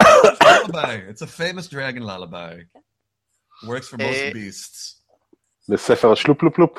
[0.04, 1.12] lullaby.
[1.12, 2.64] It's a famous dragon lullaby.
[3.68, 4.34] Works for most Eh.
[4.34, 5.04] beasts.
[5.70, 6.78] לספר השלופלופלופ.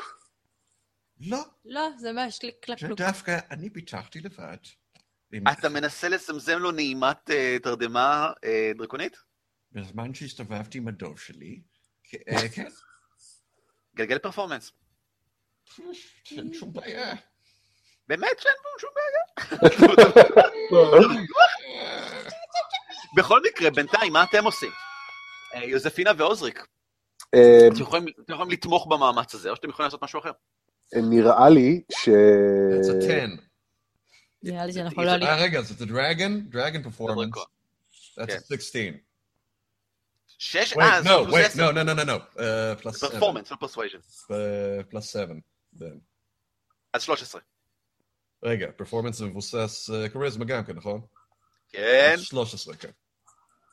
[1.19, 2.99] לא, לא, זה ממש קליק קלק זה קלוק.
[2.99, 4.57] דווקא אני פיתחתי לבד.
[5.51, 9.17] אתה מנסה לזמזם לו נעימת אה, תרדמה אה, דרקונית?
[9.71, 11.61] בזמן שהסתובבתי עם הדוב שלי,
[12.29, 12.67] אה, כן,
[13.97, 14.71] גלגל performance.
[16.31, 17.15] אין שום בעיה.
[18.07, 20.45] באמת שאין פה שום בעיה.
[23.17, 24.71] בכל מקרה, בינתיים, מה אתם עושים?
[25.55, 26.65] אה, יוזפינה ועוזריק,
[27.35, 27.81] אה, אתם
[28.33, 30.31] יכולים לתמוך במאמץ הזה, או שאתם יכולים לעשות משהו אחר.
[30.95, 32.09] נראה לי ש...
[32.09, 33.25] That's a 10.
[34.43, 35.25] נראה לי שאנחנו זה- לא...
[35.25, 35.85] אה, רגע, זה.
[37.25, 37.43] דרקון.
[38.19, 38.37] That's כן.
[38.37, 38.81] a 16.
[40.37, 41.71] שש, אה, no, פלוס wait, עשר.
[41.71, 42.37] no, no, no, no, no.
[42.37, 43.09] Uh, plus 7.
[43.09, 43.97] performance, לא persuasion.
[43.97, 44.31] Uh,
[44.93, 45.33] plus 7.
[45.79, 45.83] then.
[46.93, 47.41] אז 13.
[48.45, 51.01] רגע, פרפורמנס זה מבוסס כריזמה גם כן, נכון?
[51.69, 52.89] כן, 13, כן.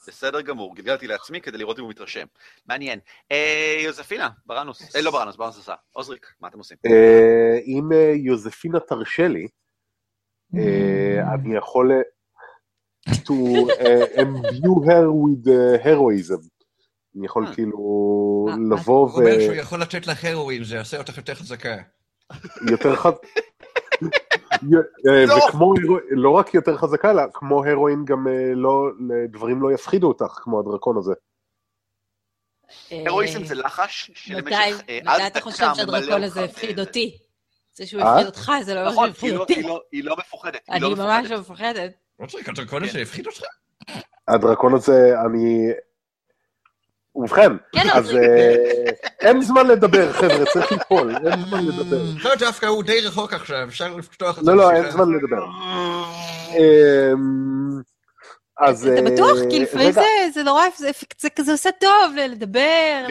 [0.09, 2.27] בסדר גמור, גלגלתי לעצמי כדי לראות אם הוא מתרשם.
[2.66, 2.99] מעניין.
[3.33, 5.75] אה, יוזפינה, ברנוס, אה, לא ברנוס, ברנוס עשה.
[5.93, 6.77] עוזריק, מה אתם עושים?
[6.87, 9.47] אה, אם אה, יוזפינה תרשה לי,
[10.57, 13.33] אה, אני יכול אה, to
[14.16, 15.49] imbue her with
[15.85, 16.49] heroism.
[17.16, 17.55] אני יכול אה.
[17.55, 17.79] כאילו
[18.70, 21.77] לבוא הוא אומר שהוא יכול לתת לך הרואין, זה יעשה אותך יותר חזקה.
[22.66, 23.12] ויותר חז...
[25.08, 25.34] אה, לא.
[25.34, 25.74] וכמו,
[26.10, 28.90] לא רק יותר חזקה, אלא כמו הרואין גם אה, לא,
[29.28, 31.12] דברים לא יפחידו אותך, כמו הדרקון הזה.
[32.92, 36.80] אה, הרואיזם זה לחש שלמשך מתי אה, מתי עד אתה דקה חושב שהדרקון הזה הפחיד
[36.80, 37.18] אותי?
[37.74, 38.10] זה שהוא אה?
[38.12, 39.54] הפחיד אותך, זה לא שהוא נכון, הפחיד לא- אותי.
[39.54, 39.64] היא
[40.04, 40.60] לא- לא מפוחדת.
[40.70, 41.30] אני ממש.
[41.30, 41.92] לא מפחדת.
[42.20, 43.42] לא צריך, הדרקון הזה הפחיד אותך?
[44.28, 45.70] הדרקון הזה, אני...
[47.16, 48.54] ובכן, כן, אז אבל- אה,
[49.20, 52.02] אין זמן לדבר, חבר'ה, צריך לפעול, אין זמן לדבר.
[52.24, 54.50] לא, דווקא הוא די רחוק עכשיו, אפשר לפתוח את זה.
[54.50, 54.70] לא, לא.
[54.70, 55.44] אין זמן לדבר.
[58.61, 58.86] אז...
[58.88, 59.36] אתה אה, בטוח?
[59.50, 60.00] כי לפעמים זה-
[60.34, 60.90] זה נורא, זה-
[61.53, 61.90] עושה טוב
[62.28, 63.07] לדבר.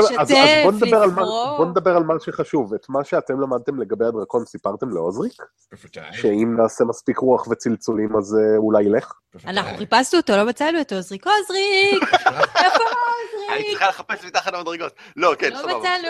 [0.00, 0.30] לשתף,
[0.72, 1.56] נדבר על מה, לפרוק.
[1.56, 2.74] בוא נדבר על מה שחשוב.
[2.74, 5.32] את מה שאתם למדתם לגבי הדרקון סיפרתם לעוזריק?
[5.72, 9.12] בוודאי, שאם נעשה מספיק רוח וצלצולים אז אה, אולי ילך?
[9.46, 12.02] אנחנו חיפשנו אותו, לא מצאנו אותו, עוזריק, עוזריק!
[12.64, 13.70] איפה אני עוזריק?
[13.70, 14.92] צריכה לחפש מתחת למדרגות.
[15.16, 15.78] לא, כן, לא סבבה.
[15.78, 16.08] מצאנו.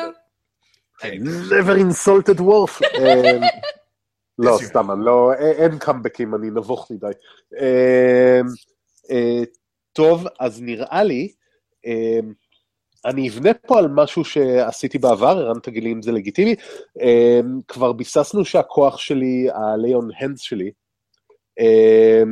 [0.98, 1.10] כן.
[1.50, 2.80] never insulted wolf.
[4.38, 7.06] לא, סתם, לא, א- אין קאמבקים, אני נבוך מדי.
[7.60, 8.46] אמ,
[9.10, 9.42] אה,
[9.92, 11.32] טוב, אז נראה לי,
[11.86, 12.32] אמ,
[13.04, 16.54] אני אבנה פה על משהו שעשיתי בעבר, ערן תגיד לי אם זה לגיטימי.
[17.00, 20.70] אמ, כבר ביססנו שהכוח שלי, הליון הנדס שלי,
[21.60, 22.22] אה,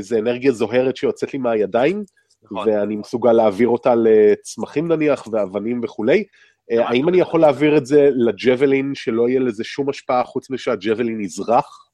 [0.00, 2.04] זה אנרגיה זוהרת שיוצאת לי מהידיים,
[2.42, 2.68] נכון.
[2.68, 6.24] ואני מסוגל להעביר אותה לצמחים נניח, ואבנים וכולי.
[6.70, 7.20] אה, האם אני.
[7.20, 11.88] יכול להעביר את זה לג'בלין, שלא יהיה לזה שום השפעה חוץ משהג'בלין יזרח,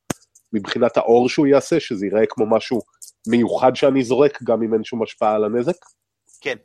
[0.52, 2.80] מבחינת האור שהוא יעשה, שזה ייראה כמו משהו
[3.28, 5.76] מיוחד שאני זורק, גם אם אין שום השפעה על הנזק?
[6.40, 6.56] כן.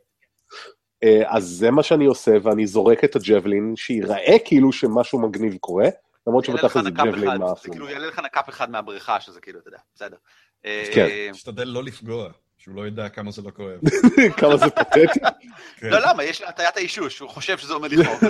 [1.04, 5.88] אה, אז זה מה שאני עושה, ואני זורק את הג'בלין, שיראה כאילו שמשהו מגניב קורה,
[6.26, 7.70] למרות שבתכל'ס זה ג'בלין אחד, זה.
[7.70, 10.16] כאילו יעלה לך נקאפ אחד מהבריכה, שזה כאילו, אתה יודע, בסדר.
[10.64, 11.32] אה, כן.
[11.32, 12.30] תשתדל לא לפגוע,
[12.66, 13.80] שהוא לא ידע כמה זה לא כואב.
[14.40, 15.06] כמה זה פתטי.
[15.76, 15.90] כן.
[15.90, 16.24] לא, למה?
[16.24, 18.20] יש הטיית האישוש, הוא חושב שזה עומד לכאוב.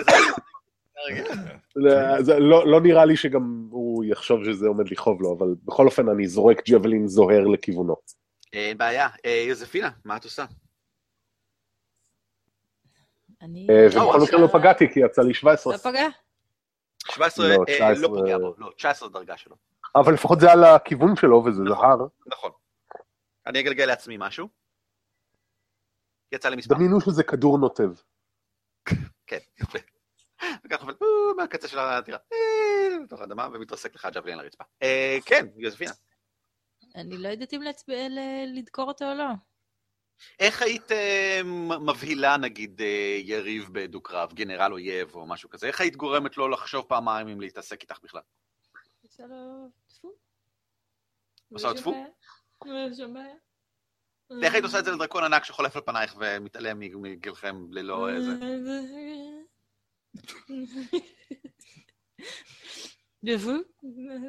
[2.38, 6.26] לא לא נראה לי שגם הוא יחשוב שזה עומד לכאוב לו, אבל בכל אופן אני
[6.26, 7.96] זורק ג'בלין זוהר לכיוונו.
[8.52, 9.08] אין בעיה.
[9.24, 10.44] אה, יוזפינה, מה את עושה?
[13.42, 13.66] אני...
[13.70, 15.72] אה, לא, ובכל מקרה לא פגעתי, כי יצא לי 17.
[15.72, 16.06] לא פגע?
[17.10, 18.08] 17 לא, אה, 19.
[18.08, 19.56] לא פוגע בו, לא, 19 דרגה שלו.
[19.96, 21.98] אבל לפחות זה על הכיוון שלו, וזה נכון.
[21.98, 22.06] זהר.
[22.26, 22.50] נכון.
[23.46, 24.48] אני אגלגל לעצמי משהו.
[26.32, 26.74] יצא לי מספר.
[26.74, 27.90] דמיינו שזה כדור נוטב.
[29.26, 29.78] כן, יפה.
[30.64, 34.64] וכך נופל "בואו", מהקצה של הטירה, "אה", לתוך האדמה, ומתרסק לך הג'בלין על הרצפה.
[34.82, 35.92] אה, כן, יוזפינה.
[36.94, 37.60] אני לא יודעת אם
[38.54, 39.24] לדקור אותו או לא.
[40.38, 41.40] איך היית אה,
[41.86, 45.66] מבהילה, נגיד, אה, יריב בדו-קרב, גנרל אויב או משהו כזה?
[45.66, 48.20] איך היית גורמת לו לחשוב פעמיים אם להתעסק איתך בכלל?
[49.02, 50.12] עושה לו טפו.
[51.52, 52.06] עושה לו טפו?
[52.66, 53.26] לא שומע.
[54.42, 58.30] איך היית עושה את זה לדרקון ענק שחולף על פנייך ומתעלם מגילכם ללא איזה...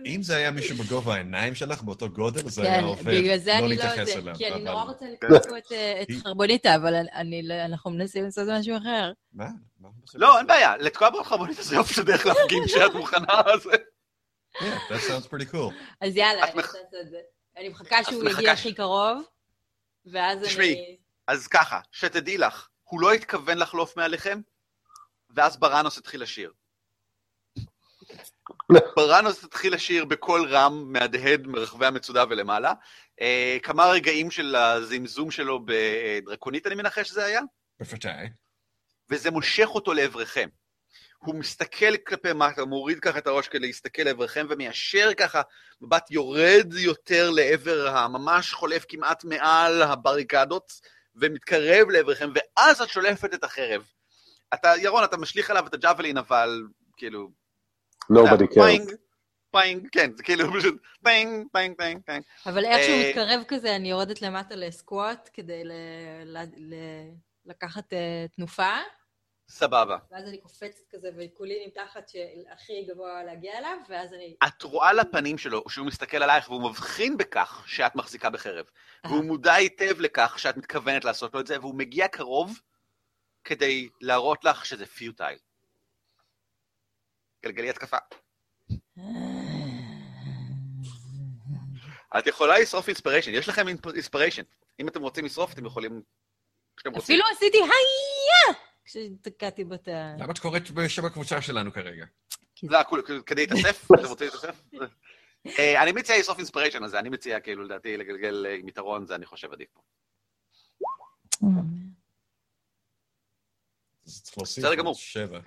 [0.06, 3.14] אם זה היה מישהו בגובה העיניים שלך, באותו גודל, זה היה כן, עובד.
[3.18, 6.04] בגלל זה לא אני לא להתייחס אליו, כי אני נורא רוצה לקרוא פה את, אה,
[6.24, 6.94] חרבוניטה, אבל
[7.44, 9.12] לא- אנחנו מנסים לעשות משהו אחר.
[9.34, 9.50] מה?
[10.16, 13.42] לא, אין בעיה, לתקוע בחרבונית זה יופי של דרך להפגין שאת מוכנה.
[14.58, 14.60] Yeah,
[14.90, 15.74] that sounds pretty cool.
[16.02, 17.18] אז יאללה, אני רוצה לעשות את זה.
[17.58, 19.24] אני מחכה שהוא יגיע ש- הכי קרוב,
[20.05, 20.74] ואז תשמעי.
[20.74, 20.97] אני...
[21.28, 24.41] אז ככה, שתדעי לך, הוא לא התכוון לחלוף מעליכם,
[25.30, 26.53] ואז בראנוס התחיל לשיר.
[28.95, 32.74] בראנוס התחיל לשיר בקול רם, מהדהד מרחבי המצודה ולמעלה.
[33.22, 37.41] אה, כמה רגעים של הזמזום שלו בדרקונית, אני מנחש שזה היה,
[37.80, 38.28] בוודאי.
[39.10, 40.49] וזה מושך אותו לעברכם.
[41.28, 45.41] הוא מסתכל כלפי מטה, מוריד ככה את הראש כדי להסתכל לעברכם, ומיישר ככה
[45.82, 50.71] מבט יורד יותר לעבר הממש חולף כמעט מעל הבריקדות,
[51.15, 53.86] ומתקרב לעברכם, ואז את שולפת את החרב.
[54.53, 56.63] אתה, ירון, אתה משליך עליו את ה javelin, אבל
[56.97, 57.30] כאילו...
[58.11, 58.53] nobody cares.
[58.53, 58.91] פיינג,
[59.51, 62.23] פיינג, כן, זה כאילו פשוט פיינג, פיינג, פיינג, פיינג.
[62.45, 65.63] אבל איך שהוא אה, מתקרב כזה, אני יורדת למטה ל squat, כדי.
[67.47, 68.73] לקחת אה, תנופה,
[69.50, 69.98] סבבה.
[70.12, 74.36] ואז אני קופצת כזה, וכולי נמתחת שהכי גבוה להגיע אליו, ואז אני...
[74.48, 78.66] את רואה לפנים שלו שהוא מסתכל עלייך והוא מבחין בכך שאת מחזיקה בחרב.
[79.06, 82.60] והוא מודע היטב לכך שאת מתכוונת לעשות לו את זה, והוא מגיע קרוב
[83.43, 85.38] כדי להראות לך שזה futile.
[87.45, 87.98] גלגלי התקפה.
[92.20, 94.43] את יכולה לשרוף inspiration, יש לכם inspiration.
[94.80, 96.02] אם אתם רוצים לשרוף, אתם יכולים...
[96.98, 98.66] אפילו עשיתי הייה!
[98.88, 100.16] כשתקעתי בת ה...
[100.18, 102.06] למה את קוראת בשם הקבוצה שלנו כרגע?
[102.64, 102.80] לא,
[103.26, 103.88] כדי להתאסף?
[104.00, 104.64] אתם רוצים להתאסף?
[105.60, 109.16] אה, אני מציע לשרוף inspiration הזה, אני מציע כאילו לדעתי לגלגל אה, עם יתרון, זה
[109.16, 109.82] אני חושב עדיף פה.
[114.38, 114.96] להוסיף בסדר גמור.
[114.96, 115.40] שבע.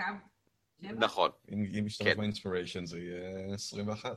[0.81, 2.17] נכון, אם אם ישתמש כן.
[2.17, 4.17] ב inspiration זה יהיה 21.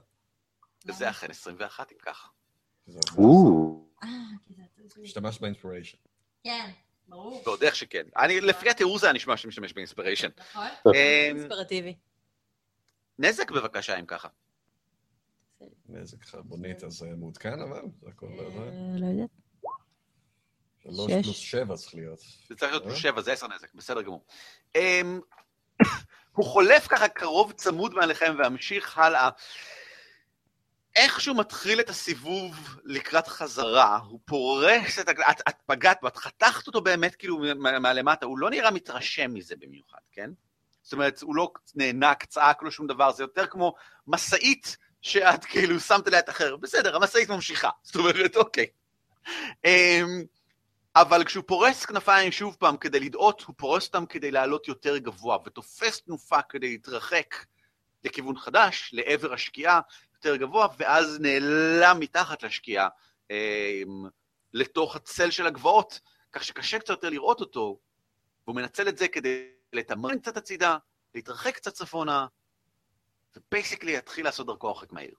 [0.84, 2.28] זה אכן 21 אם ככה.
[2.86, 4.10] זה או, אה,
[5.04, 5.98] השתמשת ב inspiration.
[6.44, 6.72] כן,
[7.14, 7.43] ברור.
[7.45, 8.03] ועוד איך שכן.
[8.18, 10.30] אני, לפי התיאור זה היה נשמע שמשתמש ב inspiration.
[10.49, 10.68] נכון?
[10.86, 11.95] אמ, אינספירטיבי.
[13.20, 14.28] נזק בבקשה אם ככה.
[15.89, 17.82] נזק חרבונית, אז זה מעודכן אבל?
[18.01, 18.41] זה הכל לא?
[18.41, 19.30] אה, לא יודעת.
[20.84, 21.11] שלוש.
[21.24, 22.20] פלוס שבע צריך להיות.
[22.49, 22.88] זה צריך להיות אה?
[22.88, 24.26] פלוס 7, זה 10 נזק, בסדר גמור.
[24.76, 25.20] אמ,
[26.36, 29.30] הוא חולף ככה קרוב צמוד מעליכם והמשיך הלאה.
[30.96, 35.24] איך שהוא מתחיל את הסיבוב לקראת חזרה, הוא פורס את הגל...
[35.32, 39.34] את, את פגעת בו, את חתכת אותו באמת כאילו מה- מהלמטה, הוא לא נראה מתרשם
[39.34, 40.30] מזה במיוחד, כן?
[40.82, 43.74] זאת אומרת, הוא לא נאנק, צעק לו שום דבר, זה יותר כמו
[44.08, 46.62] משאית שאת כאילו שמת עליה את החרב.
[46.62, 47.70] בסדר, המשאית ממשיכה.
[47.84, 48.66] זאת אומרת, אוקיי.
[49.66, 50.24] אמ,
[50.96, 55.38] אבל כשהוא פורס כנפיים שוב פעם כדי לדאות, הוא פורס אותם כדי לעלות יותר גבוה,
[55.46, 57.36] ותופס תנופה כדי להתרחק
[58.04, 59.80] לכיוון חדש, לעבר השקיעה
[60.26, 62.88] יותר גבוה, ואז נעלם מתחת לשקיעה
[63.32, 63.82] אה,
[64.54, 66.00] לתוך הצל של הגבעות,
[66.32, 67.80] כך שקשה קצת יותר לראות אותו,
[68.48, 70.78] והוא מנצל את זה כדי לתמרן קצת הצידה,
[71.16, 72.26] להתרחק קצת צפונה,
[73.36, 75.16] ובייסיקלי יתחיל לעשות דרכו הרחק מהעיר.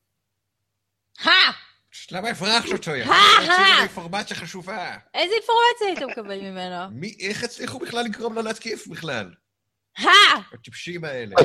[1.20, 1.30] הא!
[2.10, 2.90] למה הברחת אותו?
[2.90, 3.04] אה.
[3.40, 4.96] לנו אינפורמציה חשובה.
[5.14, 6.90] איזה אינפורמציה היית מקבל ממנו?
[6.90, 9.34] מי, איך הצליחו בכלל לגרום לו להתקיף בכלל?
[9.98, 10.08] הא!
[10.52, 11.36] הטיפשים האלה.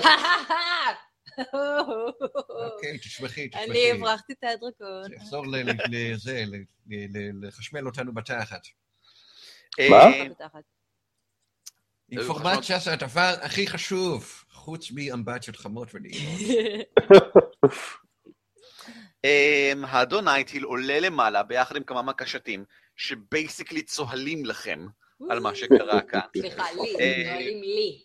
[2.49, 3.65] אוקיי, תשמחי, תשמחי.
[3.65, 5.03] אני הברחתי את הדרקון.
[5.03, 6.55] זה יחזור ל- ל- לזה, ל-
[6.87, 8.61] ל- ל- לחשמל אותנו בתחת.
[9.89, 9.95] מה?
[9.95, 10.63] אה, בתחת.
[12.11, 16.39] אינפורמציה זה הדבר הכי חשוב, חוץ מאמבטיות חמות ונעימות.
[19.23, 22.65] אמ, האדון נייטיל עולה למעלה ביחד עם כמה מקשתים,
[22.95, 24.87] ש basically צוהלים לכם
[25.29, 26.19] על מה שקרה כאן.
[26.37, 28.03] סליחה, לי, אה, נועלים לי.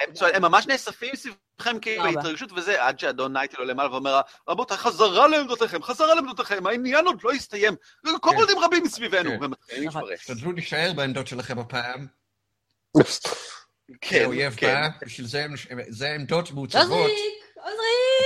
[0.00, 2.02] הם, ממש נאספים סביבכם כאילו.
[2.04, 7.20] בהתרגשות וזה, עד שאדון נייטיל עולה למעלה ואומר, רבותיי, חזרה לעמדותיכם, חזרה לעמדותיכם, העניין עוד
[7.24, 7.74] לא הסתיים.
[8.20, 9.30] קומולדים רבים מסביבנו.
[9.30, 9.40] כן.
[9.40, 10.02] והם מתחילים נכון.
[10.02, 10.18] להתפרץ.
[10.20, 12.06] תשתדלו להישאר בעמדות שלכם הפעם.
[14.00, 14.88] כן, כן.
[15.00, 15.26] בא, בשביל
[15.88, 17.10] זה עמדות מעוצבות.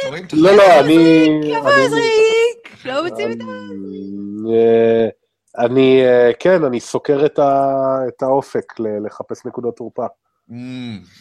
[0.09, 1.29] רואים את לא, לא, אני...
[1.57, 2.85] איפה עוזריק?
[2.85, 3.45] לא מוצאים את ה...
[4.53, 5.09] אה,
[5.65, 10.07] אני, אה, כן, אני סוקר את ה- את האופק ל- לחפש נקודות תורפה.
[10.51, 10.55] Mm,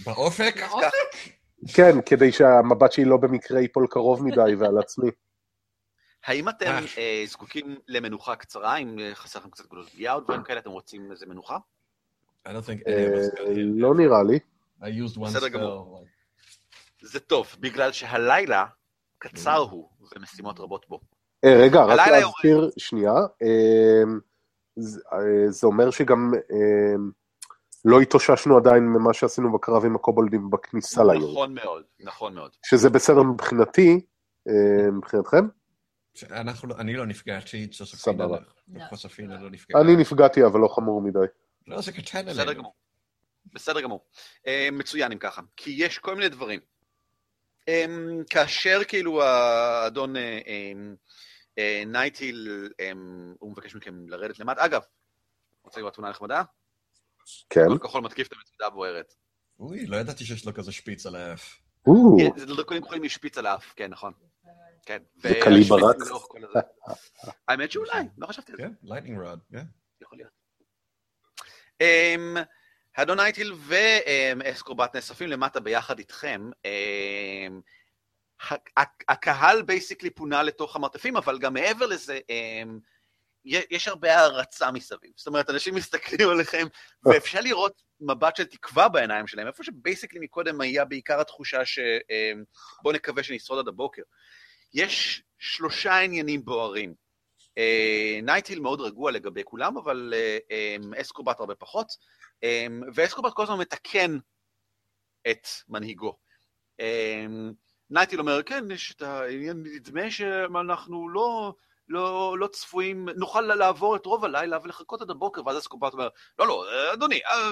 [0.06, 0.56] באופק?
[0.70, 1.16] באופק?
[1.76, 5.10] כן, כדי שהמבט שלי לא במקרה ייפול קרוב מדי ועל עצמי.
[6.26, 6.80] האם אתם אה.
[6.98, 10.70] אה, זקוקים למנוחה קצרה, אם אה, חסר לכם קצת גדול פגיעה או דברים כאלה, אתם
[10.70, 11.58] רוצים איזה מנוחה?
[13.56, 14.40] לא נראה לי.
[15.36, 15.48] בסדר.
[15.48, 16.06] גמור.
[17.02, 18.66] זה טוב, בגלל שהלילה
[19.18, 21.00] קצר הוא, ומשימות רבות בו.
[21.46, 23.14] רגע, רק הלילה להזכיר, שנייה,
[24.76, 25.02] זה-
[25.68, 26.32] אומר שגם
[27.86, 32.52] לא התאוששנו עדיין ממה שעשינו בקרב עם הקובולדים בכניסה לעיר, נכון מאוד, נכון מאוד.
[32.66, 34.06] שזה בסדר מבחינתי,
[34.48, 35.48] אה, מבחינתכם?
[36.32, 38.38] אנחנו לא- אני לא נפגעתי, צוספינה סבבה.
[38.40, 38.80] לא.
[38.80, 38.96] לא.
[38.96, 39.82] צוספינה לא נפגעה.
[39.82, 41.20] אני נפגעתי, אבל לא חמור מדי.
[41.68, 42.60] לא, זה קטן בסדר עלינו.
[42.60, 42.74] גמור.
[43.54, 44.06] בסדר גמור.
[44.48, 45.42] אה, מצוין אם ככה.
[45.58, 46.60] כי יש כל מיני דברים.
[47.70, 47.86] אה,
[48.30, 50.14] כאשר כאילו האדון
[51.86, 52.70] נייטיל,
[53.40, 54.66] הוא מבקש מכם לרדת למטה.
[54.66, 54.82] אגב,
[55.64, 56.44] רוצה לראות תמונה נחמדה?
[57.50, 57.66] כן.
[57.70, 59.14] כל כחול מתקיף את המצודה הבוערת.
[59.60, 61.60] אוי, לא ידעתי שיש לו כזה שפיץ על האף.
[61.88, 64.14] או, כן, דרקונים כחולים עם שפיץ על האף, כן, נכון.
[64.86, 65.04] כן.
[65.16, 65.30] זה
[66.44, 66.60] הזה.
[67.48, 68.64] האמת שאולי, לא חשבתי על זה.
[68.64, 69.64] כן, lightning rod, כן.
[70.02, 70.32] יכול להיות.
[71.84, 72.40] Um,
[72.96, 76.50] האדון נייטיל ואסקרובט נאספים למטה ביחד איתכם.
[78.78, 82.64] ה- הקהל basically פונה לתוך המרתפים, אבל גם מעבר לזה, י-
[83.46, 85.12] יש הרבה הערצה מסביב.
[85.16, 86.68] זאת אומרת, אנשים מסתכלים עליכם,
[87.06, 91.80] ואפשר לראות מבט של תקווה בעיניים שלהם, איפה ש basically מקודם היה בעיקר התחושה ש...
[91.80, 92.44] um,
[92.84, 94.02] בואו נקווה שנשרוד עד הבוקר.
[94.74, 96.94] יש שלושה עניינים בוערים.
[97.58, 101.88] אה, נייטיל מאוד רגוע לגבי כולם, אבל אה, אה, אסקובט הרבה פחות,
[102.44, 104.18] אה, ואסקובט כל הזמן מתקן
[105.32, 106.18] את מנהיגו.
[107.90, 111.54] נייטיל אומר, כן, יש את העניין, נדמה שאנחנו לא,
[111.90, 116.08] לא, לא צפויים, נוכל לעבור את רוב הלילה ולחכות עד הבוקר, ואז אסקובט אומר,
[116.40, 116.64] לא, לא,
[116.94, 117.50] אדוני, אה,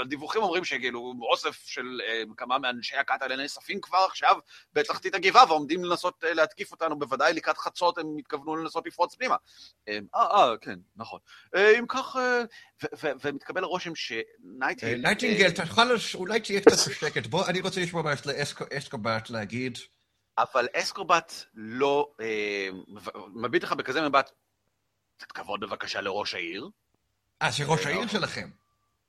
[0.00, 4.36] הדיווחים אומרים שכאילו אוסף של אה, כמה מאנשי הקאטה נאספים כבר עכשיו
[4.72, 9.36] בתחתית הגבעה ועומדים לנסות אה, להתקיף אותנו, בוודאי לקראת חצות הם התכוונו לנסות לפרוץ פנימה.
[9.88, 11.18] אה, אה, כן, נכון.
[11.54, 12.42] אה, אם כך, אה,
[13.24, 14.98] ומתקבל הרושם אה, שנייטיל...
[14.98, 15.50] נייטינגל,
[15.84, 17.26] לש- אולי תהיה קצת בשקט.
[17.26, 18.26] בוא, אני רוצה לשמוע מה יש
[18.72, 19.78] לאסקובט להגיד.
[20.38, 22.12] אבל אסקובט לא...
[22.20, 22.68] אה,
[23.34, 24.30] מביט לך בכזה מבט,
[25.16, 26.68] קצת כבוד בבקשה לראש העיר.
[27.42, 28.50] אה, זה ראש העיר שלכם.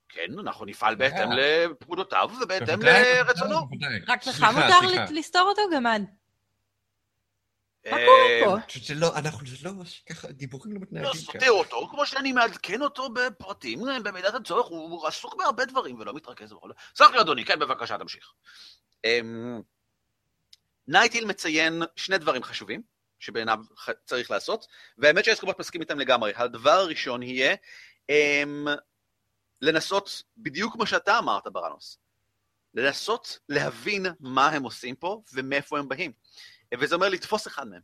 [0.10, 1.66] כן, אנחנו נפעל בהתאם אה.
[1.66, 3.68] לפקודותיו ובהתאם לרצונו.
[4.08, 6.02] רק לך מותר לסתור אותו, גמד?
[7.92, 8.80] מה אה, קורה פה?
[8.84, 9.72] זה לא, אנחנו, זה לא,
[10.10, 11.20] ככה, דיבורים לא לא מתנהגים ככה.
[11.20, 16.54] סותר אותו, כמו שאני מעדכן אותו בפרטים, במידת הצורך, הוא עסוק בהרבה דברים ולא מתרכז
[16.54, 16.72] בכל...
[16.96, 18.34] סלח לי אדוני, כן, בבקשה, תמשיך.
[20.88, 22.82] נייטיל מציין שני דברים חשובים,
[23.20, 23.60] שבעיניו
[24.06, 24.68] צריך לעשות,
[24.98, 26.34] והאמת שאסקובט מסכים איתם לגמרי.
[26.36, 27.56] הדבר הראשון יהיה
[28.10, 28.66] אמ,
[29.62, 31.98] לנסות, בדיוק כמו שאתה אמרת, בראנוס,
[32.74, 36.12] לנסות להבין מה הם עושים פה ומאיפה הם באים.
[36.80, 37.82] וזה אומר לתפוס אחד מהם.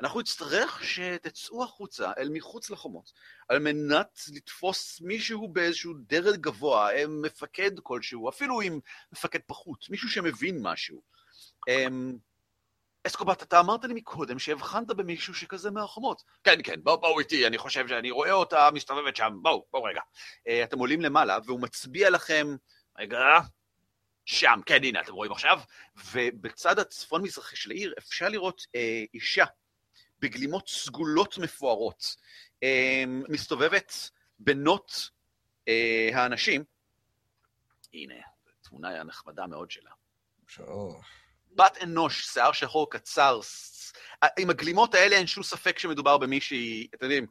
[0.00, 3.12] אנחנו נצטרך שתצאו החוצה, אל מחוץ לחומות,
[3.48, 8.80] על מנת לתפוס מישהו באיזשהו דרג גבוה, מפקד כלשהו, אפילו עם
[9.12, 11.02] מפקד פחות, מישהו שמבין משהו.
[11.68, 12.16] אמ,
[13.06, 16.22] אסקובט, אתה אמרת לי מקודם שהבחנת במישהו שכזה מהחומות.
[16.44, 20.00] כן, כן, בואו בוא איתי, אני חושב שאני רואה אותה מסתובבת שם, בואו, בואו רגע.
[20.48, 22.56] אה, אתם עולים למעלה, והוא מצביע לכם,
[22.98, 23.18] רגע,
[24.24, 25.60] שם, כן, הנה, אתם רואים עכשיו?
[26.12, 29.44] ובצד הצפון-מזרחי של העיר אפשר לראות אה, אישה
[30.18, 32.16] בגלימות סגולות מפוארות,
[32.62, 35.10] אה, מסתובבת בנות
[35.68, 36.64] אה, האנשים.
[37.94, 38.14] הנה,
[38.62, 39.90] תמונה נחמדה מאוד שלה.
[40.58, 41.00] או,
[41.56, 43.40] בת אנוש, שיער שחור קצר,
[44.38, 47.26] עם הגלימות האלה אין שום ספק שמדובר במישהי, אתם יודעים,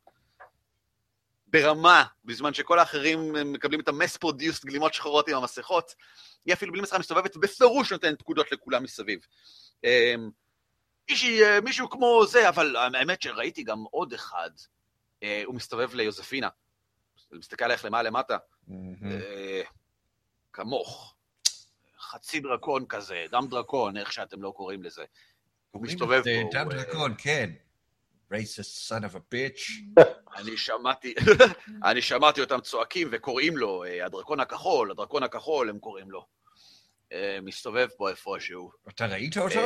[1.48, 5.96] ברמה, בזמן שכל האחרים מקבלים את ה mass produced גלימות שחורות עם המסכות,
[6.46, 9.20] היא אפילו בלי מסכה מסתובבת, בפירוש נותנת פקודות לכולם מסביב.
[9.84, 10.30] אמ,
[11.10, 14.50] מישהי, אה, מישהו כמו זה, אבל האמת שראיתי גם עוד אחד,
[15.24, 16.50] אה, הוא מסתובב ליוזפינה,
[17.32, 18.38] מסתכל עליך למעלה למטה.
[19.04, 19.62] אה,
[20.54, 21.16] כמוך,
[22.12, 25.04] חצי דרקון כזה, דם דרקון, איך שאתם לא קוראים לזה.
[25.72, 26.50] הוא מסתובב זה פה.
[26.60, 27.50] דם אה, דרקון, כן.
[28.34, 29.72] racist son of a bitch.
[30.38, 31.14] אני שמעתי,
[31.84, 36.26] אני שמעתי אותם צועקים וקוראים לו, אה, הדרקון הכחול, הדרקון הכחול, הם קוראים לו.
[37.14, 38.72] אה, מסתובב פה איפשהו.
[38.90, 39.60] אתה ראית אותו?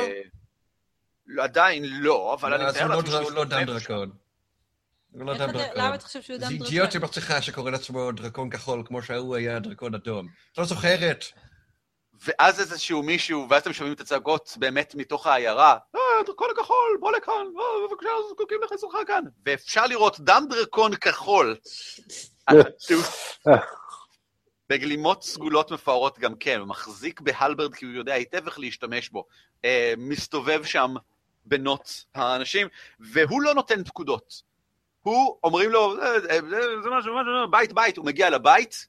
[1.26, 3.64] לא, עדיין לא, אבל אני אז מתאר לא לעצמי דר- הוא לא דם.
[3.66, 4.10] דרקון.
[5.12, 5.76] הוא לא דם דרקון.
[5.84, 6.66] למה אתה חושב שהוא דם זה דרקון?
[6.66, 10.28] אידיוט שבצלחה שקורא לעצמו דרקון כחול, כמו שההוא היה דרקון אדום.
[10.52, 11.24] את לא זוכרת?
[12.24, 17.12] ואז איזשהו מישהו, ואז אתם שומעים את הצעקות באמת מתוך העיירה, אה, הדרקון הכחול, בוא
[17.12, 19.24] לכאן, אה, בבקשה, זקוקים לחסרך כאן.
[19.46, 21.56] ואפשר לראות דם דרקון כחול.
[24.68, 29.24] בגלימות סגולות מפוארות גם כן, הוא מחזיק בהלברד כי הוא יודע היטב איך להשתמש בו.
[29.64, 30.94] אה, מסתובב שם
[31.44, 32.68] בנוט האנשים,
[33.00, 34.42] והוא לא נותן פקודות.
[35.02, 38.86] הוא, אומרים לו, זה, זה, זה, זה משהו, משהו, בית, בית, הוא מגיע לבית,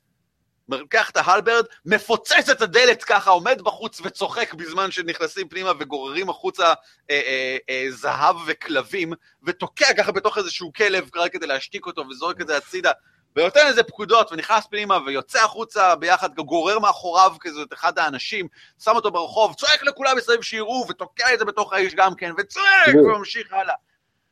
[0.70, 6.68] לוקח את ההלברד, מפוצץ את הדלת ככה, עומד בחוץ וצוחק בזמן שנכנסים פנימה וגוררים החוצה
[6.68, 6.74] אה,
[7.10, 9.14] אה, אה, זהב וכלבים,
[9.44, 12.92] ותוקע ככה בתוך איזשהו כלב רק כדי להשתיק אותו וזורק את זה הצידה,
[13.36, 18.48] ונותן איזה פקודות ונכנס פנימה ויוצא החוצה ביחד, גורר מאחוריו כזה את אחד האנשים,
[18.84, 22.96] שם אותו ברחוב, צועק לכולם מסביב שיראו, ותוקע את זה בתוך האיש גם כן, וצועק
[22.96, 23.76] וממשיך הלאה.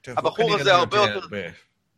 [0.08, 1.38] הבחור הזה הרבה יותר- הרבה.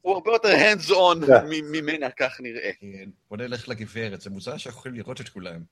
[0.01, 1.45] הוא הרבה יותר hands on כן.
[1.71, 2.71] ממנה, כך נראה.
[2.79, 5.63] כן, בוא נלך לגברת, זה מוזר שאנחנו יכולים לראות את כולם.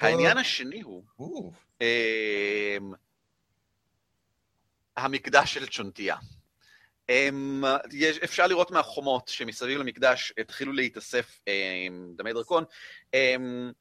[0.00, 1.04] העניין השני הוא,
[1.80, 2.92] אמ,
[4.96, 6.16] המקדש של צ'ונטיה.
[7.08, 12.64] אמ, יש, אפשר לראות מהחומות שמסביב למקדש התחילו להתאסף אמ, דמי דרקון.
[13.14, 13.72] אמ,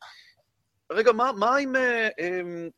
[0.92, 1.76] רגע, מה, מה עם...
[1.76, 2.70] אה, אמ,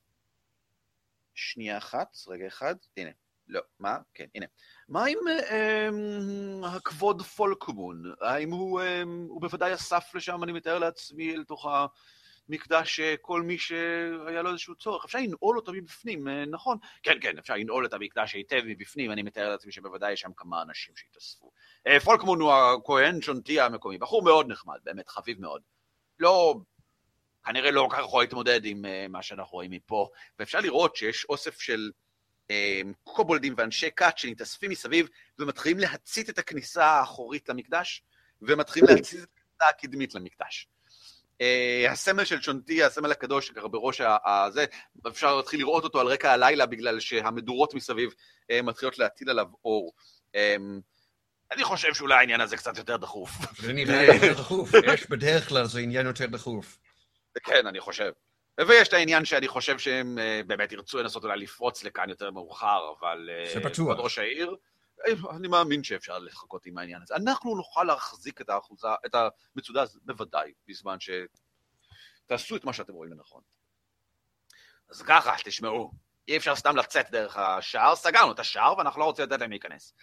[1.36, 3.11] שנייה אחת, רגע אחד, הנה.
[3.47, 3.97] לא, מה?
[4.13, 4.45] כן, הנה.
[4.90, 8.04] מה עם אמ, הכבוד פולקומון?
[8.22, 11.68] האם אמ, הוא בוודאי אסף לשם, אני מתאר לעצמי, אל תוך
[12.50, 15.06] המקדש אה, כל מי שהיה לו איזשהו צורך?
[15.06, 16.78] אפשר לנעול אותו מבפנים, אה, נכון?
[17.04, 20.62] כן, כן, אפשר לנעול את המקדש היטב מבפנים, אני מתאר לעצמי שבוודאי יש שם כמה
[20.62, 21.52] אנשים שהתאספו.
[21.88, 25.62] אה, פולקמון הוא הכהן שונטי המקומי, בחור מאוד נחמד, באמת, חביב מאוד.
[26.20, 26.56] לא,
[27.46, 30.10] כנראה לא כל כך יכול להתמודד עם מה שאנחנו רואים מפה,
[30.40, 31.92] ואפשר לראות שיש אוסף של
[33.04, 35.08] קובולדים ואנשי כת שמתאספים מסביב
[35.39, 38.04] ומתחילים להצית את הכניסה האחורית למקדש,
[38.41, 40.68] ומתחילים להצית את הכניסה הקדמית למקדש.
[41.41, 44.66] אה, הסמל של צ'ונטי, הסמל הקדוש, ככה בראש הזה,
[45.08, 48.14] אפשר להתחיל לראות אותו על רקע הלילה בגלל שהמדורות מסביב
[48.52, 49.93] אה, מתחילות להטיל עליו אור.
[50.36, 50.56] אה,
[51.52, 53.32] אני חושב שאולי העניין הזה קצת יותר דחוף.
[53.60, 54.70] זה נראה יותר דחוף.
[54.93, 56.78] יש בדרך כלל זה עניין יותר דחוף.
[57.43, 58.12] כן, אני חושב.
[58.68, 62.93] ויש את העניין שאני חושב שהם אה, באמת ירצו לנסות אולי לפרוץ לכאן יותר מאוחר,
[62.99, 63.30] אבל...
[63.30, 63.53] אה.
[63.93, 64.55] כבוד ראש העיר,
[65.07, 67.16] אה, אני מאמין שאפשר לחכות עם העניין הזה.
[67.16, 69.16] אנחנו נוכל להחזיק את האחוזה, את
[69.55, 73.41] המצודה הזאת, בוודאי, בזמן שתעשו את מה שאתם רואים לנכון.
[74.89, 75.91] אז ככה, תשמעו,
[76.28, 79.93] אי אפשר סתם לצאת דרך השער, סגרנו את השער ואנחנו לא רוצים לתת להם להיכנס.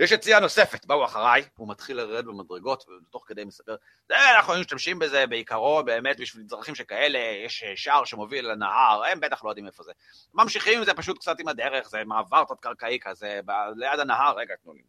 [0.00, 3.76] יש יציאה נוספת, באו אחריי, הוא מתחיל לרדת במדרגות, ותוך כדי מספר,
[4.08, 9.20] זה, אנחנו משתמשים בזה בעיקרו, באמת, בשביל דרכים שכאלה, יש אה, שער שמוביל לנהר, הם
[9.20, 9.92] בטח לא יודעים איפה זה.
[10.34, 14.54] ממשיכים עם זה פשוט קצת עם הדרך, זה מעבר תת-קרקעי כזה, ב- ליד הנהר, רגע,
[14.62, 14.82] תנו לי.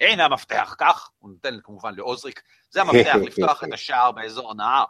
[0.00, 4.84] הנה המפתח, כך, הוא נותן כמובן לעוזריק, זה המפתח לפתוח את השער באזור הנהר.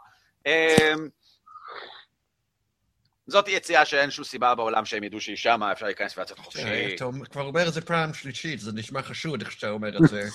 [3.27, 6.95] אמ, זאת יציאה שאין שום סיבה בעולם שהם ידעו שהיא שמה, אפשר להיכנס ולצאת חופשי.
[6.95, 10.23] אתה כבר אומר את זה פעם שלישית, זה נשמע חשוד איך שאתה אומר את זה.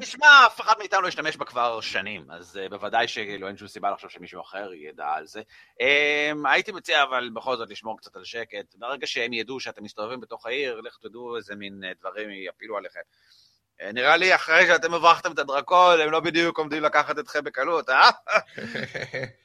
[0.00, 3.68] תשמע, אף אחד מאיתנו לא השתמש בה כבר שנים, אז uh, בוודאי שכאילו אין שום
[3.68, 5.42] סיבה לחשוב שמישהו אחר ידע על זה.
[5.80, 8.74] Um, הייתי מציע אבל בכל זאת לשמור קצת על שקט.
[8.74, 13.00] ברגע שהם ידעו שאתם מסתובבים בתוך העיר, לך תדעו איזה מין uh, דברים יפילו עליכם.
[13.82, 17.90] Uh, נראה לי אחרי שאתם הברחתם את הדרקון, הם לא בדיוק עומדים לקחת אתכם בקלות,
[17.90, 18.10] אה?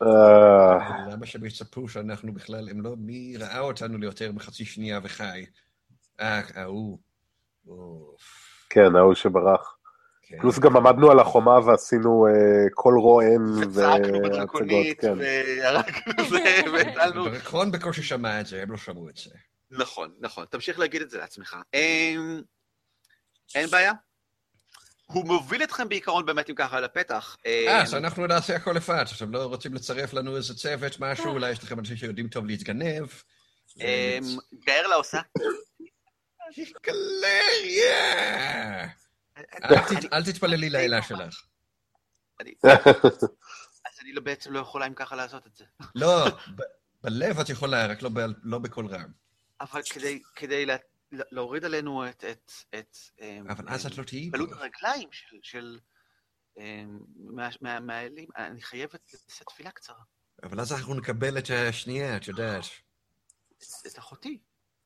[0.04, 5.46] אה, למה שהם יצפו שאנחנו בכלל, הם לא, מי ראה אותנו ליותר מחצי שנייה וחי?
[6.20, 7.00] אה, ההוא.
[8.70, 9.78] כן, ההוא שברח.
[10.22, 10.40] כן.
[10.42, 15.14] פלוס גם עמדנו על החומה ועשינו אה, קול רועם וצעקנו בדרקונית, כן.
[15.18, 17.30] וירקנו זה, והטלנו...
[17.30, 19.30] דרקון בקושי שמע את זה, הם לא שמעו את זה.
[19.72, 21.58] נכון, נכון, תמשיך להגיד את זה לעצמך.
[21.74, 22.44] אין,
[23.56, 23.92] אין בעיה.
[25.12, 27.38] הוא מוביל אתכם בעיקרון באמת אם ככה לפתח.
[27.46, 28.96] אה, אז אנחנו נעשה הכל לבד.
[29.02, 33.08] עכשיו, לא רוצים לצרף לנו איזה צוות, משהו, אולי יש לכם אנשים שיודעים טוב להתגנב.
[33.80, 33.84] אמ,
[34.66, 35.22] גארלה עושה.
[36.86, 38.84] גלריה!
[39.38, 41.44] אל תת- אל תתפללי לאלה שלך.
[43.86, 45.66] אז אני לא- בעצם לא יכולה אם ככה לעשות את זה.
[45.96, 46.26] לא,
[47.02, 48.10] בלב את יכולה, רק לא
[48.44, 49.12] לא בקול רם.
[49.62, 50.22] אבל כדי-
[51.12, 52.24] להוריד עלינו את...
[52.32, 54.56] את- את, אמ, אבל אז את לא תהיי בלוט פה.
[54.56, 55.80] הרגליים של- של...
[56.58, 60.04] אמ, מה- מה- מהאלים, אני חייבת לשאת תפילה קצרה.
[60.44, 62.64] אבל אז אנחנו נקבל את השנייה, את יודעת.
[63.88, 64.40] את אחותי.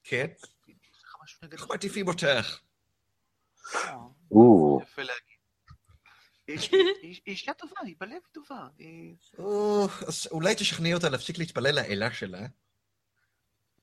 [0.03, 0.25] כן?
[1.51, 2.59] איך מעטיפים אותך?
[4.31, 5.37] או, יפה להגיד.
[7.01, 8.67] היא- אישה טובה, היא בלב טובה.
[10.31, 12.39] אולי תשכנעי אותה להפסיק להתפלל לאלה שלה.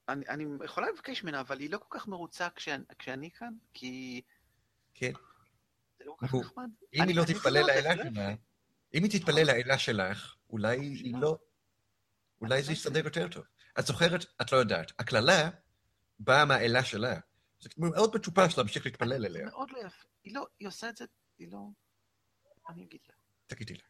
[0.09, 4.20] אני אני יכולה לבקש ממנה, אבל היא לא כל כך מרוצה כשאני- כשאני כאן, כי
[4.94, 5.12] כן.
[5.98, 6.68] זה לא כל כך נחמד.
[6.94, 8.42] אם אני- היא לא תתפלל לא לאלה לא שלה, יפה.
[8.94, 11.38] אם היא תתפלל לאלה שלך, אולי היא לא...
[12.40, 13.44] אולי זה יסתדר יותר טוב.
[13.78, 15.50] את זוכרת, את לא יודעת, הקללה
[16.18, 17.14] באה מהאלה שלה.
[17.61, 19.46] זה מאוד מטופש להמשיך להתפלל זה אליה.
[19.46, 20.09] מאוד לא יפה.
[20.24, 21.04] היא לא, היא עושה את זה,
[21.38, 21.59] היא לא...
[22.68, 23.14] אני אגיד לה.
[23.46, 23.82] תגידי לה.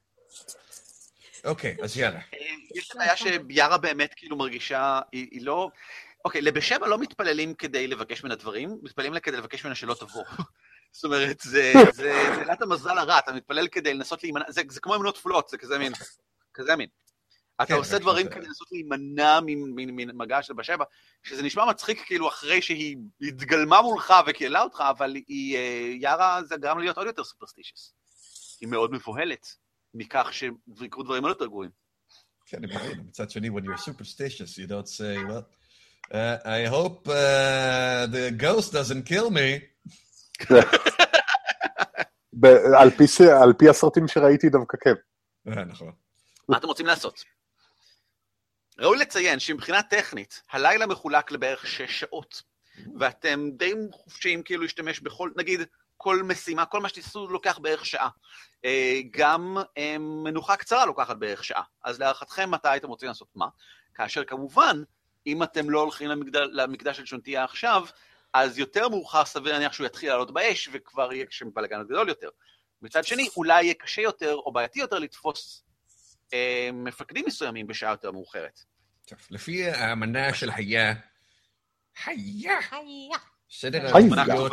[1.45, 2.19] אוקיי, אז יאללה.
[2.35, 2.39] אה,
[2.75, 5.71] יש בעיה שיארה באמת כאילו מרגישה, היא לא...
[6.25, 10.25] אוקיי, לבשבע לא מתפללים כדי לבקש ממנה דברים, מתפללים לה כדי לבקש ממנה שלא תבוא.
[10.93, 11.73] זאת אומרת, זה
[12.39, 15.79] עילת המזל הרע, אתה מתפלל כדי לנסות להימנע, זה זה כמו אמונות תפולות, זה כזה
[15.79, 15.93] מין,
[16.55, 16.89] כזה מין.
[17.57, 20.85] אתה כן, עושה רק דברים שזה- כדי לנסות להימנע ממגע של בשבע,
[21.23, 22.97] שזה נשמע מצחיק כאילו אחרי שהיא
[23.29, 27.95] התגלמה מולך וקיללה אותך, אבל היא, אה, יארה זה גרם להיות עוד יותר סופרסטישיוס.
[28.61, 29.47] היא מאוד מבוהלת
[29.95, 31.71] מכך שיקרו דברים עוד יותר גרועים.
[32.47, 33.01] כן, אני מבין.
[33.07, 35.43] מצד שני, when you're superstitious, you don't say, well,
[36.13, 39.59] uh, I hope uh, the ghost doesn't kill me.
[42.79, 43.05] על פי
[43.43, 44.95] על פי הסרטים שראיתי דווקא כן.
[45.49, 45.93] אה, נכון.
[46.49, 47.25] מה אתם רוצים לעשות?
[48.79, 52.43] ראוי לציין שמבחינה טכנית, הלילה מחולק לבערך שש שעות,
[52.99, 55.61] ואתם די חופשיים כאילו להשתמש בכל, נגיד,
[55.97, 58.09] כל משימה, כל מה שתעשו לוקח בערך שעה.
[58.65, 61.63] אה, גם אה, מנוחה קצרה לוקחת בערך שעה.
[61.85, 63.47] אז להערכתכם, מתי הייתם רוצים לעשות מה?
[63.95, 64.83] כאשר כמובן,
[65.29, 67.87] אם אתם לא הולכים למקדש, למקדש של שונטיה עכשיו,
[68.33, 72.29] אז יותר מאוחר סביר להניח שהוא יתחיל לעלות באש, וכבר יהיה שם בלאגן גדול יותר.
[72.83, 75.65] מצד שני, אולי יהיה קשה יותר או בעייתי יותר לתפוס
[76.33, 78.61] אה, מפקדים מסוימים בשעה יותר מאוחרת.
[79.07, 80.95] טוב, לפי האמנה של היה,
[82.05, 83.19] היה, היה.
[83.51, 83.97] סדר.
[83.97, 84.53] העדיפויות?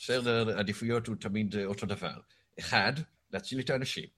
[0.00, 2.20] סדר העדיפויות הוא תמיד אה, אותו דבר.
[2.58, 2.92] אחד,
[3.30, 4.08] להציל את האנשים.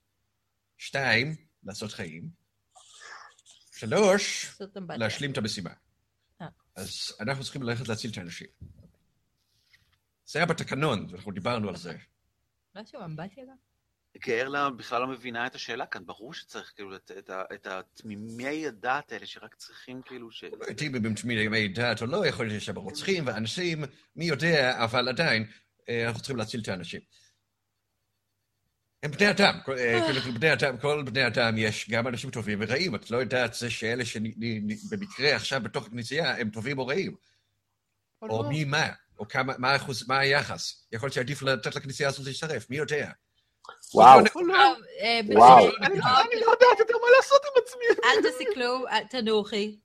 [0.78, 1.34] שתיים,
[1.64, 2.43] לעשות חיים.
[3.87, 4.57] שלוש.
[4.99, 5.70] להשלים את המשימה.
[6.41, 6.47] אה.
[6.76, 8.47] אז אנחנו צריכים ללכת להציל את האנשים.
[10.26, 11.97] זה היה בתקנון, ואנחנו דיברנו על זה.
[12.74, 13.57] משהו אמבטיה גם?
[14.26, 17.11] גארלה בכלל לא מבינה את השאלה כאן, ברור שצריך כאילו את,
[17.55, 20.45] את, התמימי הדעת האלה שרק צריכים כאילו ש...
[20.45, 23.85] לא יודעים אם הם תמימי דת או לא, יכול להיות שיש שם רוצחים ואנשים,
[24.16, 25.47] מי יודע, אבל עדיין,
[25.89, 27.01] אה, אנחנו צריכים להציל את האנשים.
[29.05, 32.59] הם בני אדם, כל- אה, כאילו, בני אדם, כל בני אדם יש גם אנשים טובים
[32.62, 37.14] ורעים, את לא יודעת זה שאלה שבמקרה עכשיו בתוך הכנסייה הם טובים או רעים,
[38.22, 38.88] או מי מה,
[39.18, 40.86] או כמה, מה האחוז, מה היחס.
[40.92, 43.11] יכול להיות שעדיף לתת לכנסייה הזאת להצטרף, מי יודע.
[43.94, 44.20] וואו.
[44.20, 44.55] לא
[45.00, 45.68] אה, וואו.
[45.82, 45.98] אני,
[46.40, 48.05] לא יודעת יותר מה לעשות עם עצמי.
[48.05, 49.76] אל תעשי כלום, אל- תנוחי.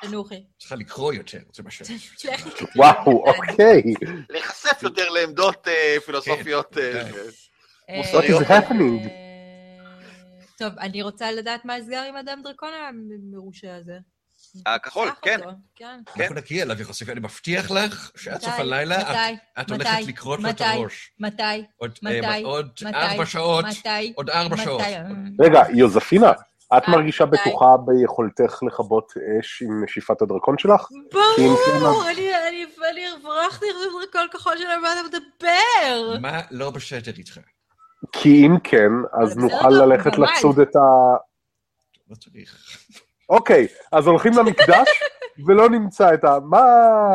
[0.00, 0.44] תנוחי.
[0.58, 1.82] צריכה לקרוא יותר, זה מה ש...
[2.76, 3.82] וואו, אוקיי.
[4.30, 6.78] להיחשף יותר לעמדות אה, פילוסופיות.
[6.78, 6.98] אה, כן.
[6.98, 7.22] אה,
[7.90, 8.42] אה, מוסריות.
[10.58, 13.98] טוב, אני רוצה לדעת מה נסגר עם אדם דרקון המרושע הזה.
[14.66, 15.40] הכחול, כן.
[15.76, 16.00] כן.
[16.20, 18.52] אנחנו נגיע אליו יחסית, אני מבטיח לך שעד סוף?
[18.58, 19.36] הלילה את- מתי?
[19.60, 19.88] את מתי?
[19.88, 20.64] הולכת לקרות לו את מתי?
[20.64, 21.12] הראש.
[21.20, 21.42] מתי?
[21.76, 22.42] עוד מתי?
[22.42, 22.96] עוד מתי?
[22.96, 24.12] ארבע שעות, מתי?
[24.16, 24.64] עוד ארבע מתי?
[24.64, 24.82] שעות.
[25.40, 26.32] רגע, יוזפינה,
[26.76, 27.26] את אה, מרגישה.
[27.26, 30.88] בטוחה ביכולתך לכבות אש עם נשיפת הדרקון שלך?
[31.38, 32.02] אם כן, ברור,
[32.90, 36.18] אני הברחתי עכשיו דרקון כחול שלהם, מה אתה מדבר?
[36.20, 37.38] מה לא בסדר איתך?
[38.12, 38.90] כי אם כן,
[39.22, 40.10] אז נוכל ללכת.
[40.18, 40.80] לצוד את ה...
[42.10, 42.78] לא צריך.
[43.28, 44.88] אוקיי, אז הולכים למקדש
[45.46, 46.38] ולא נמצא את ה...
[46.44, 46.64] מה...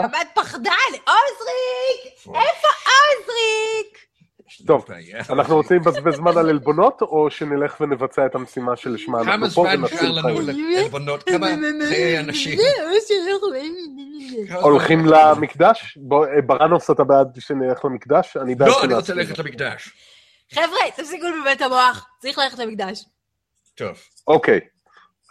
[0.03, 2.13] גמד פחדן, עוזריק!
[2.27, 4.02] איפה עוזריק?
[4.65, 4.85] טוב.
[5.29, 9.61] אנחנו רוצים לבזבז זמן על עלבונות, או שנלך ונבצע את המשימה שלשמה כמה אנחנו פה
[9.63, 10.71] זמן ונציל נשאר לנו חיים?
[10.75, 11.23] לעלבונות?
[11.23, 11.47] כמה
[11.87, 12.59] חיי אנשים?
[14.49, 15.09] כמה הולכים זמן?
[15.09, 15.97] למקדש?
[16.11, 18.37] אה, ברנוס, אתה בעד שנלך למקדש?
[18.37, 19.39] אני בעד לא, אני רוצה ללכת.
[19.39, 19.89] למקדש.
[20.53, 23.05] חבר'ה, תפסיקו לבלבל את המוח, צריך ללכת למקדש.
[23.75, 23.97] טוב.
[24.27, 24.59] אוקיי.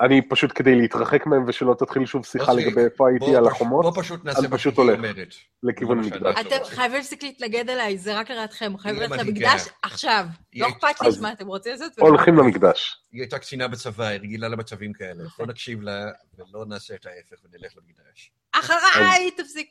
[0.03, 2.67] אני פשוט כדי להתרחק מהם ושלא תתחיל שוב שיחה אוקיי.
[2.67, 4.99] לגבי איפה הייתי על החומות, בוא פשוט נעשה אני מה פשוט שהיא הולך.
[4.99, 5.35] אומרת.
[5.63, 6.35] לכיוון זה מה מקדש.
[6.35, 6.75] שאנחנו אתם.
[6.77, 9.75] חייבים להפסיק להתנגד אליי, זה רק לרעתכם, חייבים ללכת למקדש גאה?
[9.83, 10.27] עכשיו.
[10.55, 11.99] לא אכפת לי מה אתם רוצים לעשות.
[11.99, 12.97] הולכים למקדש.
[13.13, 15.25] היא הייתה קצינה בצבא, היא רגילה למצבים כאלה.
[15.39, 18.33] בוא נקשיב לה ולא נעשה את ההפך ונלך למקדש.
[18.53, 19.71] אחריי, תפסיק.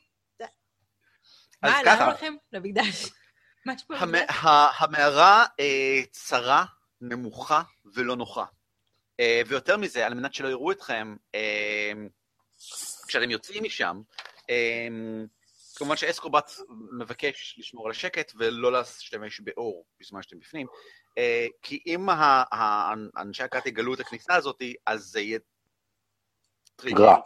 [1.63, 2.01] מה, לאן.
[2.01, 2.37] הולכים?
[2.53, 3.11] למקדש.
[4.79, 6.65] המערה אה, צרה,
[7.01, 7.61] נמוכה
[7.95, 8.45] ולא נוחה.
[9.21, 11.91] אה, ויותר מזה, על מנת שלא יראו אתכם, אה,
[13.07, 14.01] כשאתם יוצאים משם,
[14.49, 14.87] אה,
[15.75, 16.51] כמובן שאסקובט
[16.99, 20.67] מבקש לשמור על השקט ולא להשתמש באור בזמן שאתם בפנים,
[21.61, 22.07] כי אם
[23.17, 25.39] אנשי הכת יגלו את הכניסה הזאת, אז זה יהיה.
[26.85, 27.17] רע.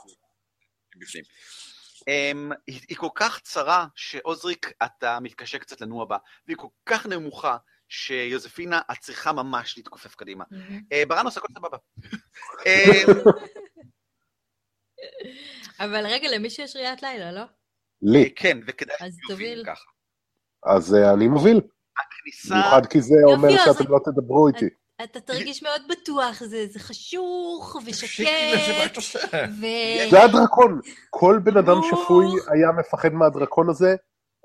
[0.96, 1.24] בפנים.
[2.02, 6.18] Um, היא, היא כל כך צרה, שעוזריק, אתה מתקשה קצת לנוע בה,
[6.48, 7.58] והיא כל כך נמוכה,
[7.90, 10.44] שיוזפינה, את צריכה ממש להתכופף קדימה.
[10.52, 11.78] Uh, ברנוס, הכל סבבה.
[12.60, 13.30] um,
[15.86, 17.44] אבל רגע, למישהו יש ראיית לילה, לא?
[18.02, 18.34] לי.
[18.36, 19.64] כן, וכדאי אז שיוביל תוביל.
[19.66, 19.90] ככה.
[20.66, 21.62] אז אה, אני מוביל.
[21.98, 24.70] הכניסה, במיוחד כי זה אומר שאתם לא תדברו איתי.
[25.04, 28.98] אתה תרגיש מאוד בטוח, זה זה חשוך ושקט?
[29.34, 29.66] ו...
[30.10, 30.82] זה הדרקון.
[31.10, 31.76] כל בן אדם.
[31.84, 33.96] שפוי היה מפחד מהדרקון הזה.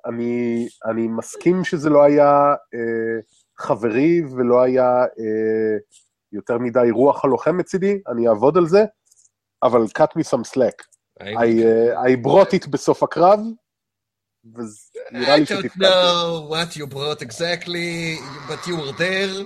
[0.06, 3.20] אני, אני מסכים שזה לא היה אה,
[3.58, 5.78] חברי ולא היה אה,
[6.32, 8.84] יותר מדי רוח הלוחם מצידי, אני אעבוד על זה,
[9.62, 10.90] אבל cut me some slack.
[11.20, 13.40] I, uh, I brought it בסוף הקרב,
[14.44, 18.18] ונראה לי I don't know what you brought exactly,
[18.48, 19.44] but you were there.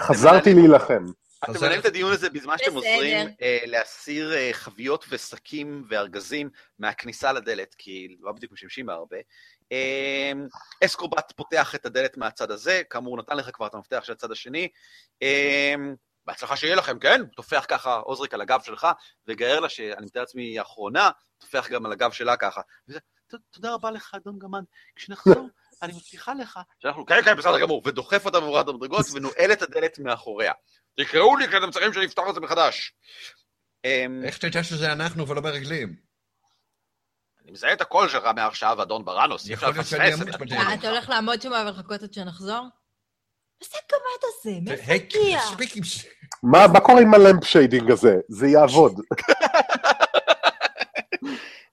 [0.00, 1.04] חזרתי להילחם.
[1.44, 2.74] אתם מנהלים את הדיון הזה בזמן שאתם.
[2.74, 9.16] עוזרים אה, להסיר אה, חביות ושקים וארגזים מהכניסה לדלת, כי לא בדיוק משתמשים בה הרבה.
[9.72, 10.32] אה,
[10.84, 14.68] אסקורבט פותח את הדלת מהצד הזה, כאמור נתן לך כבר את המפתח של הצד השני.
[15.22, 15.74] אה,
[16.26, 17.26] בהצלחה שיהיה לכם, כן?
[17.26, 18.86] טופח ככה עוזריק על הגב שלך,
[19.26, 22.60] וגאר לה, שאני מתאר לעצמי היא האחרונה, טופח גם על הגב שלה ככה.
[22.88, 24.62] וזה, "ת- תודה רבה לך, אדון גמד,
[24.96, 25.48] כשנחזור,
[25.82, 29.98] אני מבטיחה לך, שאנחנו, כן, כן, בסדר גמור, ודוחף אותה במורד המדרגות ונועל את הדלת
[29.98, 30.52] מאחוריה.
[30.96, 32.92] תקראו לי כי אתם צריכים שאני אפתח את זה מחדש.
[33.84, 36.07] אמ, איך תדע שזה אנחנו ולא ברגלים?
[37.48, 39.92] אני מזהה את הקול שלך מעכשיו, אדון בראנוס, אי אפשר לפספס
[40.22, 40.54] את זה.
[40.56, 42.60] אה, אתה הולך לעמוד שם ולחכות עד שנחזור?
[43.60, 44.60] מה זה הגמד הזה?
[44.62, 45.40] מאיפה הגיע?
[46.42, 48.16] מה קורה עם ה lampshading הזה?
[48.28, 49.00] זה יעבוד.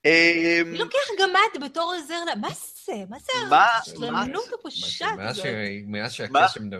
[0.06, 2.35] אמ, לוקח גמד בתור עוזר לה?
[2.35, 2.47] מה
[2.85, 2.93] זה?
[3.10, 5.45] מה זה מה- הרשלנות מה הפושעת הזאת?
[5.88, 6.69] מאז שהקסם...
[6.69, 6.73] ד-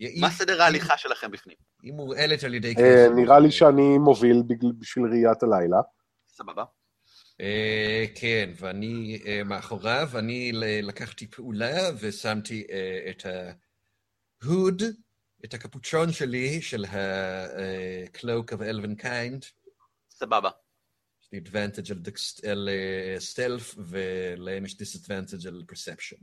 [0.00, 1.56] אם- מה סדר ההליכה שלכם בפנים?
[1.82, 2.74] היא מורעלת על ידי אה,
[3.06, 3.16] קסם.
[3.16, 4.42] נראה לי שאני מוביל
[4.78, 5.76] בשביל ראיית הלילה.
[6.28, 6.64] סבבה.
[7.40, 10.52] אה, כן, ואני אה, מאחוריו, אני
[10.82, 13.26] לקחתי פעולה ושמתי אה, את
[14.44, 14.82] ההוד,
[15.44, 19.46] את הקפוצ'ון שלי, של ה-cloak of elven kind.
[20.10, 20.50] סבבה.
[21.22, 21.92] יש לי advantage
[22.50, 22.68] על
[23.18, 26.22] stealth, ולהם יש disadvantage על perception.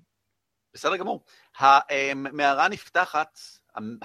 [0.74, 1.26] בסדר גמור.
[1.60, 3.40] המערה נפתחת,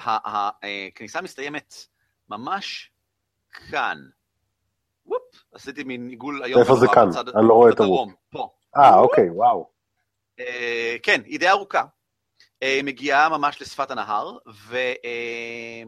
[0.07, 1.74] הכניסה מסתיימת
[2.28, 2.91] ממש
[3.70, 3.99] כאן.
[5.11, 5.23] וופ,
[5.55, 6.61] עשיתי מין עיגול היום.
[6.61, 7.09] איפה זה כאן?
[7.11, 7.77] בצד- אני לא רואה את
[8.31, 8.49] פה.
[8.77, 9.70] אה, אוקיי, וואו.
[10.41, 11.82] אה, כן, היא די ארוכה.
[12.62, 14.39] אה, מגיעה ממש לשפת הנהר,
[14.69, 14.77] ו...
[14.77, 15.82] אה,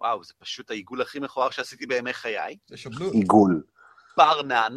[0.00, 2.56] וואו, זה פשוט העיגול הכי מכוער שעשיתי בימי חיי.
[3.12, 3.62] עיגול.
[4.16, 4.76] ברנן.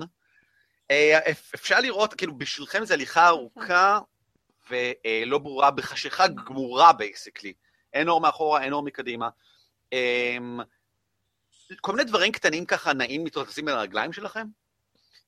[1.32, 4.00] אפ- אפשר לראות, כאילו, בשבילכם זו הליכה ארוכה
[4.70, 7.54] ולא ברורה, בחשיכה גמורה basically.
[7.94, 9.30] אין אור מאחורה, אין אור מקדימה.
[11.82, 14.48] כל מיני דברים קטנים ככה נעים מתרוצצים בין הרגליים שלכם.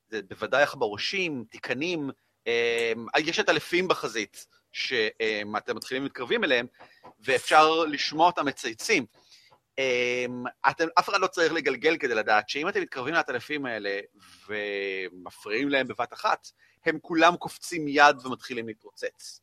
[0.08, 2.10] זה בוודאי עכברושים, תיקנים,
[2.46, 6.66] אמ, יש את אלפים בחזית, שאתם מתחילים מתקרבים אליהם,
[7.20, 9.06] ואפשר לשמוע אותם מצייצים.
[9.78, 14.00] אמ, אתם, אף אחד לא צריך לגלגל כדי לדעת שאם אתם מתקרבים לעטלפים האלה
[14.48, 16.48] ומפריעים להם בבת אחת,
[16.86, 19.40] הם כולם קופצים מיד ומתחילים להתרוצץ.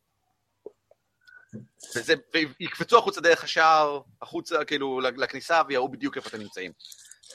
[1.95, 2.14] וזה,
[2.60, 6.72] ויקפצו החוצה דרך השער, החוצה, כאילו, לכניסה, ויראו בדיוק איפה אתם נמצאים.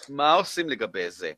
[0.08, 1.32] מה עושים לגבי זה?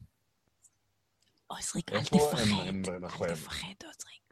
[1.46, 2.44] עוזריק, אל תפחד.
[2.66, 3.34] אל?
[3.34, 4.22] תפחד, עוזריק.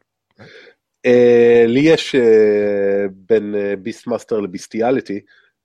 [1.05, 5.19] אה, לי יש אה, בין beastmaster ל bestiality,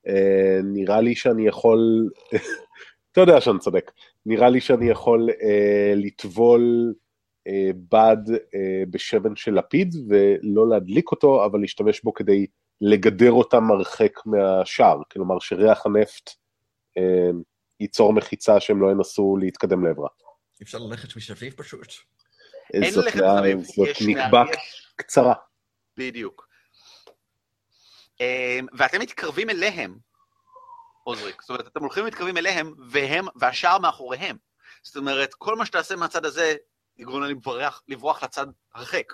[0.09, 2.11] אה, נראה לי שאני יכול,
[3.13, 3.91] אתה יודע שאני צודק,
[4.27, 5.29] נראה לי שאני יכול
[5.97, 6.95] לטבול
[7.75, 8.17] בד
[8.91, 12.47] בשמן של לפיד ולא להדליק אותו, אבל להשתמש בו כדי
[12.81, 16.31] לגדר אותם הרחק מהשער, כלומר שריח הנפט
[16.98, 17.31] אה,
[17.81, 20.09] ייצור מחיצה שהם לא ינסו להתקדם לעברה.
[20.62, 21.93] אפשר ללכת מסביב פשוט.
[22.74, 25.35] אין זאת ללכת לה- זאת נקבע מה- יש- קצרה.
[25.97, 26.48] בדיוק.
[28.20, 29.98] אמ, ואתם מתקרבים אליהם,
[31.05, 31.40] עוזריק.
[31.43, 34.36] זאת אומרת, אתם הולכים ומתקרבים אליהם, והם, והשער מאחוריהם.
[34.82, 36.55] זאת אומרת, כל מה שתעשה מהצד הזה,
[36.98, 39.12] יגרום להם לברוח, לברוח לצד הרחק.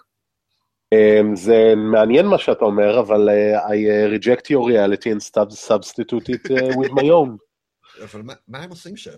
[0.92, 5.56] Um, זה מעניין מה שאתה אומר, אבל uh, I uh, reject your reality and sub-
[5.68, 7.36] substitute it uh, with my own.
[8.04, 9.10] אבל מה- הם עושים שם?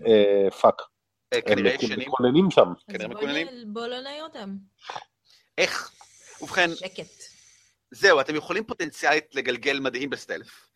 [0.60, 0.82] פאק.
[1.32, 1.58] אה, הם.
[1.98, 2.68] מתכוננים שם.
[2.88, 3.46] אז בוא מקוננים.
[3.46, 4.56] נ- בוא לא נעיר אותם.
[5.58, 5.90] איך?
[6.42, 7.22] ובכן, שקט.
[7.90, 10.68] זהו, אתם יכולים פוטנציאלית לגלגל מדהים ב stealth.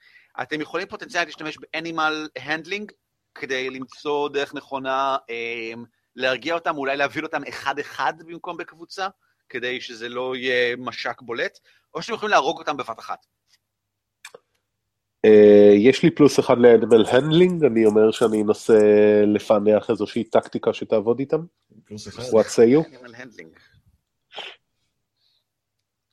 [0.43, 2.93] אתם יכולים פוטנציאלית להשתמש ב animal handling,
[3.35, 5.85] כדי למצוא דרך נכונה אמ,
[6.17, 9.09] להרגיע אותם, אולי להביא אותם אחד-אחד במקום בקבוצה,
[9.49, 11.59] כדי שזה לא יהיה משק בולט,
[11.95, 13.27] או שאתם יכולים להרוג אותם בבת אחת.
[15.27, 15.31] Uh,
[15.79, 18.79] יש לי פלוס אחד ל animal handling, אני אומר שאני אנסה
[19.35, 21.41] לפענח איזושהי טקטיקה שתעבוד איתם.
[21.85, 22.23] פלוס אחד.
[22.23, 22.89] What say you?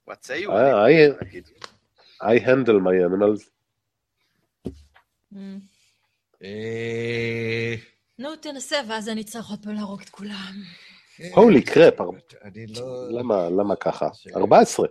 [0.10, 0.52] What say you?
[0.52, 0.86] אה,
[2.22, 3.50] I- handle my animals.
[5.36, 5.60] אמ,
[6.44, 7.76] אה,
[8.20, 10.54] נו, תנסה, ואז אני צריך עוד פעם להרוג את כולם.
[11.36, 11.94] הולי קרפ,
[12.44, 13.08] אני לא...
[13.12, 14.10] למה, למה ככה?
[14.14, 14.88] ש- 14.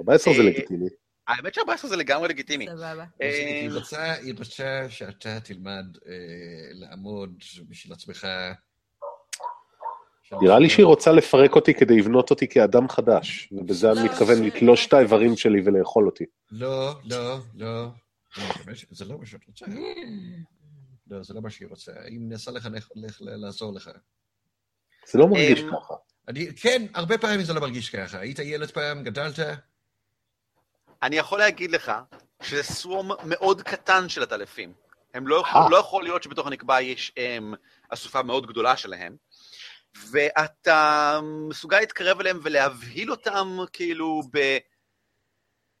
[0.00, 0.86] 14 זה אה, לגיטימי.
[1.28, 2.66] האמת ש-14 זה לגמרי לגיטימי.
[2.66, 3.04] סבבה.
[3.22, 6.12] אה, היא רוצה, שאתה תלמד אה,
[6.72, 7.34] לעמוד
[7.68, 8.26] בשביל עצמך.
[10.42, 14.36] נראה לי שהיא רוצה לפרק אותי כדי לבנות אותי כאדם חדש, ובזה אני לא, מתכוון
[14.36, 16.24] ש- לתלוש את האיברים שלי ולאכול אותי.
[16.50, 17.86] לא, לא, לא.
[18.74, 19.66] שזה לא מה שאת רוצה.
[21.10, 21.92] לא, זה לא מה שהיא רוצה.
[22.04, 23.90] היא מנסה לחנך לך לעזור לך.
[25.12, 25.94] זה לא מרגיש אמ, ככה.
[26.28, 28.18] אני, כן, הרבה פעמים זה לא מרגיש ככה.
[28.18, 29.38] היית ילד פעם, גדלת?
[31.02, 31.92] אני יכול להגיד לך
[32.42, 34.72] שזה סוום מאוד קטן של עטלפים.
[35.14, 35.50] הם לא, אה.
[35.50, 37.54] יכול, לא יכול להיות שבתוך הנקבה יש הם,
[37.88, 39.16] אסופה מאוד גדולה שלהם,
[40.10, 44.58] ואתה מסוגל להתקרב אליהם ולהבהיל אותם כאילו ב...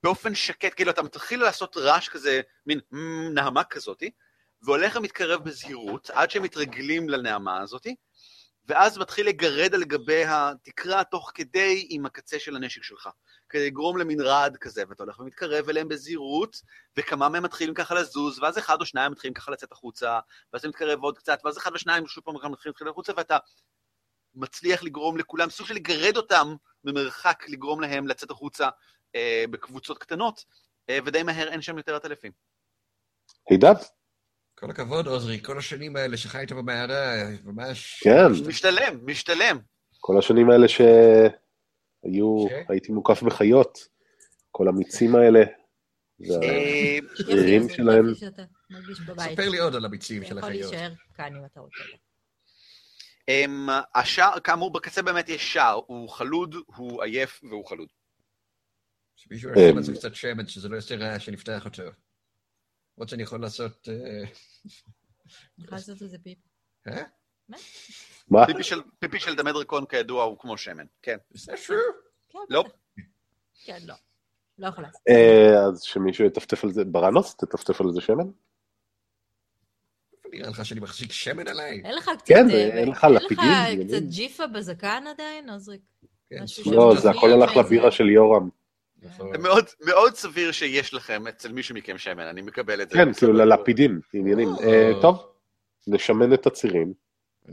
[0.02, 4.10] באופן שקט, כאילו אתה מתחיל לעשות רעש כזה, מין "מ", נהמה כזאתי,
[4.62, 7.94] והולך ומתקרב בזהירות עד שהם מתרגלים לנעמה הזאתי,
[8.68, 13.08] ואז מתחיל לגרד על גבי התקרה תוך כדי עם הקצה של הנשק שלך,
[13.48, 16.62] כדי לגרום למין רעד כזה, ואתה הולך ומתקרב אליהם בזהירות,
[16.96, 20.18] וכמה מהם מתחילים ככה לזוז, ואז אחד או שניים מתחילים ככה לצאת החוצה,
[20.52, 23.38] ואז אתה מתקרב עוד קצת, ואז אחד או שניים שוב פעם מתחילים לצאת החוצה, ואתה
[24.34, 26.54] מצליח לגרום לכולם, סוג של לגרד אותם
[26.84, 28.68] ממרחק, לגרום להם לצאת החוצה
[29.14, 30.44] אה, בקבוצות קטנות,
[30.90, 32.32] אה, ודי מהר אין שם יותר עטלפים.
[33.50, 33.74] הידד?
[34.58, 37.14] כל הכבוד, עוזרי, כל השנים האלה שחיית במערה,
[37.44, 38.00] ממש...
[38.04, 38.26] כן.
[38.48, 39.58] משתלם, משתלם.
[40.00, 43.78] כל השנים האלה שהיו, ש- הייתי מוקף בחיות,
[44.50, 45.40] כל המיצים האלה.
[46.20, 46.98] וה- אה,
[47.68, 48.14] שלהם.
[49.18, 50.72] ספר לי עוד על הביצים אתה של יכול החיות.
[50.72, 51.82] להישאר כאן אם אתה רוצה.
[53.28, 57.88] אמ, השער, כאמור, בקצה באמת יש שער, הוא חלוד, הוא עייף והוא חלוד.
[59.16, 61.82] שמישהו אה, ישים על זה קצת שמן, שזה לא יעשה רעש שנפתח אותו.
[62.98, 63.88] למרות שאני יכול לעשות...
[63.88, 64.28] אה, אני
[65.64, 66.38] יכולה לעשות את זה פיפ.
[66.88, 67.02] אה?
[68.28, 68.46] מה?
[68.46, 68.80] פיפי של-
[69.18, 71.16] של דמדרקון כידוע הוא כמו שמן, כן.
[71.34, 71.72] True?
[72.28, 72.64] כן, לא.
[73.64, 73.94] כן, לא.
[74.58, 74.88] לא יכולה.
[75.08, 78.30] אה, אז שמישהו יטפטף על זה, ברנוס, תטפטף על זה שמן?
[80.32, 81.82] נראה לך שאני מחזיק שמן עליי?
[81.84, 82.26] אין לך קצת...
[82.26, 83.88] כן, זה- אין לך אין לפידים, לך עניינים.
[83.88, 85.80] קצת ג'יפה בזקן עדיין, עוזריק?
[86.30, 88.48] כן, לא, זה הכל הלך לבירה של יורם.
[89.02, 89.42] נכון.
[89.42, 92.96] מאוד, מאוד סביר שיש לכם אצל מישהו מכם שמן, אני מקבל את זה.
[92.96, 94.48] כן, כאילו ללפידים, עניינים.
[94.62, 95.32] אה, טוב,
[95.86, 96.92] נשמן את הצירים.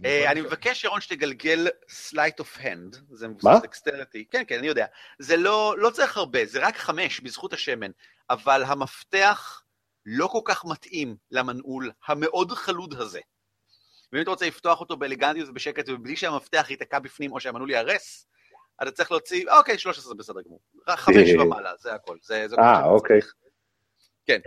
[0.06, 3.28] אה, אני מבקש, ירון, שתגלגל sleight of hand, זה?
[3.28, 4.26] מבוסס דקסטריטי.
[4.32, 4.86] כן, כן, אני יודע.
[5.20, 7.92] זה לא, לא צריך הרבה, זה רק חמש בזכות השמן,
[8.30, 9.64] אבל המפתח
[10.06, 13.20] לא כל כך מתאים למנעול המאוד חלוד הזה.
[14.14, 18.28] ואם אתה רוצה לפתוח אותו באלגנטיות ובשקט ובלי שהמפתח ייתקע בפנים או שהמנעול ייהרס,
[18.82, 20.62] אתה צריך להוציא, אוקיי, 13 זה בסדר גמור.
[20.88, 22.18] רק חמש ומעלה, זה הכל.
[22.22, 23.22] זה, זה כל מה אה, שאתה אוקיי.
[23.22, 23.34] צריך.
[24.26, 24.40] כן.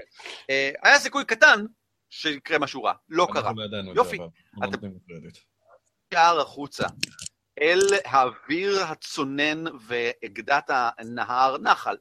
[0.50, 1.64] אה, היה סיכוי קטן
[2.10, 3.52] שיקרה משהו רע, לא קרה.
[3.56, 4.18] לא את יופי.
[6.14, 6.86] שער החוצה,
[7.60, 11.96] אל האוויר הצונן ואגדת הנהר נחל,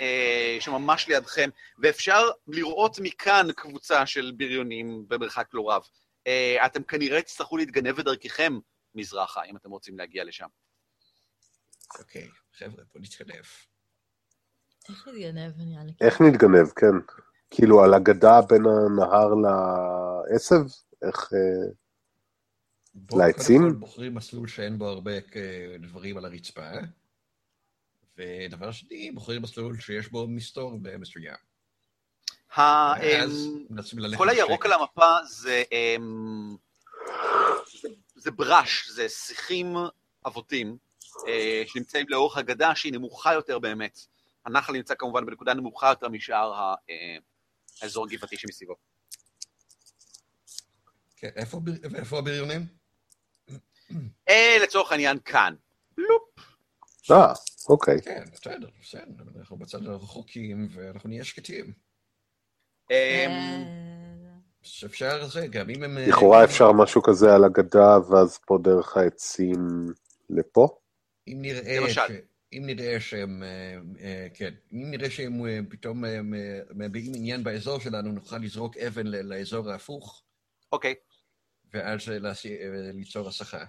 [0.00, 5.82] אה, שממש לידכם, ואפשר לראות מכאן קבוצה של בריונים במרחק לא רב.
[6.26, 8.58] אה, אתם כנראה תצטרכו להתגנב בדרככם
[8.94, 10.46] מזרחה, אם אתם רוצים להגיע לשם.
[11.98, 12.28] אוקיי,
[12.58, 13.42] חבר'ה, בוא נתקדם.
[14.88, 15.92] איך להתגנב, נראה לי.
[16.00, 17.14] איך נתגנב, כן.
[17.50, 20.64] כאילו על הגדה בין הנהר לעשב?
[21.02, 21.32] איך...
[21.32, 21.72] אה,
[22.94, 23.60] בואו לעצים?
[23.62, 26.70] קודם כל בוחרים מסלול שאין בו הרבה אה, דברים על הרצפה,
[28.18, 31.36] ודבר שני, בוחרים מסלול שיש בו מסתור מסוים.
[32.56, 34.72] ה- ואז אמ, כל הירוק על.
[34.72, 36.56] המפה זה, אמ,
[38.14, 39.74] זה, ברש, זה שיחים
[40.26, 40.74] אבותים אה,
[41.66, 43.98] שנמצאים לאורך הגדה שהיא נמוכה יותר באמת.
[44.46, 46.52] הנחל נמצא כמובן בנקודה נמוכה יותר משאר
[46.90, 47.16] אה,
[47.82, 48.74] האזור הגבעתי שמסביבו.
[51.16, 51.30] כן,
[51.94, 52.66] איפה הבריונים?
[54.28, 55.54] אה, לצורך העניין כאן.
[57.10, 57.32] אה,
[57.68, 58.02] אוקיי.
[58.02, 61.72] כן, בסדר, בסדר, אנחנו בצד הרחוקים ואנחנו נהיה שקטים.
[62.90, 63.26] אה,
[64.62, 65.98] שאפשר זה, גם אם הם...
[65.98, 69.86] לכאורה אפשר משהו כזה על הגדה, ואז פה דרך העצים
[70.30, 70.78] לפה?
[71.28, 72.00] אם נראה, למשל.
[72.08, 72.32] ש...
[72.52, 76.04] אם נראה שהם, אה, אה, כן, אם נראה שהם אה, פתאום
[76.70, 80.22] מביעים עניין באזור שלנו, נוכל לזרוק אבן לאזור ההפוך,
[80.72, 80.94] אוקיי,
[81.74, 82.00] ואז
[82.94, 83.64] ליצור הסחה.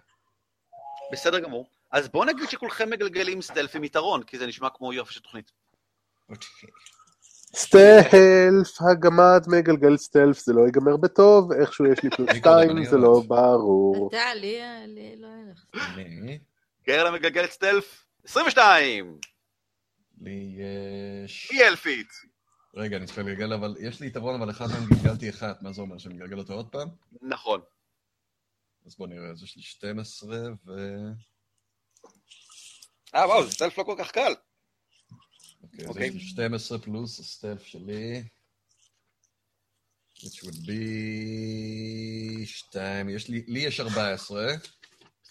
[1.12, 1.70] בסדר גמור.
[1.92, 5.52] אז בואו נגיד שכולכם מגלגלים סטלף עם יתרון, כי זה נשמע כמו יופי של תוכנית.
[6.30, 6.70] אוקיי.
[7.56, 13.02] סטלף, הגמד מגלגל סטלף, זה לא ייגמר בטוב, איכשהו יש לי פלוס שתיים, זה עוד.
[13.02, 14.10] לא ברור.
[14.10, 15.66] אתה, לי לי לא ילך.
[16.88, 19.20] גרלה מגלגלת סטלף, 22!
[20.22, 21.52] לי יש...
[21.52, 22.08] היא אלפית.
[22.76, 25.82] רגע, אני צריך לגלגל, אבל יש לי יתרון, אבל אחד מהם גלגלתי אחת, מה זה
[25.82, 26.88] אומר, שאני מגלגל אותו עוד פעם?
[27.22, 27.62] נכון.
[28.86, 30.72] אז בוא נראה, אז יש לי 12 ו...
[33.16, 34.34] אה, וואו, זה סטלף לא כל כך קל.
[35.64, 36.08] אוקיי, אז אוקיי.
[36.08, 38.24] יש לי 12 פלוס הסטלף שלי.
[40.24, 44.54] which would be 2, יש לי, לי יש 14.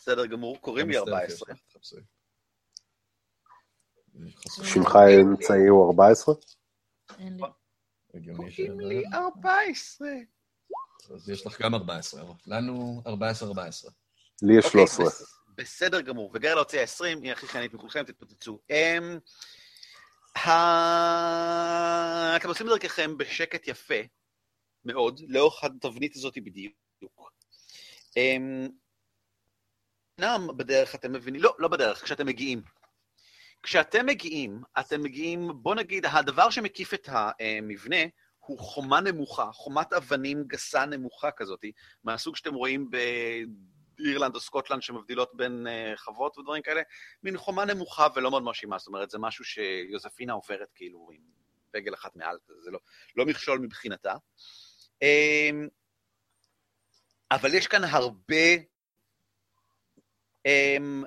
[0.03, 1.35] בסדר גמור, קוראים לי כמה סטלף 14.
[1.35, 1.59] יש לך?
[1.69, 1.97] תחפשי.
[4.37, 4.65] חסר.
[4.65, 6.35] שמך האמצעי הוא 14?
[7.19, 7.43] אין לי.
[8.15, 10.09] הגיוני קוראים לי 14.
[11.15, 13.09] אז יש לך גם 14, לנו 14-14.
[14.43, 15.07] לי יש אוקיי, 13.
[15.07, 16.31] בס- בסדר גמור.
[16.35, 18.59] וגרלה הוציאה 20, היא הכי חיינית מכולכם, תתפוצצו.
[18.71, 19.19] אמ,
[22.37, 23.95] אתם עושים דרככם בשקט יפה
[24.85, 26.75] מאוד, לאורך התבנית הזאת בדיוק.
[30.21, 32.63] אמנם בדרך אתם מבינים, לא, לא בדרך, כשאתם מגיעים.
[33.63, 37.97] כשאתם מגיעים, אתם מגיעים, בוא נגיד, הדבר שמקיף את המבנה
[38.39, 41.65] הוא חומה נמוכה, חומת אבנים גסה נמוכה כזאת,
[42.05, 46.83] מהסוג שאתם רואים באירלנד או סקוטלנד שמבדילות בין אה, חוות ודברים כאלה,
[47.23, 51.23] מין חומה נמוכה ולא מאוד מרשימה, זאת אומרת, זה משהו שיוזפינה עוברת כאילו עם
[51.75, 52.79] רגל אחת מעל, זה לא,
[53.17, 54.15] לא מכשול מבחינתה.
[55.03, 55.69] אמ,
[57.31, 58.72] אבל יש כאן הרבה,
[60.45, 61.05] הם,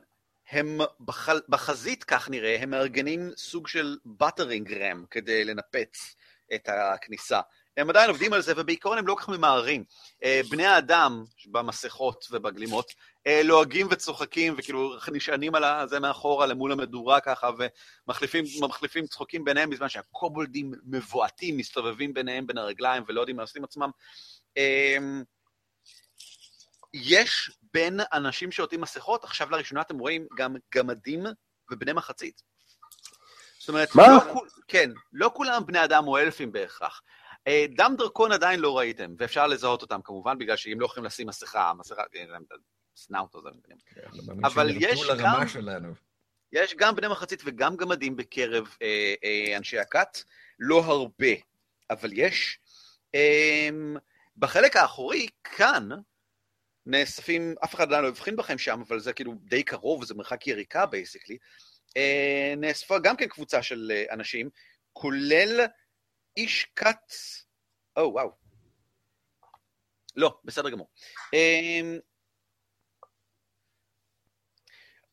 [0.49, 6.15] הם בחל, בחזית, כך נראה, הם מארגנים סוג של באטרינג רם כדי לנפץ
[6.55, 7.39] את הכניסה.
[7.77, 9.83] הם עדיין עובדים על זה, ובעיקרון הם לא כל כך ממהרים.
[10.23, 12.91] אה, בני האדם במסכות ובגלימות
[13.27, 17.49] אה, לועגים וצוחקים, וכאילו נשענים על זה מאחורה למול המדורה ככה,
[18.07, 23.63] ומחליפים מחליפים צחוקים ביניהם, בזמן שהקובולדים מבועטים, מסתובבים ביניהם בין הרגליים ולא יודעים מה עושים
[23.63, 23.89] עצמם.
[24.57, 24.97] אה,
[26.93, 31.23] יש בין אנשים שעוטים מסכות, עכשיו לראשונה אתם רואים גם גמדים
[31.71, 32.41] ובני מחצית.
[33.59, 34.03] זאת אומרת, מה?
[34.07, 37.01] לא כול, כן, לא כולם בני אדם או אלפים בהכרח.
[37.47, 41.27] אה, דם דרקון עדיין לא ראיתם, ואפשר לזהות אותם כמובן, בגלל שאם לא יכולים לשים
[41.27, 42.57] מסכה, מסכה, להם את
[42.97, 43.49] הסנאוט הזה.
[43.85, 44.01] כן,
[44.43, 45.93] אבל יש גם- שלנו.
[46.51, 50.17] יש גם בני מחצית וגם גמדים בקרב אה, אה, אנשי הכת,
[50.59, 51.33] לא הרבה,
[51.89, 52.59] אבל יש.
[53.15, 53.69] אה,
[54.37, 55.89] בחלק האחורי, כאן,
[56.85, 60.47] נאספים, אף אחד עדיין לא הבחין בכם שם, אבל זה כאילו די קרוב, זה מרחק
[60.47, 61.37] יריקה בייסיקלי.
[61.97, 64.49] אה, נאספה גם כן קבוצה של אה, אנשים,
[64.93, 65.65] כולל
[66.37, 67.13] איש כת...
[67.97, 68.31] או, וואו.
[70.15, 70.89] לא, בסדר גמור.
[71.33, 71.97] אה,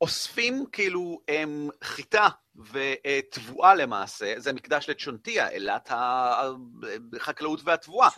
[0.01, 8.09] אוספים כאילו הם, חיטה ותבואה למעשה, זה מקדש לצ'ונטיה, אלת החקלאות והתבואה.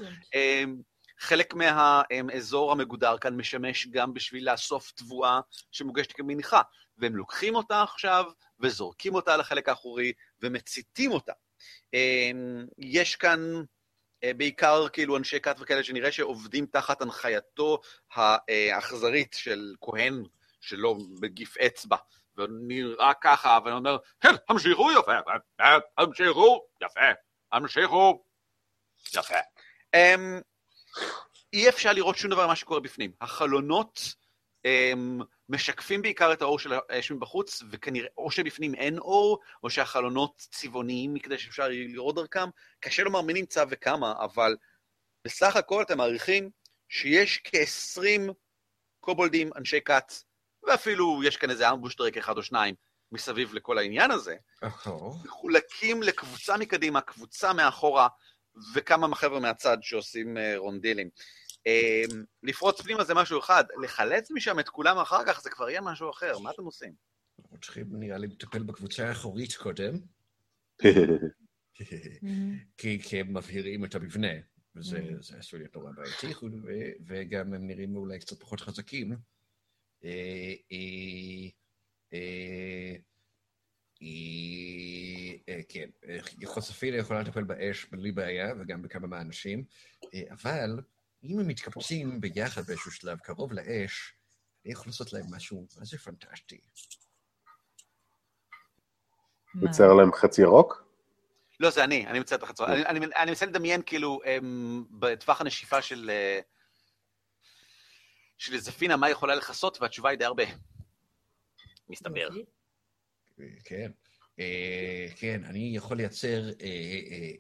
[1.24, 5.40] אמ, חלק מהאזור המגודר כאן משמש גם בשביל לאסוף תבואה
[5.72, 6.62] שמוגשת כמנחה,
[6.98, 8.24] והם לוקחים אותה עכשיו
[8.60, 11.32] וזורקים אותה לחלק האחורי ומציתים אותה.
[11.94, 13.40] אמ, יש כאן
[14.24, 17.80] אה, בעיקר כאילו אנשי כת וכאלה שנראה שעובדים תחת הנחייתו
[18.12, 20.22] האכזרית של כהן
[20.60, 21.96] שלו בגיף אצבע,
[22.36, 25.12] ונראה ככה, ואני אומר, כן, המשיכו יפה,
[25.60, 27.10] אה, המשיכו יפה,
[27.52, 28.24] המשיכו
[29.14, 29.38] יפה.
[31.53, 33.12] אי אפשר לראות שום דבר ממה שקורה בפנים.
[33.21, 34.15] החלונות
[34.66, 40.47] um, משקפים בעיקר את האור של האש מבחוץ, וכנראה או שבפנים אין אור, או שהחלונות
[40.51, 42.49] צבעוניים מכדי שאפשר לראות דרכם.
[42.81, 44.57] קשה לומר מי נמצא וכמה, אבל
[45.25, 46.51] בסך הכל אתם מעריכים
[46.89, 48.33] שיש כ-20
[49.01, 50.12] קובולדים, אנשי כת,
[50.62, 52.75] ואפילו יש כאן איזה אמבוש דרק אחד או שניים
[53.12, 54.37] מסביב לכל העניין הזה.
[55.25, 58.09] מחולקים לקבוצה מקדימה, קבוצה מאחורה,
[58.74, 61.09] וכמה מהחבר'ה מהצד שעושים אה, רונדילים.
[61.66, 62.02] אה,
[62.43, 66.10] לפרוץ פנימה זה משהו אחד, לחלץ משם את כולם אחר כך זה כבר יהיה משהו
[66.10, 66.93] אחר, מה אתם עושים?
[67.39, 69.94] אנחנו צריכים נראה לי לטפל בקבוצה האחורית קודם,
[72.78, 74.32] כי, כי הם מבהירים את המבנה,
[74.76, 76.26] וזה זה עשוי להיות נורא בעייתי,
[77.06, 79.16] וגם הם נראים אולי קצת פחות חזקים.
[84.01, 89.65] היא, אה, כן, אה, חוספינה יכולה לטפל באש בלי בעיה, וגם בכמה מהאנשים,
[90.15, 90.81] אה, אבל
[91.25, 94.15] אם הם מתקבצים ביחד באיזשהו שלב קרוב לאש,
[94.65, 96.61] אני יכול לעשות להם משהו, מה זה פנטסטי.
[99.62, 100.85] יצייר להם חץ ירוק?
[101.61, 102.66] לא, זה אני, אני מציין את החצור.
[102.66, 104.21] אני, אני, אני מנסה לדמיין כאילו
[104.91, 106.11] בטווח הנשיפה של,
[108.39, 110.45] של זפינה מה יכולה לכסות, והתשובה היא די הרבה.
[111.89, 112.29] מסתבר.
[113.65, 113.90] כן.
[114.39, 116.66] אה, כן, אני יכול לייצר אה,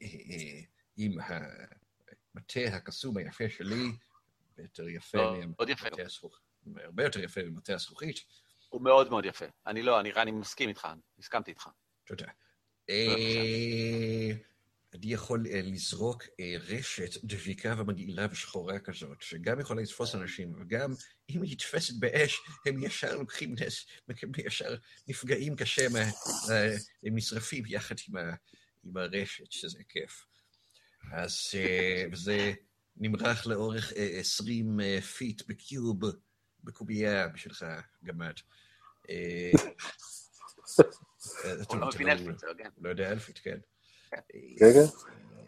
[0.02, 0.60] אה,
[0.96, 3.92] עם המטה הקסום היפה שלי,
[4.58, 5.18] יותר יפה.
[6.04, 6.42] הזכוכית,
[6.76, 8.16] הרבה יותר יפה ממטה הזכוכית.
[8.68, 9.46] הוא מאוד מאוד יפה.
[9.66, 10.88] אני לא, אני מסכים איתך,
[11.18, 11.68] הסכמתי איתך.
[12.06, 12.26] תודה.
[14.94, 20.92] אני יכול אה, לזרוק אה, רשת דביקה ומגעילה ושחורה כזאת, שגם יכולה לתפוס אנשים, וגם
[21.30, 23.86] אם היא נתפסת באש, הם ישר לוקחים נס,
[24.46, 24.76] ישר
[25.08, 25.98] נפגעים קשה, מה-
[26.50, 28.34] אה, הם נשרפים יחד עם, ה,
[28.84, 30.26] עם הרשת, שזה כיף.
[31.12, 32.52] אז אה, וזה
[32.96, 36.00] נמרח לאורך אה, 20 אה, feet ב cube,
[36.64, 37.66] בקובייה בשבילך,
[38.04, 38.34] גמד.
[39.06, 39.60] הוא
[41.66, 42.68] טוב, לא אתה מבין אלפית, זה הוגן.
[42.78, 43.58] לא יודע אלפית, כן.
[44.10, 44.20] כן,
[44.58, 44.84] כן.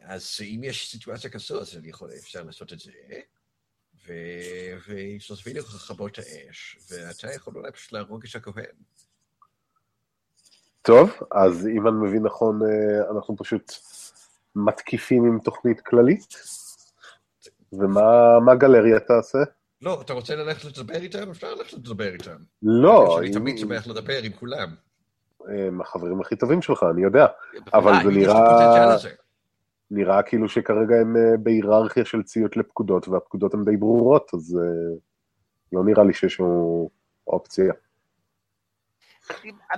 [0.04, 2.92] אז אם יש סיטואציה כזו, אז אני יכול, אפשר לעשות את זה,
[4.06, 8.74] ו- ושתובילי לך לכבות האש, ואתה יכול אולי פשוט להרוג את הכהן.
[10.82, 13.72] טוב, אז אם אני מבין נכון, אה, אנחנו פשוט
[14.56, 16.34] מתקיפים עם תוכנית כללית?
[17.72, 19.38] ומה מה גלריה תעשה?
[19.82, 21.30] לא, אתה רוצה ללכת לדבר איתם?
[21.30, 22.36] אפשר ללכת לדבר איתם.
[22.62, 24.74] לא, אני תמיד שמח לדבר עם כולם.
[25.48, 27.26] הם החברים הכי טובים שלך, אני יודע.
[27.74, 27.92] אבל.
[28.04, 28.96] זה נראה-.
[29.90, 34.96] נראה כאילו שכרגע הם אה, בהיררכיה של ציות לפקודות, והפקודות הן די ברורות, אז אה,
[35.72, 36.90] לא נראה לי שיש לנו
[37.26, 37.72] אופציה.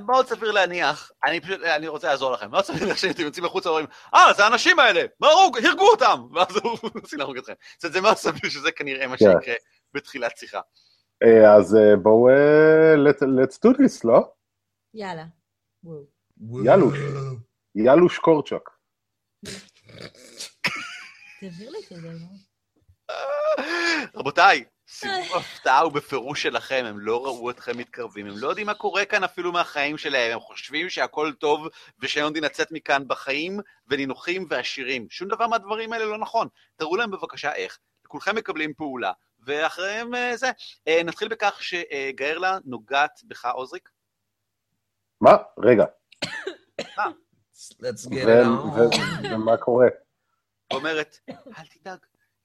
[0.07, 3.69] מאוד סביר להניח, אני פשוט, אני רוצה לעזור לכם, מאוד סביר להניח שאתם יוצאים החוצה
[3.69, 7.53] ואומרים, אה, זה האנשים האלה, מהרוג, הרגו אותם, ואז הוא מנסים להרוג אתכם.
[7.81, 9.25] זה מאוד סביר שזה כנראה מה כן.
[9.41, 9.55] שיקרה
[9.95, 10.61] בתחילת שיחה.
[11.23, 12.29] אה, אז בואו,
[13.09, 14.31] let- let's do this, לא?
[14.95, 15.25] יאללה.
[15.85, 16.65] וואו.
[16.65, 16.99] יאלוש.
[17.75, 18.71] יאלוש קורצ'אק.
[21.41, 22.11] תעביר לי את זה.
[24.15, 28.75] רבותיי, סיבוב הפתעה הוא בפירוש שלכם, הם לא ראו אתכם מתקרבים, הם לא יודעים מה
[28.75, 31.69] קורה כאן אפילו מהחיים שלהם, הם חושבים שהכל טוב
[32.01, 35.07] ושהם עומדים לצאת מכאן בחיים ונינוחים ועשירים.
[35.11, 36.49] שום דבר מהדברים האלה לא נכון.
[36.77, 37.79] תראו להם בבקשה איך.
[38.07, 40.51] כולכם מקבלים פעולה, ואחריהם אה, זה.
[40.89, 43.89] אה, נתחיל בכך שגארלה נוגעת בך, עוזריק.
[45.21, 45.37] מה?
[45.59, 45.85] רגע,
[47.83, 49.27] Let's get it on.
[49.33, 49.87] ומה קורה?
[50.73, 51.99] ואומרת, אל תדאג,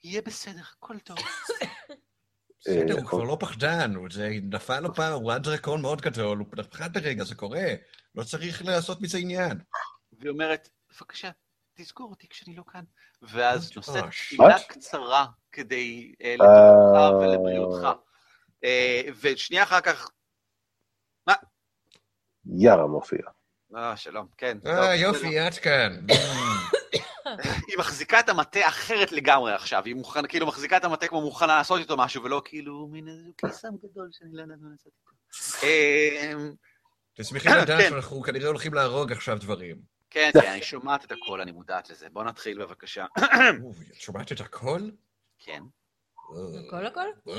[0.03, 1.17] יהיה בסדר, הכל טוב.
[2.59, 6.37] בסדר, אה, הוא כבר לא פחדן, זה נפל לו פעם, הוא היה דרקון מאוד גדול,
[6.37, 7.65] הוא פחד ברגע, זה קורה.
[8.15, 9.59] לא צריך לעשות מזה עניין.
[10.19, 11.29] והיא אומרת, בבקשה,
[11.73, 12.83] תזכור אותי כשאני לא כאן.
[13.21, 13.87] ואז ממש.
[13.87, 14.03] נושאת.
[14.03, 14.59] תפילה?
[14.67, 16.35] קצרה כדי אה, אה.
[16.35, 17.87] לטובתך ולבריאותך.
[18.63, 20.09] אה, ושנייה אחר כך,
[22.45, 23.19] יארה מופיע.
[23.75, 24.57] אה, שלום, כן.
[24.65, 25.99] אה, יופי, את כאן.
[27.67, 31.55] היא מחזיקה את המטה אחרת לגמרי עכשיו, היא מוכנה, כאילו מחזיקה את המטה כמו מוכנה
[31.55, 35.67] לעשות איתו משהו, ולא כאילו מין איזה קיסם גדול שאני לא יודעת מה לעשות איתו.
[35.67, 36.33] אה,
[37.15, 37.89] תשמחי לדעת כן.
[37.89, 39.75] שאנחנו כנראה הולכים להרוג עכשיו דברים.
[40.09, 42.07] כן, כן, אני שומעת את הכל, אני מודעת לזה.
[42.11, 43.05] בוא נתחיל בבקשה.
[43.91, 44.89] את שומעת את הכל?
[45.39, 45.63] כן.
[46.67, 47.07] הכל הכל?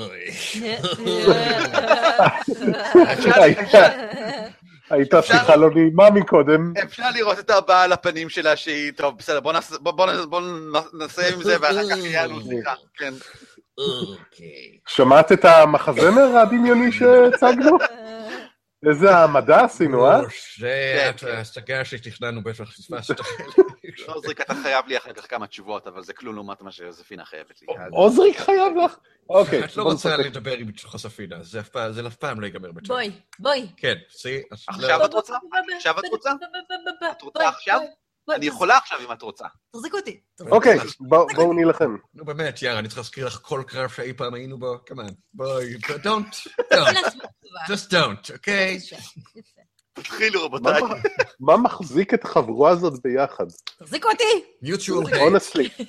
[4.89, 6.73] הייתה שיחה לא נעימה מקודם.
[6.83, 9.53] אפשר לראות את הבעה על הפנים שלה שהיא, טוב, בסדר, בוא
[10.93, 13.13] נעשה- עם זה ואחר כך יהיה לנו שיחה, כן.
[13.77, 14.77] אוקיי.
[14.87, 17.77] שמעת את המחזמר הדמיוני שהצגנו?
[18.89, 20.19] איזה העמדה עשינו, אה?
[20.59, 21.35] זה כן, כן.
[21.35, 23.15] ההשגה שתכננו, בטח פספסת.
[24.07, 27.61] עוזריק, אתה חייב לי אחר כך כמה תשובות, אבל זה כלום לעומת מה שיוזפינה חייבת
[27.61, 27.67] לי.
[27.73, 28.97] אז- עוזריק חייב לך?
[29.29, 30.17] אוקיי, את לא רוצה.
[30.17, 31.69] לדבר עם חוספינה, זה אף
[32.15, 32.87] פעם- לא ייגמר בטוב.
[32.87, 33.67] בואי, בואי.
[33.77, 35.35] כן, סי, עכשיו את רוצה?
[35.75, 36.31] עכשיו את רוצה?
[37.11, 37.79] את רוצה עכשיו?
[38.35, 39.45] אני יכולה עכשיו אם את רוצה.
[39.71, 40.19] תחזיקו אותי.
[40.51, 41.95] אוקיי, בוא- בואו נילחם.
[42.13, 45.07] נו באמת, יאללה, אני צריך להזכיר לך כל קרב שאי פעם היינו בו, כמובן.
[45.33, 47.24] בואי, don't, don't,
[47.67, 48.79] just don't, אוקיי?
[49.93, 50.81] תתחילו רבותיי.
[51.39, 53.45] מה- מחזיק את החבורה הזאת ביחד?
[53.79, 54.43] תחזיקו אותי!
[54.63, 55.15] mutual hate.
[55.15, 55.83] honestly.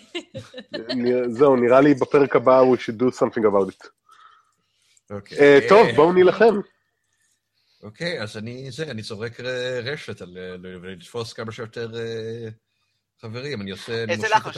[1.28, 3.88] זהו, נראה לי בפרק הבא we should do something about it.
[5.10, 5.38] אוקיי.
[5.38, 6.60] אה, טוב, בואו נילחם.
[7.82, 9.40] אוקיי, אז אני, זה, אני זורק
[9.84, 12.48] רשת על ל- ולתפוס כמה שיותר אה,
[13.20, 14.56] חברים, אני עושה, איזה לחש,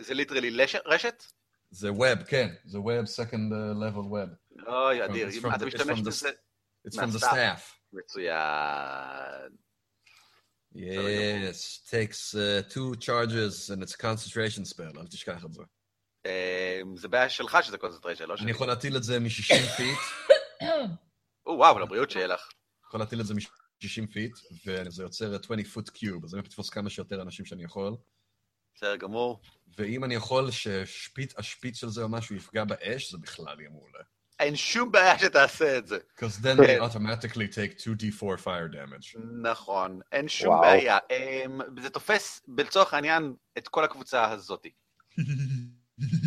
[0.00, 1.24] זה literally רשת?
[1.70, 4.66] זה web, כן, זה web, second uh, level web.
[4.72, 6.30] אוי, אדיר, אם אתה משתמש it's from the- בזה,
[6.88, 7.60] It's from the staff.
[7.92, 9.56] מצוין.
[10.74, 15.62] Yes, takes uh, two charges and it's a concentration spell, אל תשכח את זה.
[16.26, 18.50] אה, זה בעיה שלך שזה concentration, לא אני שלי.
[18.50, 19.98] יכול להטיל את זה מ-60 feet,
[21.46, 22.48] או, וואו, לבריאות שיהיה לך.
[22.88, 24.32] יכול להטיל את זה מ-60 feet,
[24.66, 27.96] וזה יוצר 20 foot cube, אז אני לתפוס כמה שיותר אנשים שאני יכול.
[28.78, 29.40] בסדר גמור.
[29.78, 33.98] ואם אני יכול שהשפיץ של זה או משהו יפגע באש, זה בכלל יהיה מעולה.
[34.38, 35.98] אין שום בעיה שתעשה את זה.
[36.16, 39.18] Because then they automatically take 2d4 fire damage.
[39.42, 40.60] נכון, אין שום וואו.
[40.60, 40.98] בעיה.
[41.10, 44.70] אמ, זה תופס, לצורך העניין, את כל הקבוצה הזאתי.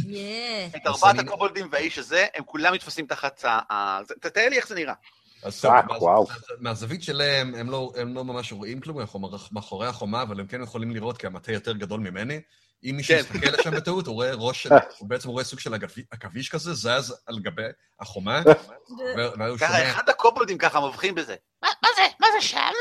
[0.08, 0.68] Yeah.
[0.76, 4.00] את ארבעת הקובולדים והאיש הזה, הם כולם נתפסים תחת ה...
[4.22, 4.94] תתאר לי איך זה נראה.
[5.44, 6.28] אז טוב,
[6.60, 10.64] מהזווית שלהם, הם לא, הם לא ממש רואים כלום, אנחנו מאחורי החומה, אבל הם כן
[10.64, 12.42] יכולים לראות כי המטה יותר גדול ממני.
[12.84, 13.20] אם מישהו כן.
[13.20, 14.70] יסתכל לשם בטעות, הוא רואה ראש של,
[15.00, 15.74] הוא בעצם רואה סוג של
[16.12, 17.62] עכביש כזה, זז על גבי
[18.00, 18.42] החומה,
[19.18, 21.36] ו- ואז הוא ככה, שומע, אחד הקובולדים ככה מבחין בזה.
[21.64, 22.02] מה מה זה?
[22.20, 22.72] מה זה שם?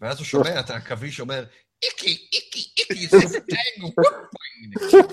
[0.00, 1.44] ואז הוא שומע את העכביש אומר,
[1.82, 5.12] איקי, איקי, איקי, סופר טנגו, וופ."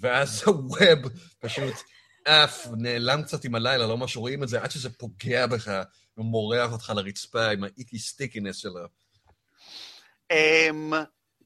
[0.00, 1.74] ואז הווב פשוט
[2.26, 5.82] עף, נעלם קצת עם הלילה, לא ממש רואים את זה, עד שזה פוגע בך
[6.16, 8.86] ומורח אותך לרצפה עם ה icky stickiness שלו.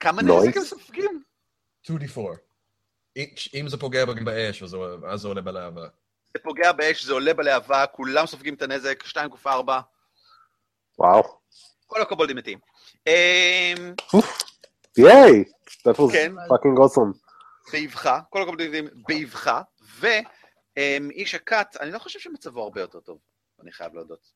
[0.00, 0.46] כמה nice.
[0.46, 1.22] נזק הם סופגים?
[1.86, 2.20] 2d4.
[3.54, 4.76] אם זה פוגע באש, אז
[5.14, 5.86] זה עולה בלהבה.
[6.34, 9.80] זה פוגע באש, זה עולה בלהבה, כולם סופגים את הנזק, 2 קוף 4.
[10.98, 11.22] וואו.
[11.86, 12.58] כל הקובולדים מתים.
[13.06, 13.94] אמ,
[14.98, 15.44] ייי!
[15.68, 16.32] That was כן.
[16.48, 17.18] fucking awesome.
[17.72, 19.62] באבחה, כל הקובולדים באבחה,
[20.80, 23.18] ואיש הכת, אני לא חושב שמצבו הרבה יותר טוב,
[23.62, 24.32] אני חייב להודות.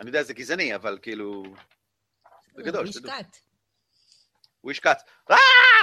[0.00, 1.42] אני יודע, זה גזעני, אבל כאילו...
[2.54, 3.12] בגדול, איש שתדעו.
[3.12, 3.36] כת.
[4.60, 4.98] הוא איש כת.
[5.30, 5.36] אה!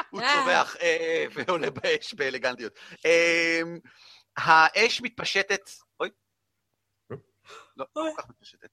[0.09, 0.33] הוא אה.
[0.43, 2.73] צווח אה, ועולה באש באלגנטיות.
[3.05, 3.61] אה,
[4.37, 5.69] האש מתפשטת...
[5.99, 6.09] אוי.
[7.09, 7.17] לא,
[7.77, 8.69] לא כל כך מתפשטת.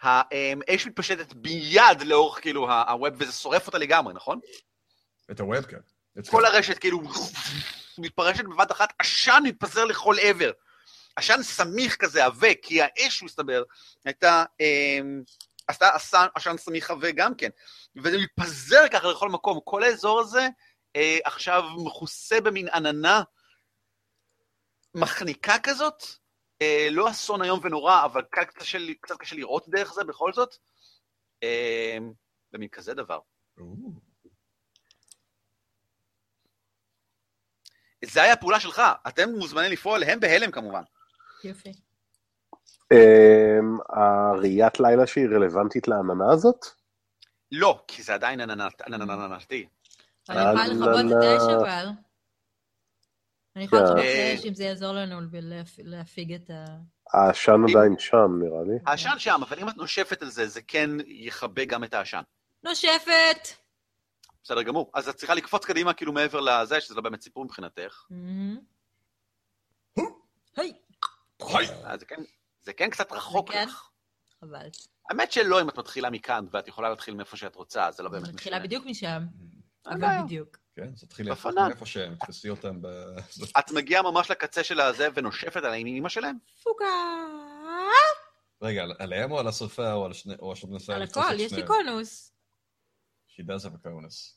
[0.00, 4.40] האש מתפשטת ביד לאורך כאילו הווב, וזה שורף אותה לגמרי, נכון?
[5.30, 5.95] את הוובקאם.
[6.30, 7.00] כל הרשת כאילו
[7.98, 10.50] מתפרשת בבת אחת, עשן מתפזר לכל עבר.
[11.16, 13.62] עשן סמיך כזה, עבה, כי האש, מסתבר,
[14.04, 15.00] הייתה, אה,
[15.68, 17.50] עשתה עשן, עשן סמיך עבה גם כן.
[17.96, 19.60] וזה מתפזר ככה לכל מקום.
[19.64, 20.48] כל האזור הזה
[20.96, 23.22] אה, עכשיו מכוסה במין עננה
[24.94, 26.02] מחניקה כזאת.
[26.62, 30.56] אה, לא אסון איום ונורא, אבל קצת קשה, קצת קשה לראות דרך זה בכל זאת.
[31.42, 31.98] אה,
[32.52, 33.18] במין כזה דבר.
[38.12, 40.82] זה היה הפעולה שלך, אתם מוזמנים לפעול, הם בהלם כמובן.
[41.44, 41.72] יופי.
[42.92, 46.66] אמ, הראיית לילה שהיא רלוונטית לעננה הזאת?
[47.52, 48.40] לא, כי זה עדיין.
[48.40, 48.52] אני
[50.28, 51.60] יכולה אה, לכבות לא, את האש לא.
[51.60, 51.86] אבל.
[53.56, 53.82] אני יכולה.
[53.82, 54.04] לכבות את.
[54.04, 56.64] האש אם זה יעזור לנו להפ- להפיג את ה...
[57.12, 58.78] העשן עדיין שם, נראה לי.
[58.86, 62.22] העשן שם, אבל אם את נושפת על זה, זה כן יכבה גם את העשן.
[62.64, 63.65] נושפת!
[64.46, 64.90] בסדר גמור.
[64.94, 68.04] אז את צריכה לקפוץ קדימה כאילו מעבר לזה, שזה לא באמת סיפור מבחינתך.
[68.10, 68.58] מהמם.
[70.56, 70.72] היי!
[71.98, 72.22] זה כן,
[72.62, 73.68] זה כן קצת רחוק כן?
[73.68, 73.88] לך.
[74.40, 74.66] חבל.
[75.10, 78.24] האמת שלא אם את מתחילה מכאן, ואת יכולה להתחיל מאיפה שאת רוצה, זה לא באמת
[78.24, 78.66] אני מתחילה משנה.
[78.66, 79.22] בדיוק משם,
[79.86, 80.22] אבל בעיה.
[80.22, 80.56] בדיוק.
[80.76, 81.30] כן, אז תתחילי.
[81.30, 82.86] איפה שהם, תפסי אותם ב...
[83.58, 86.36] את מגיעה ממש לקצה של הזה ונושפת על האימא שלהם?
[86.62, 86.84] פוקה!
[88.62, 90.34] רגע, על- עליהם או על השרפה או על שני...
[90.38, 91.66] או שאת מנסה על הכל, יש לי?
[91.66, 92.35] קונוס.
[93.36, 94.34] She does have a conus.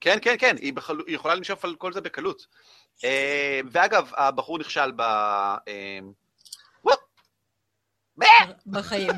[0.00, 0.96] כן, כן, כן, היא, בחל...
[1.06, 2.46] היא יכולה לנשוף על כל זה בקלות.
[3.04, 5.00] אה, ואגב, הבחור נכשל ב...
[5.00, 5.98] אה,
[8.66, 9.10] בחיים.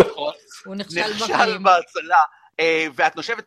[0.00, 0.32] נכון.
[0.64, 1.62] הוא נכשל נכשל בחיים.
[1.62, 2.20] בהצלה,
[2.60, 3.44] אה, ואת נושבת,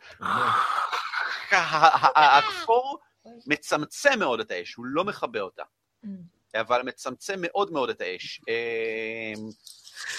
[2.16, 2.98] הכפור
[3.46, 5.62] מצמצם מאוד את האש, הוא לא מכבה אותה,
[6.04, 6.08] Mm.
[6.60, 8.40] אבל מצמצם מאוד מאוד את האש.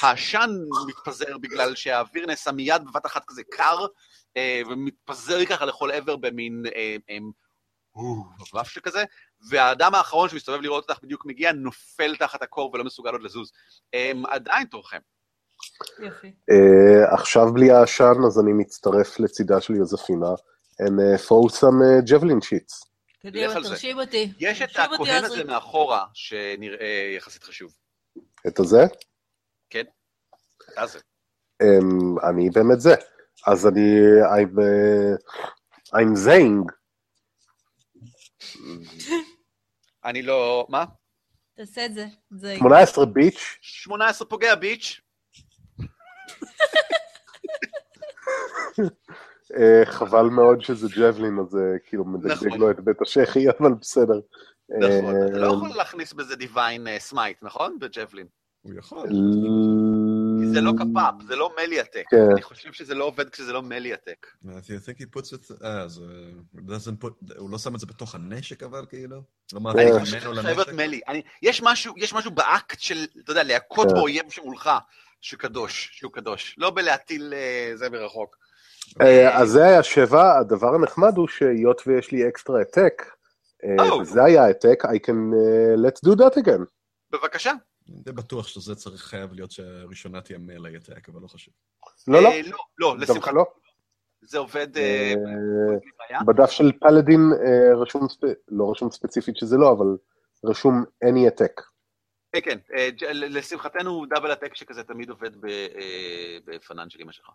[0.02, 0.50] העשן
[0.88, 3.86] מתפזר בגלל שהאוויר נעשה מיד בבת אחת כזה קר,
[4.70, 7.18] ומתפזר ככה לכל עבר במין אה, אה,
[8.54, 9.04] מבף שכזה,
[9.50, 13.52] והאדם האחרון שמסתובב לראות אותך בדיוק מגיע, נופל תחת הקור ולא מסוגל עוד לזוז.
[13.94, 15.00] אה, עדיין תורכם.
[16.00, 16.34] יופי.
[16.52, 20.34] אה, עכשיו בלי העשן, אז אני מצטרף לצידה של יוזפינה,
[20.82, 22.88] and throw some javelin sheets.
[23.22, 23.54] קדימה.
[23.54, 24.34] תרשים אותי.
[24.40, 25.24] יש את הכהן.
[25.26, 27.72] הזה מאחורה, שנראה יחסית חשוב.
[28.48, 28.86] את הזה?
[30.74, 31.00] אתה זה.
[31.64, 32.96] Um, אני באמת זה.
[33.48, 34.00] אז אני...
[34.22, 35.18] I'm, uh,
[35.96, 36.66] I'm zaying.
[40.06, 40.68] אני לא...
[40.70, 40.86] מה?
[41.56, 42.06] תעשה את זה.
[42.30, 42.56] זה...
[42.58, 45.02] 18 bitch, 18 פוגע bitch.
[49.58, 52.60] אה, חבל מאוד שזה javelin, אז זה כאילו מדגדג נכון.
[52.60, 54.20] לו את בית השחי, אבל בסדר.
[54.70, 55.16] נכון.
[55.16, 57.80] אה, אתה לא יכול להכניס בזה divine smite, נכון?
[57.80, 58.28] ב javelin.
[58.62, 59.10] הוא יכול.
[60.58, 62.04] זה לא קפאפ, זה לא melee attack.
[62.10, 62.32] כן.
[62.32, 64.28] אני חושב שזה לא עובד כשזה לא melee attack.
[64.46, 65.66] I think he puts it...
[65.66, 66.02] אה, זה...
[67.38, 69.22] הוא לא שם את זה בתוך הנשק אבל, כאילו?
[69.54, 70.00] לא מעביר אני אה.
[70.00, 71.28] חושב ממנו שזה חייב להיות לנשק?
[72.02, 73.94] יש משהו- באקט של, אתה יודע, להכות כן.
[73.94, 74.70] באויב שמולך,
[75.22, 76.56] שקדוש, שהוא קדוש.
[76.58, 78.36] לא בלהטיל אה, זה מרחוק.
[79.02, 83.04] אה, אז זה היה שבע, הדבר הנחמד הוא שהיות ויש לי אקסטרה העתק,
[83.64, 83.94] אה, Oh.
[84.02, 85.34] וזה היה העתק, I can
[85.86, 86.62] let's do that again.
[87.12, 87.52] בבקשה.
[87.90, 91.54] אני די בטוח שזה צריך חייב להיות שהראשונה תהיה מייל העתק, אבל לא חשוב.
[92.08, 93.36] לא, לא, אה, לא, לא, דווקא לשמחתי.
[93.36, 93.46] לא.
[94.22, 94.78] זה עובד...
[94.78, 95.14] אה,
[96.12, 96.24] אה.
[96.24, 97.22] בדף של פלדין
[97.82, 98.08] רשום,
[98.48, 99.98] לא רשום ספציפית שזה לא, אבל
[100.46, 101.62] רשום any העתק.
[102.32, 102.60] כן, כן,
[103.14, 105.32] לשמחתנו דאבל הטק שכזה תמיד עובד
[106.46, 107.30] בפנן של אמא שלך.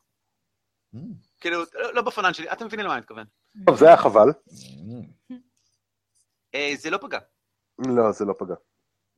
[0.95, 0.99] Mm.
[1.41, 3.25] כאילו, לא לא בפנן שלי, אתם מבינים למה אני מתכוון.
[3.67, 4.29] טוב, זה היה חבל.
[4.29, 5.35] Mm.
[6.77, 7.19] זה לא פגע.
[7.79, 8.55] לא, זה לא פגע.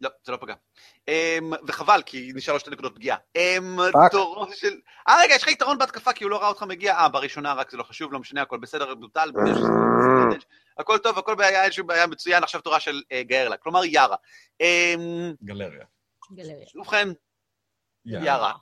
[0.00, 0.54] לא, זה לא פגע.
[1.08, 3.16] אמ, וחבל, כי נשאר לו שתי נקודות פגיעה.
[3.36, 3.76] אמ.
[4.10, 4.74] תורו של...
[5.08, 6.94] אה, רגע, יש לך יתרון בהתקפה, כי הוא לא ראה אותך מגיע.
[6.94, 9.30] אה, בראשונה רק זה לא חשוב, לא משנה, הכל בסדר, בוטל.
[9.50, 10.44] יש-
[10.78, 13.56] הכל טוב, הכל בעיה, איזשהו בעיה מצוין, עכשיו תורה של אה, גארלה.
[13.56, 14.16] כלומר, יארה.
[14.60, 15.84] אמ, גלריה.
[16.32, 16.66] גלריה.
[16.74, 17.08] ובכן,
[18.24, 18.52] יארה.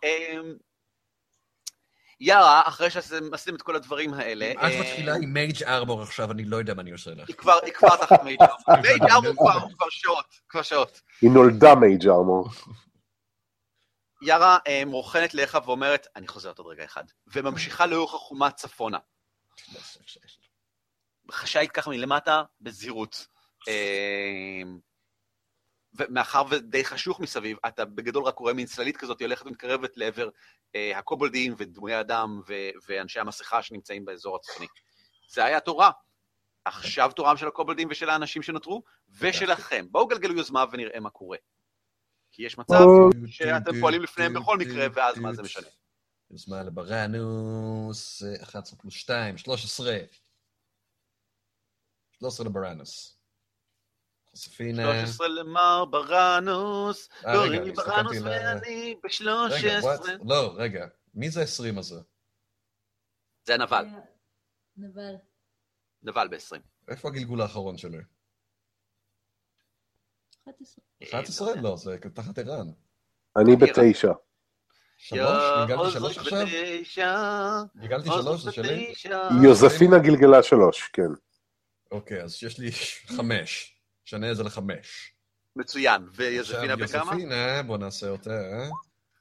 [2.24, 4.52] יארה, אחרי שעשיתם את כל הדברים האלה...
[4.52, 7.28] את אה, מתחילה עם מייג' ארמור עכשיו, אני לא יודע מה אני עושה לך.
[7.28, 8.82] היא כבר, היא כבר תחת מייג' ארמור.
[8.82, 11.00] מייג' ארמור כבר, כבר שעות, כבר שעות.
[11.22, 12.48] היא נולדה מייג' ארמור.
[14.22, 18.98] יארה אה, מורחנת לך ואומרת, אני חוזרת עוד רגע אחד, וממשיכה לאורך החומה צפונה.
[21.30, 23.26] חשאית ככה מלמטה, בזהירות.
[26.00, 29.96] אה, ומאחר ודי חשוך מסביב, אתה בגדול רק רואה מין צללית כזאת, היא הולכת ומתקרבת
[29.96, 30.28] לעבר
[30.74, 34.66] אה, הקובלדים ודמויי אדם ו- ואנשי המסכה שנמצאים באזור הצפוני.
[35.28, 35.90] זה היה תורה.
[36.64, 38.82] עכשיו תורם של הקובלדים ושל האנשים שנותרו,
[39.18, 39.86] ושלכם.
[39.90, 41.36] בואו גלגלו יוזמה ונראה מה קורה.
[42.30, 42.84] כי יש מצב
[43.26, 45.66] שאתם פועלים לפניהם בכל מקרה, ואז מה זה משנה.
[46.30, 49.96] יוזמה לברנוס, 11 פלוס 2, 13.
[52.12, 53.21] 13 לברנוס.
[54.32, 54.82] חושפינה.
[54.82, 58.94] 13 למר ברנוס, אה, קוראים רגע, לי הסתכלתי ברנוס ואני
[59.50, 59.84] רגע, ב-13.
[59.84, 60.00] וואט?
[60.24, 60.86] לא, רגע.
[61.14, 62.00] מי זה 20 הזה?
[63.44, 63.86] זה הנבל,
[64.76, 65.14] נבל.
[66.02, 66.58] נבל ב-20.
[66.88, 67.98] איפה הגלגול האחרון שלי?
[70.48, 70.84] 11.
[71.02, 71.54] 11?
[71.60, 72.66] לא, זה תחת ערן.
[73.36, 74.12] אני בתשע.
[74.96, 75.42] שלוש?
[75.68, 76.46] גלגלתי שלוש עכשיו?
[77.76, 78.94] גלגלתי שלוש, זה שלי?
[79.44, 81.02] יוזפינה גלגלה שלוש, כן.
[81.90, 82.70] אוקיי, אז יש לי
[83.16, 83.81] חמש.
[84.12, 85.14] שנה את זה לחמש.
[85.56, 87.12] מצוין, ויוזפינה עכשיו, בכמה?
[87.12, 88.30] יוזפינה, בוא נעשה אותה.
[88.30, 88.68] אה?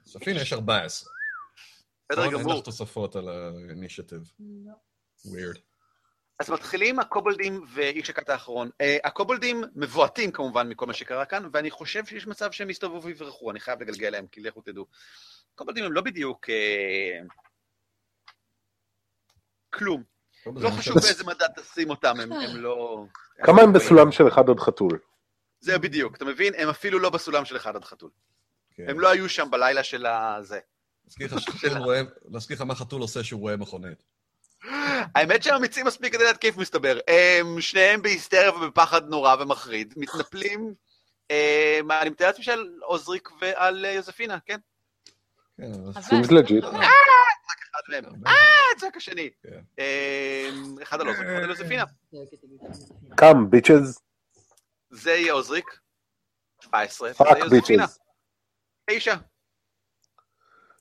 [0.05, 1.11] יוזפינה יש 14.
[2.09, 2.33] בסדר נכון?
[2.35, 2.59] אין גמור.
[2.59, 4.31] לך תוספות על האינישטיב.
[4.39, 4.73] לא.
[5.25, 5.57] ווירד.
[6.39, 8.69] אז מתחילים הקובלדים ואיש הכת האחרון.
[8.81, 13.51] אה, הקובלדים מבועטים כמובן מכל מה שקרה כאן, ואני חושב שיש מצב שהם יסתובבו ויברחו,
[13.51, 14.85] אני חייב לגלגל להם, כי לכו תדעו.
[15.53, 16.49] הקובלדים הם לא בדיוק...
[16.49, 17.19] אה,
[19.69, 20.03] כלום.
[20.55, 23.03] לא חשוב באיזה מדד תשים אותם, הם הם לא...
[23.43, 24.99] כמה הם בסולם של אחד עד חתול?
[25.59, 26.53] זה בדיוק, אתה מבין?
[26.57, 28.09] הם אפילו לא בסולם של אחד עד חתול.
[28.75, 28.85] כן.
[28.89, 30.59] הם לא היו שם בלילה של הזה.
[32.31, 34.03] להזכיר לך מה חתול עושה שהוא רואה מכונית.
[35.15, 36.99] האמת שהם אמיצים מספיק כדי להתקיף, מסתבר.
[37.07, 40.73] הם שניהם בהיסטריה ובפחד נורא ומחריד, מתנפלים,
[41.29, 44.57] הם, אני מתאר לעצמי שעל עוזריק ועל אה, יוזפינה, כן?
[45.57, 46.01] כן, אבל-
[47.51, 47.69] legit.
[47.71, 48.05] אחד מהם.
[48.05, 48.35] הרבה- אה,
[48.79, 49.29] צעק השני.
[49.43, 49.61] כן.
[49.79, 51.83] אמ, אחד על עוזריק, אחד על יוזפינה.
[53.15, 53.99] Come, bitches.
[54.89, 55.79] זה יהיה עוזריק,
[56.61, 57.99] 17, fuck bitches.
[58.89, 59.15] 9.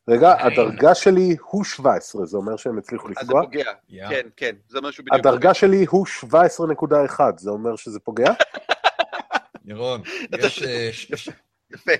[0.09, 3.42] רגע, הדרג"ש שלי הוא 17, זה אומר שהם הצליחו אז זה לפגוע?
[3.42, 3.72] פוגע.
[4.10, 5.26] כן, כן, זה אומר שהוא בדיוק...
[5.26, 8.32] הדרגה שלי הוא 17.1, זה אומר שזה פוגע?
[9.64, 10.02] ירון,
[10.38, 11.28] יש, אה, יש-
[11.74, 11.92] יפה.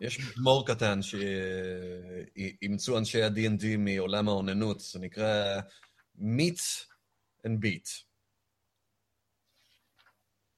[0.00, 5.60] יש מזמור קטן שאימצו אנשי ה-D&D מעולם האוננות, זה נקרא
[6.18, 6.84] meet
[7.46, 7.88] and beat.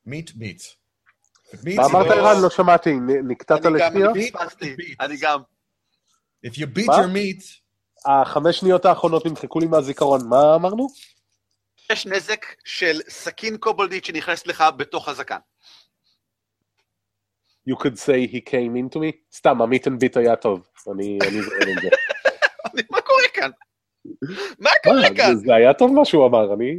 [0.08, 0.64] meet beat.
[1.76, 2.42] מה אמרת לא- ערן?
[2.42, 2.90] לא שמעתי,
[3.28, 4.10] נקטעת אני גם, לשנייה?
[5.00, 5.40] אני גם.
[6.46, 6.94] If you beat מה?
[6.96, 7.44] your meat,
[8.10, 10.88] החמש שניות האחרונות נמחקו לי מהזיכרון, מה אמרנו?
[11.92, 15.38] יש נזק של סכין קובלדית שנכנסת לך בתוך הזקן.
[17.70, 19.12] You could say he came into me?
[19.34, 21.88] סתם, המיט אנד ביט היה טוב, אני אני זוכר את זה.
[22.90, 23.50] מה קורה כאן?
[24.14, 24.24] מה
[24.58, 25.36] מה, קורה כאן?
[25.36, 26.74] זה- היה טוב מה שהוא אמר, אני...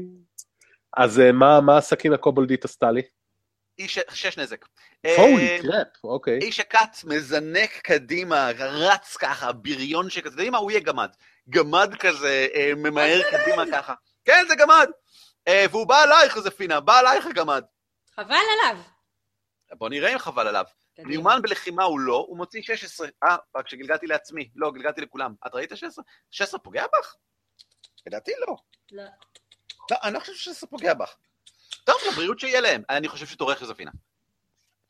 [0.97, 3.01] אז אה, מה- הסכין הקובלדית עשתה לי?
[3.79, 4.65] איש שש נזק.
[5.17, 6.39] הולי אה, קראפ, אוקיי.
[6.41, 10.57] איש הכת מזנק קדימה, רץ ככה, בריון שכזה, אתה יודעים מה?
[10.57, 11.09] הוא יהיה גמד.
[11.49, 13.93] גמד כזה, אה, ממהר קדימה ככה.
[14.25, 14.89] כן, זה גמד.
[15.47, 17.63] אה, והוא בא עלייך, איזה פינה, בא עלייך הגמד.
[18.15, 18.25] חבל
[18.61, 18.77] עליו.
[19.73, 20.65] בוא נראה אם חבל עליו.
[20.99, 23.07] מיומן בלחימה הוא לא, הוא מוציא 16.
[23.23, 24.49] אה, רק שגלגלתי לעצמי.
[24.55, 25.33] לא, גלגלתי לכולם.
[25.47, 26.03] את ראית 16?
[26.31, 27.15] 16 פוגע בך?
[28.07, 28.55] לדעתי לא.
[28.91, 29.03] לא.
[29.91, 31.15] לא, אני לא חושב ש-16 פוגע בך.
[31.83, 32.83] טוב, לבריאות שיהיה להם.
[32.89, 33.91] אני חושב שתורך יוזפינה.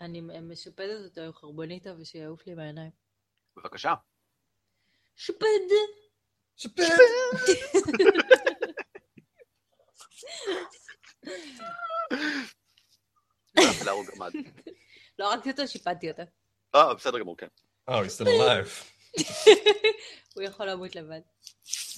[0.02, 2.92] אני משופדת אותו עם חרבוניטה ושיעוף לי מהעיניים.
[3.58, 3.94] בבקשה.
[5.16, 5.46] שופד!
[6.56, 6.84] שפט.
[13.86, 14.32] להרוג גמד.
[15.20, 16.24] לא הרגתי אותו, שיפדתי אותו.
[16.76, 17.48] אה, בסדר גמור, כן.
[17.90, 18.84] Oh, he's still alive.
[20.36, 21.22] הוא יכול למות לבד.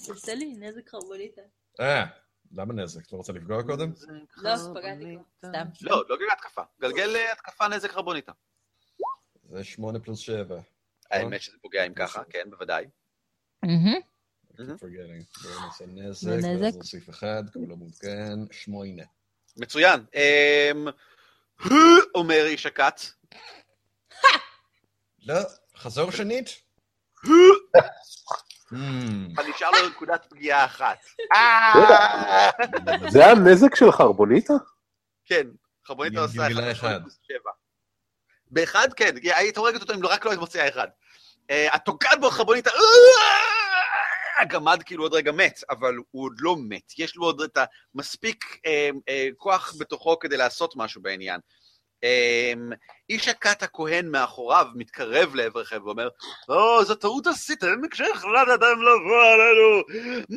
[0.08, 1.42] עושה לי נזק חרבוניטה.
[1.80, 2.06] אה,
[2.52, 3.12] למה נזק?
[3.12, 3.94] לא רוצה לפגוע קודם?
[4.38, 5.50] לא, פגעתי כבר.
[5.50, 5.66] סתם.
[5.82, 6.62] לא, לא גלגל התקפה.
[6.82, 8.32] גלגל אה, התקפה נזק חרבוניטה.
[9.50, 10.60] זה שמונה פלוס שבע.
[11.12, 12.86] האמת שזה פוגע אם ככה, כן, בוודאי.
[14.60, 15.44] forgetting.
[15.44, 16.64] בואו נעשה נזק, ונזק?
[16.64, 19.04] ואז נוסיף אחד, כולו מעודכן, שמונה.
[19.58, 20.06] מצוין.
[22.16, 23.02] אומר איש הכת.
[25.28, 25.40] לא,
[25.78, 26.50] חזור שנית.
[28.74, 31.06] Hmm, אבל נשאר לו נקודת פגיעה אחת.
[31.34, 32.50] אה!
[33.10, 34.54] זה הנזק של חרבוניטה?
[35.26, 35.48] כן,
[35.88, 37.00] חרבוניטה עושה אחד.
[38.52, 40.88] באחד, כן, היית הורגת אותו אם רק לא היית מוציאה אחד.
[41.50, 42.72] אה, את תוקעת בו חרבוניטה!
[44.41, 46.99] הגמד כאילו עוד רגע מת, אבל הוא עוד לא מת.
[46.99, 47.57] יש לו עוד את
[47.95, 51.39] המספיק אה, אה, כוח בתוכו כדי לעשות משהו בעניין.
[52.03, 52.53] אה,
[53.09, 56.09] איש הכת הכהן מאחוריו מתקרב לעברכם ואומר,
[56.49, 59.81] או, זו טעות עשיתם כשהחלטתם לבוא עלינו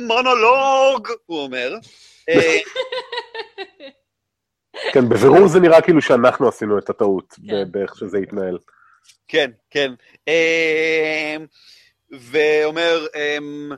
[0.06, 1.74] מונולוג, הוא אומר.
[2.28, 2.58] אה,
[4.92, 7.72] כן, בבירור זה נראה כאילו שאנחנו עשינו את הטעות, כן.
[7.72, 8.58] באיך שזה התנהל.
[9.28, 9.92] כן, כן.
[10.28, 11.46] אמ,
[12.12, 13.72] ואומר, אמ,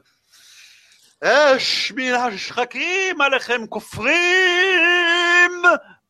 [1.25, 5.53] אש מן השחקים עליכם כופרים!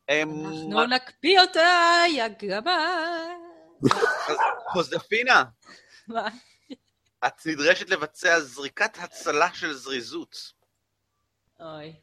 [0.09, 3.37] אנחנו נקפיא אותה, יא גמד.
[4.67, 5.43] חוזפינה,
[6.07, 6.27] מה?
[7.27, 10.53] את נדרשת לבצע זריקת הצלה של זריזות.
[11.59, 11.93] אוי,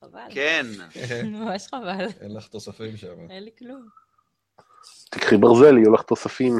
[0.00, 0.20] חבל.
[0.34, 0.66] כן.
[1.24, 2.06] ממש חבל.
[2.20, 3.30] אין לך תוספים שם.
[3.30, 3.88] אין לי כלום.
[5.10, 6.52] תקחי ברזל, יהיו לך תוספים.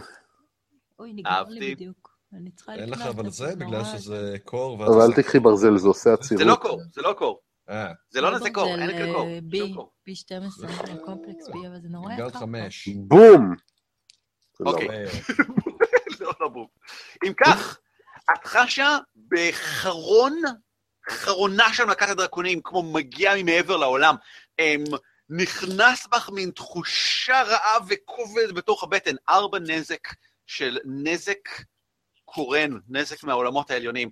[0.98, 1.42] אוי, נגמר.
[1.48, 2.11] לי בדיוק.
[2.32, 3.84] אני צריכה אין לך לקנות אבל זה, בגלל.
[3.84, 4.86] שזה קור.
[4.86, 6.38] אבל אל תקחי ברזל, זה עושה עצירות.
[6.38, 7.40] זה לא קור, זה לא קור.
[7.70, 9.26] אה, זה לא נזה ברזל, קור, אין כאן קור.
[9.26, 9.92] אה, בי, קור.
[10.06, 10.68] בי 12,
[11.04, 12.30] קומפלקס בי, אבל זה נורא יקר.
[12.30, 12.88] חמש.
[12.88, 13.54] בום!
[14.58, 14.88] זה לא אוקיי.
[16.20, 16.66] לא, לא בום.
[17.24, 17.78] אם כך,
[18.32, 18.98] את חשה
[19.28, 20.40] בחרון,
[21.10, 24.14] חרונה של מכת הדרקונים, כמו מגיע ממעבר לעולם.
[24.58, 24.84] הם,
[25.28, 29.14] נכנס בך מין תחושה רעה וכובד בתוך הבטן.
[29.28, 30.08] ארבע נזק
[30.46, 31.48] של נזק
[32.34, 34.10] קורן, נזק מהעולמות העליונים,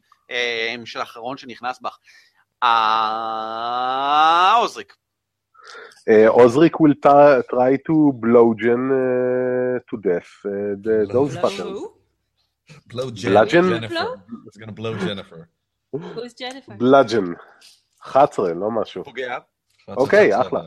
[0.85, 1.99] של האחרון שנכנס בך.
[2.63, 4.55] אה...
[4.61, 4.97] עוזריק.
[6.09, 6.95] Uh, Osric will
[7.51, 10.51] try to blowgen uh, to death uh,
[11.13, 11.79] those buttons.
[11.79, 11.93] Who?
[12.87, 13.69] blow Bludgeon?
[13.71, 14.23] Jennifer.
[14.47, 15.49] It's gonna blow Jennifer.
[15.93, 16.75] Who's Jennifer?
[16.77, 17.37] bludgeon.
[18.07, 19.05] 11, לא משהו.
[19.05, 19.39] פוגע.
[19.89, 20.61] אוקיי, אחלה.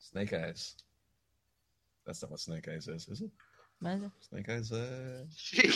[0.00, 0.76] Snake eyes.
[2.06, 3.30] That's not what snake eyes is, is it?
[3.80, 4.06] מה זה?
[4.34, 5.22] eyes זה...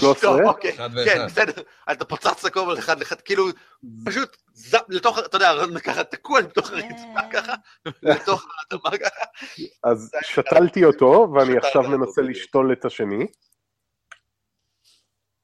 [0.01, 0.45] טוב, 13?
[0.45, 0.75] אוקיי.
[0.75, 1.27] אחד כן.
[1.27, 1.63] בסדר.
[1.93, 3.45] אתה פוצץ לקום על אחד לאחד, כאילו,
[4.05, 4.37] פשוט
[4.89, 5.53] לתוך, אתה יודע,
[5.85, 7.55] ככה תקוע בתוך הרצפה ככה,
[8.03, 9.25] לתוך האדמה ככה.
[9.85, 12.23] אז שתלתי אותו, ואני עכשיו מנסה.
[12.23, 13.27] לשתול את השני.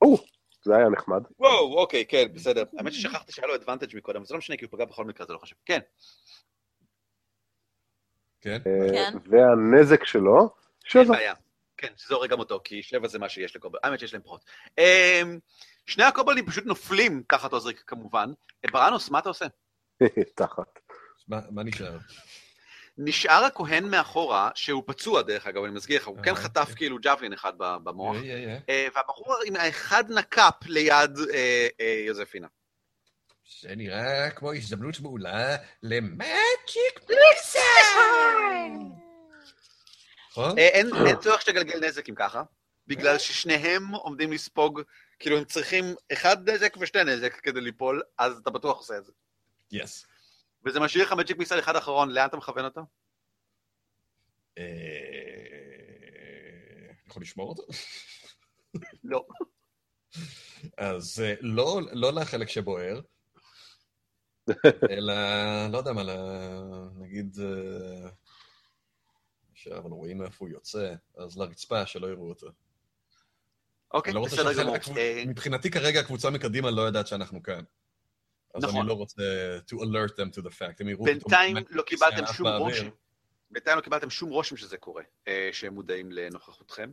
[0.03, 0.17] או,
[0.65, 1.23] זה היה נחמד.
[1.39, 2.65] וואו, אוקיי, כן, בסדר.
[2.79, 5.33] האמת ששכחתי שהיה לו אדוונטג' מקודם, זה לא משנה, כי הוא פגע בכל מקרה, זה
[5.33, 5.59] לא חשוב.
[5.67, 5.81] כן,
[8.41, 8.61] כן?
[8.67, 9.19] אה, כן.
[9.31, 10.51] והנזק שלו.
[11.09, 11.35] בעיה.
[11.81, 13.81] כן, שזה הורג גם אותו, כי שבע זה מה שיש לקובלדים.
[13.85, 14.45] האמת שיש להם פחות.
[14.79, 15.39] אמ,
[15.87, 18.33] שני הקובלדים פשוט נופלים תחת עוזריק כמובן.
[18.65, 19.47] אה, בראנוס, מה אתה עושה?
[20.35, 20.79] תחת.
[21.29, 21.99] מה נשאר?
[22.99, 26.75] נשאר הכהן מאחורה, שהוא פצוע דרך אגב, אני מזכיר לך, הוא כן אה, חטף כן.
[26.75, 28.17] כאילו ג'אבלין אחד במוח.
[28.23, 28.59] יא.
[28.69, 32.47] אה, והבחור עם האחד נקאפ ליד אה, אה, יוזפינה.
[33.61, 37.61] זה נראה כמו הזדמנות מעולה למאג'יק בליסר!
[40.31, 40.59] נכון?
[40.59, 40.91] אה, אין
[41.21, 42.43] צורך שתגלגל נזק אם ככה,
[42.87, 44.81] בגלל ששניהם עומדים לספוג,
[45.19, 49.13] כאילו הם צריכים אחד נזק ושתי נזק כדי ליפול, אז אתה בטוח עושה את זה.
[49.73, 50.07] יס.
[50.65, 52.81] וזה משאיר לך מג'יק מיסל אחד אחרון, לאן אתה מכוון אותו?
[54.59, 54.65] אה,
[57.07, 57.63] יכול לשמור אותו?
[59.05, 59.27] לא.
[60.79, 63.01] אז אה, לא, לא לחלק שבוער,
[64.91, 65.15] אלא,
[65.73, 66.03] לא יודע מה,
[66.99, 67.37] נגיד,
[69.69, 72.47] אה, אבל רואים איפה הוא יוצא, אז לרצפה, שלא יראו אותו.
[73.95, 74.77] אוקיי, לא בסדר גמור.
[74.77, 77.63] הקבוצ- אה, מבחינתי כרגע הקבוצה מקדימה לא יודעת שאנחנו כאן.
[78.55, 78.81] אז נכון.
[78.81, 79.23] אני לא רוצה
[79.71, 80.75] to alert them to the fact.
[80.81, 82.47] הם יראו בינתיים לא קיבלתם שום.
[82.47, 82.89] רושם.
[83.51, 86.91] בינתיים לא קיבלתם שום רושם שזה קורה, אה, שהם מודעים לנוכחותכם.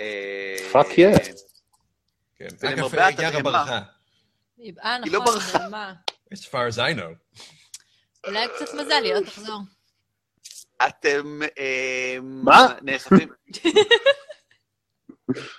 [0.00, 1.28] אה, Fuck yeah.
[2.36, 3.72] כן, ולמרבה אגב, יארה התדהמה- ברחה.
[3.78, 3.82] אה,
[5.04, 5.92] היא לא נכון, ברחה.
[6.34, 7.38] as far as I know.
[8.26, 9.60] אולי קצת מזל, היא לא תחזור.
[10.86, 12.66] אתם אה, מה?
[12.82, 13.28] נאספים.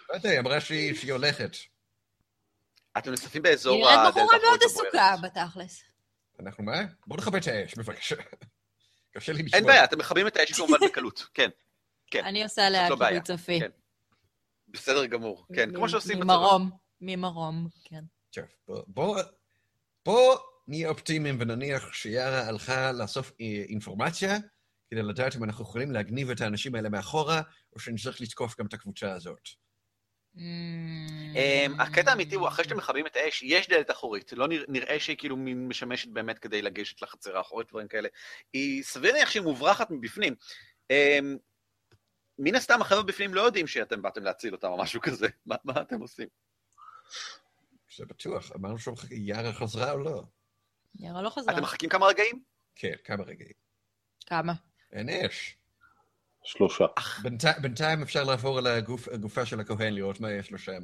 [0.10, 1.52] לא יודע, היא אמרה שהיא הולכת.
[2.98, 4.60] אתם נאספים באזור היא נראית בחורה מאוד.
[4.66, 5.84] עסוקה, בתכלס.
[6.40, 6.82] אנחנו מה?
[7.08, 8.16] בואו נכבה את האש, בבקשה.
[9.14, 9.58] קשה לי לשמוע.
[9.58, 11.28] אין בעיה, אתם מכבים את האש כמובן בקלות.
[11.34, 11.50] כן,
[12.12, 12.26] כן.
[12.26, 12.96] אני עושה עליה לא.
[12.96, 13.60] כיבוד צופי.
[13.60, 13.70] כן.
[14.68, 15.46] בסדר גמור.
[15.56, 16.34] כן, כמו שעושים בצבא.
[16.34, 16.72] ממרום,
[17.02, 18.04] ממרום, כן.
[18.32, 19.22] טוב, בוא- בוא-
[20.06, 20.38] בוא
[20.68, 24.38] נהיה אופטימיים ונניח שיארה הלכה לאסוף אה, אינפורמציה
[24.92, 27.42] כדי לדעת אם אנחנו יכולים להגניב את האנשים האלה מאחורה,
[27.74, 29.50] או שנצטרך לתקוף גם את הקבוצה הזאת.
[30.38, 34.34] אמ, הקטע האמיתי הוא, אחרי שאתם מכבים את האש, יש דלת אחורית.
[34.34, 38.10] לא נרא- נראה שהיא כאילו משמשת באמת כדי לגשת לחצר האחורית, דברים כאלה.
[38.54, 40.36] היא סביר להניח שהיא מוברחת מבפנים.
[40.90, 41.38] אמ,
[42.40, 45.28] מן הסתם החבר'ה בפנים לא יודעים שאתם באתם להציל אותם או משהו כזה.
[45.46, 46.28] מה מה אתם עושים?
[47.98, 50.24] זה בטוח, אמרנו שיארה חזרה או לא?
[51.00, 51.54] יארה לא חזרה.
[51.54, 52.44] אתם מחכים כמה רגעים?
[52.76, 53.54] כן, כמה רגעים.
[54.26, 54.54] כמה?
[54.94, 55.56] אין אש.
[56.44, 56.86] שלושה.
[57.24, 60.84] בינת- בינתיים אפשר לעבור על הגוף- הגופה של הכהן, לראות מה יש לו שם.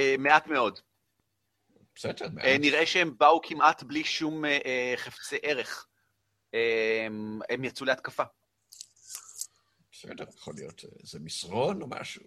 [0.00, 0.80] אה, מעט מאוד.
[1.94, 2.44] בסדר, מעט.
[2.44, 5.86] אה, נראה שהם באו כמעט בלי שום אה, חפצי ערך.
[6.54, 7.06] אה,
[7.48, 8.22] הם יצאו להתקפה.
[9.92, 12.22] בסדר, יכול להיות איזה מסרון או משהו.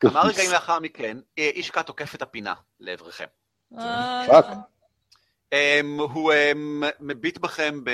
[0.00, 3.26] כמה רגעים לאחר מכן, אה, אישקה תוקף את הפינה לעברכם.
[3.78, 4.44] אה, fuck.
[5.54, 7.90] Um, הוא um, מביט בכם, ב,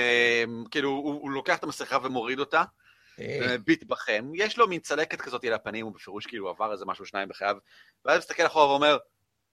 [0.71, 2.63] כאילו, הוא, הוא לוקח את המסכה ומוריד אותה,
[3.19, 4.31] אה, ומביט בכם.
[4.35, 7.57] יש לו מין צלקת כזאת על הפנים, הוא בפירוש כאילו עבר איזה משהו שניים בחייו,
[8.05, 8.97] ואז מסתכל אחורה ואומר,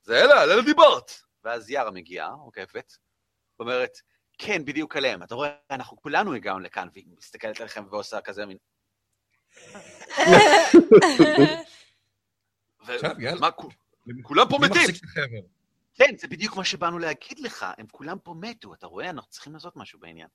[0.03, 1.13] זה אלה, על אלה דיברת.
[1.45, 2.93] ואז יארה מגיעה, עוקפת,
[3.59, 3.99] אומרת,
[4.39, 5.23] כן, בדיוק עליהם.
[5.23, 8.57] אתה רואה, אנחנו כולנו הגענו לכאן, והיא מסתכלת עליכם ועושה כזה מין...
[12.87, 13.41] ו- עכשיו, יאללה.
[13.41, 13.69] מה, כו-
[14.23, 14.91] כולם פה מתים.
[15.95, 19.11] כן, זה בדיוק מה שבאנו להגיד לך, הם כולם פה מתו, אתה רואה?
[19.11, 20.29] אנחנו צריכים לעשות משהו בעניין.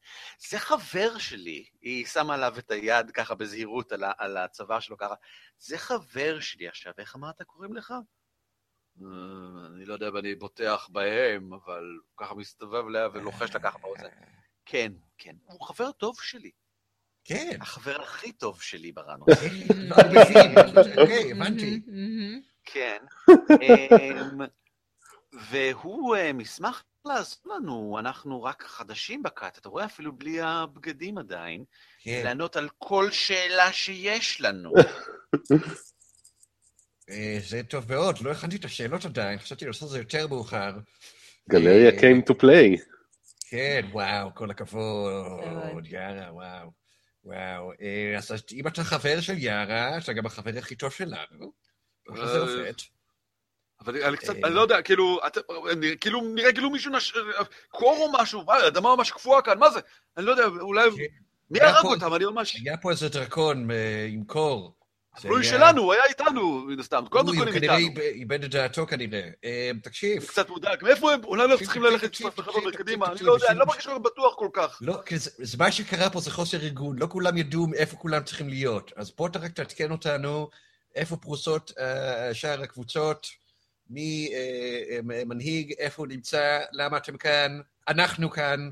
[0.50, 5.14] זה חבר שלי, היא שמה עליו את היד ככה בזהירות על, על הצוואר שלו ככה,
[5.58, 7.92] זה חבר שלי עכשיו, איך אמרת קוראים לך?
[9.02, 9.08] "אה,
[9.76, 13.78] אני לא יודע אם אני בוטח בהם, אבל הוא ככה מסתובב לה ולוחש לה ככה
[13.78, 14.08] באוזן.
[14.66, 16.52] כן, כן, הוא חבר טוב שלי,
[17.24, 17.58] כן.
[17.62, 19.26] החבר הכי טוב שלי בראנו.
[20.00, 20.58] אני מבין,
[20.98, 21.82] אוקיי, הבנתי.
[22.74, 22.98] כן.
[25.50, 31.64] והוא אה, מסמך לעזור לנו, אנחנו רק חדשים בכת, אתה רואה אפילו בלי הבגדים עדיין,
[32.00, 32.22] כן.
[32.24, 34.74] לענות על כל שאלה שיש לנו.
[37.10, 40.72] אה, זה טוב מאוד, לא הכנתי את השאלות עדיין, חשבתי לעשות את זה יותר מאוחר.
[41.50, 42.82] גלריה אה, came to play.
[43.50, 45.88] כן, וואו, כל הכבוד.
[45.88, 46.72] יארה, וואו.
[47.24, 47.72] וואו,
[48.18, 51.52] אז אם אתה חבר של יארה, אתה גם החבר הכי טוב שלנו.
[52.10, 52.74] איך זה עובד?
[53.86, 54.48] אבל אני קצת, אה.
[54.48, 55.20] אני לא יודע, כאילו,
[56.02, 57.14] כאילו, נראה כאילו מישהו נש...
[57.70, 59.80] קור או משהו, מה, האדמה ממש קפואה כאן, מה זה?
[60.18, 60.90] אני לא יודע, אולי...
[60.98, 61.04] כן.
[61.52, 62.14] מי הרג אותם?
[62.14, 62.56] אני ממש...
[62.66, 64.76] היה פה איזה דרקון אה, עם קור.
[65.22, 68.02] זה הוא שלנו, הוא היה איתנו, מן הסתם, כל אוי, הוא הדרקונים כנראה איתנו.
[68.02, 69.30] איבד- את דעתו כנראה.
[69.46, 71.24] אה, תקשיב, הוא קצת מודאג, מאיפה הם?
[71.24, 73.66] אולי אנחנו צריכים ללכת תקשיב, קצת תקשיב, לחבר תקשיב, קדימה, אני לא יודע, אני לא.
[73.66, 74.78] מרגיש כל כך בטוח כל כך.
[74.82, 78.92] לא, זה, מה שקרה פה זה חוסר ארגון, לא כולם ידעו איפה כולם צריכים להיות.
[78.96, 80.50] אז בוא רק תעדכן אותנו
[80.96, 83.28] איפה פרוסות אה, שאר הקבוצות,
[83.90, 84.40] מי אה,
[84.96, 88.70] אה, מנהיג, איפה הוא נמצא, למה אתם כאן, אנחנו כאן.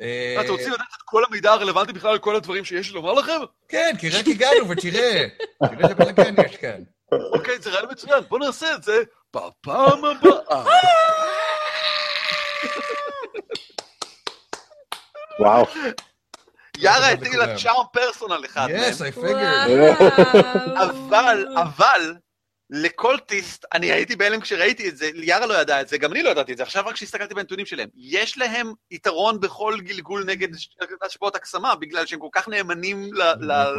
[0.00, 3.12] אה, אתם רוצים לדעת את כל המידע הרלוונטי בכלל על כל הדברים שיש לי לומר
[3.12, 3.38] לכם?
[3.68, 5.26] כן, כי רק הגענו ותראה,
[5.58, 6.82] תראה איזה בלאגן יש כאן.
[7.32, 9.02] אוקיי, זה רעיון מצוין, בואו נעשה את זה
[9.36, 10.64] בפעם הבאה.
[15.40, 15.66] וואו.
[16.78, 17.56] יארה הטילה לכולם.
[17.58, 19.70] צ'ארם פרסונל אחד מהם, Yes, I figured.
[19.70, 21.62] וואו.
[21.62, 22.14] אבל,
[22.70, 26.30] לקולטיסט, אני הייתי בהלם כשראיתי את זה, יארה לא ידעה את זה, גם אני לא
[26.30, 27.88] ידעתי את זה, עכשיו רק כשהסתכלתי בנתונים שלהם.
[27.94, 30.48] יש להם יתרון בכל גלגול נגד
[31.02, 33.10] השפעות הקסמה, בגלל שהם כל כך נאמנים.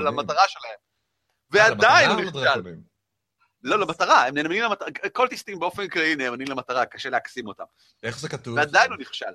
[0.05, 0.73] למטרה שלהם.
[1.55, 2.61] אה, ועדיין הוא נכשל.
[3.63, 7.63] לא, למטרה, הם נאמנים למטרה, קולטיסטים באופן כללי נאמנים למטרה, קשה להקסים אותם.
[8.03, 8.57] איך זה כתוב?
[8.57, 9.25] ועדיין הוא נכשל.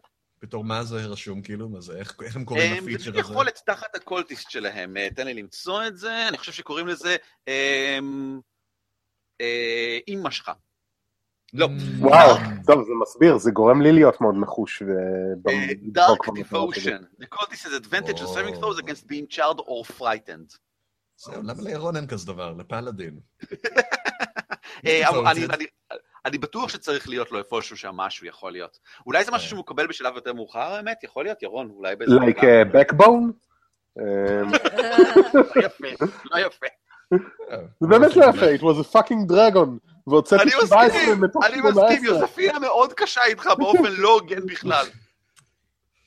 [0.42, 1.68] בתור מה זה רשום, כאילו?
[1.68, 1.98] מה זה?
[1.98, 3.18] איך איך הם קוראים הם, לפיצ'ר זה הזה?
[3.18, 7.16] יכולת תחת הקולטיסט שלהם, אה, תן לי למצוא את זה, אני חושב שקוראים לזה
[9.40, 10.50] אמ, אה, אימא שלך.
[11.54, 11.66] לא.
[11.66, 11.70] Mm,
[12.04, 12.36] וואו,
[12.66, 14.82] טוב, זה מסביר, זה גורם לי להיות מאוד נחוש.
[14.82, 14.86] אה,
[15.98, 16.92] Dark במטרות שלי.
[16.94, 17.22] Devotion.
[17.22, 20.56] The cultist has advantage of saving throws against being charred or frightened.
[21.36, 22.52] למה לירון אין כזה דבר?
[22.58, 23.18] לפלאדין.
[24.86, 25.08] אה,
[26.26, 28.78] אני- בטוח שצריך להיות לו איפשהו שם משהו יכול להיות.
[29.06, 29.48] אולי זה משהו.
[29.48, 31.04] שהוא מקבל בשלב יותר מאוחר, האמת?
[31.04, 32.14] יכול להיות, ירון, אולי באיזה...
[32.14, 32.42] Like
[32.74, 33.32] backbone?
[33.98, 34.42] אה,
[35.34, 36.66] לא יפה, לא יפה.
[37.80, 39.92] זה באמת לא יפה, it was a fucking dragon.
[40.06, 42.18] והוצאתי אני 17 מסכים, מתוך אני מסכים, 18.
[42.18, 44.86] יוספינה מאוד קשה איתך באופן לא הוגן בכלל.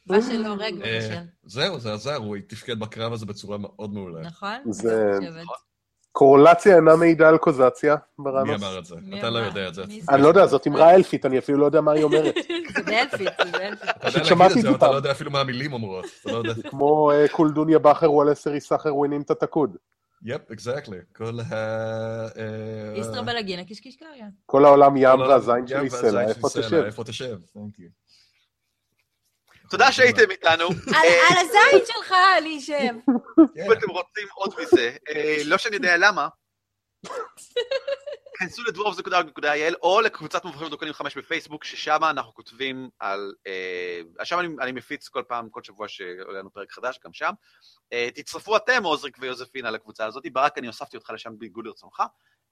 [0.07, 1.21] מה שלא הורג אה.
[1.43, 4.21] זהו, זה עזר, הוא תפקד בקרב הזה בצורה מאוד מעולה.
[4.21, 4.57] נכון?
[4.69, 5.19] זה-.
[6.11, 8.63] קורולציה אינה מעידה על קוזציה, מי בראנוס.
[8.63, 8.95] אמר את זה?
[9.01, 9.39] מי אתה לא?
[9.39, 9.85] יודע את זה.
[9.87, 10.01] מי?
[10.09, 12.35] אני לא יודע, זאת אמרה אלפית, אני אפילו לא יודע מה היא אומרת.
[12.75, 13.89] זה באלפית, זה באלפית.
[13.89, 14.91] אתה יודע שמעתי להגיד את זה, אבל אתה.
[14.91, 16.05] לא יודע אפילו מה המילים אומרות.
[16.25, 16.53] לא יודע.
[16.69, 19.77] כמו אה, כול דוניה בכר וולסרי סחר ווינים את התקוד.
[20.25, 20.97] יפ, אקזקטלי.
[21.15, 21.55] כל ה...
[22.37, 24.27] אה, איסטר בלגינה קישקיש קריה.
[24.45, 26.83] כל העולם ים והזין שלי סלע, איפה תשב?
[26.85, 27.37] איפה תשב?
[27.55, 27.89] Thank you.
[29.69, 30.67] תודה שהייתם איתנו.
[30.97, 32.73] על אה, הזין שלך, אני אשב.
[33.55, 33.61] כן.
[33.65, 36.27] אם אתם רוצים עוד מזה, אה, לא שאני יודע למה,
[38.37, 43.33] כנסו לדוורפס.il או לקבוצת מבוכים ודוקנים 5 בפייסבוק, ששם אנחנו כותבים על...
[43.47, 47.31] אה, שם אני, אני מפיץ כל פעם, כל שבוע שעולה לנו פרק חדש, גם שם.
[47.93, 50.23] אה, תצטרפו אתם, עוזריק ויוזפינה, לקבוצה הזאת.
[50.33, 52.03] ברק, אני הוספתי אותך לשם בניגוד לרצונך.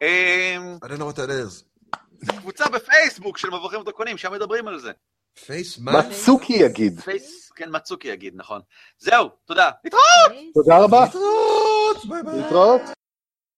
[0.01, 1.63] אה, I don't know what that is.
[2.21, 4.91] זו קבוצה בפייסבוק של מבוכים ודרקונים, שם מדברים על זה.
[5.45, 5.91] פייס מה?
[5.99, 6.99] מצוקי יגיד.
[6.99, 8.61] פייס, כן, מצוקי יגיד, נכון.
[8.97, 9.71] זהו, תודה.
[10.53, 12.41] תודה רבה, להתראות, ביי ביי.
[12.41, 12.81] להתראות.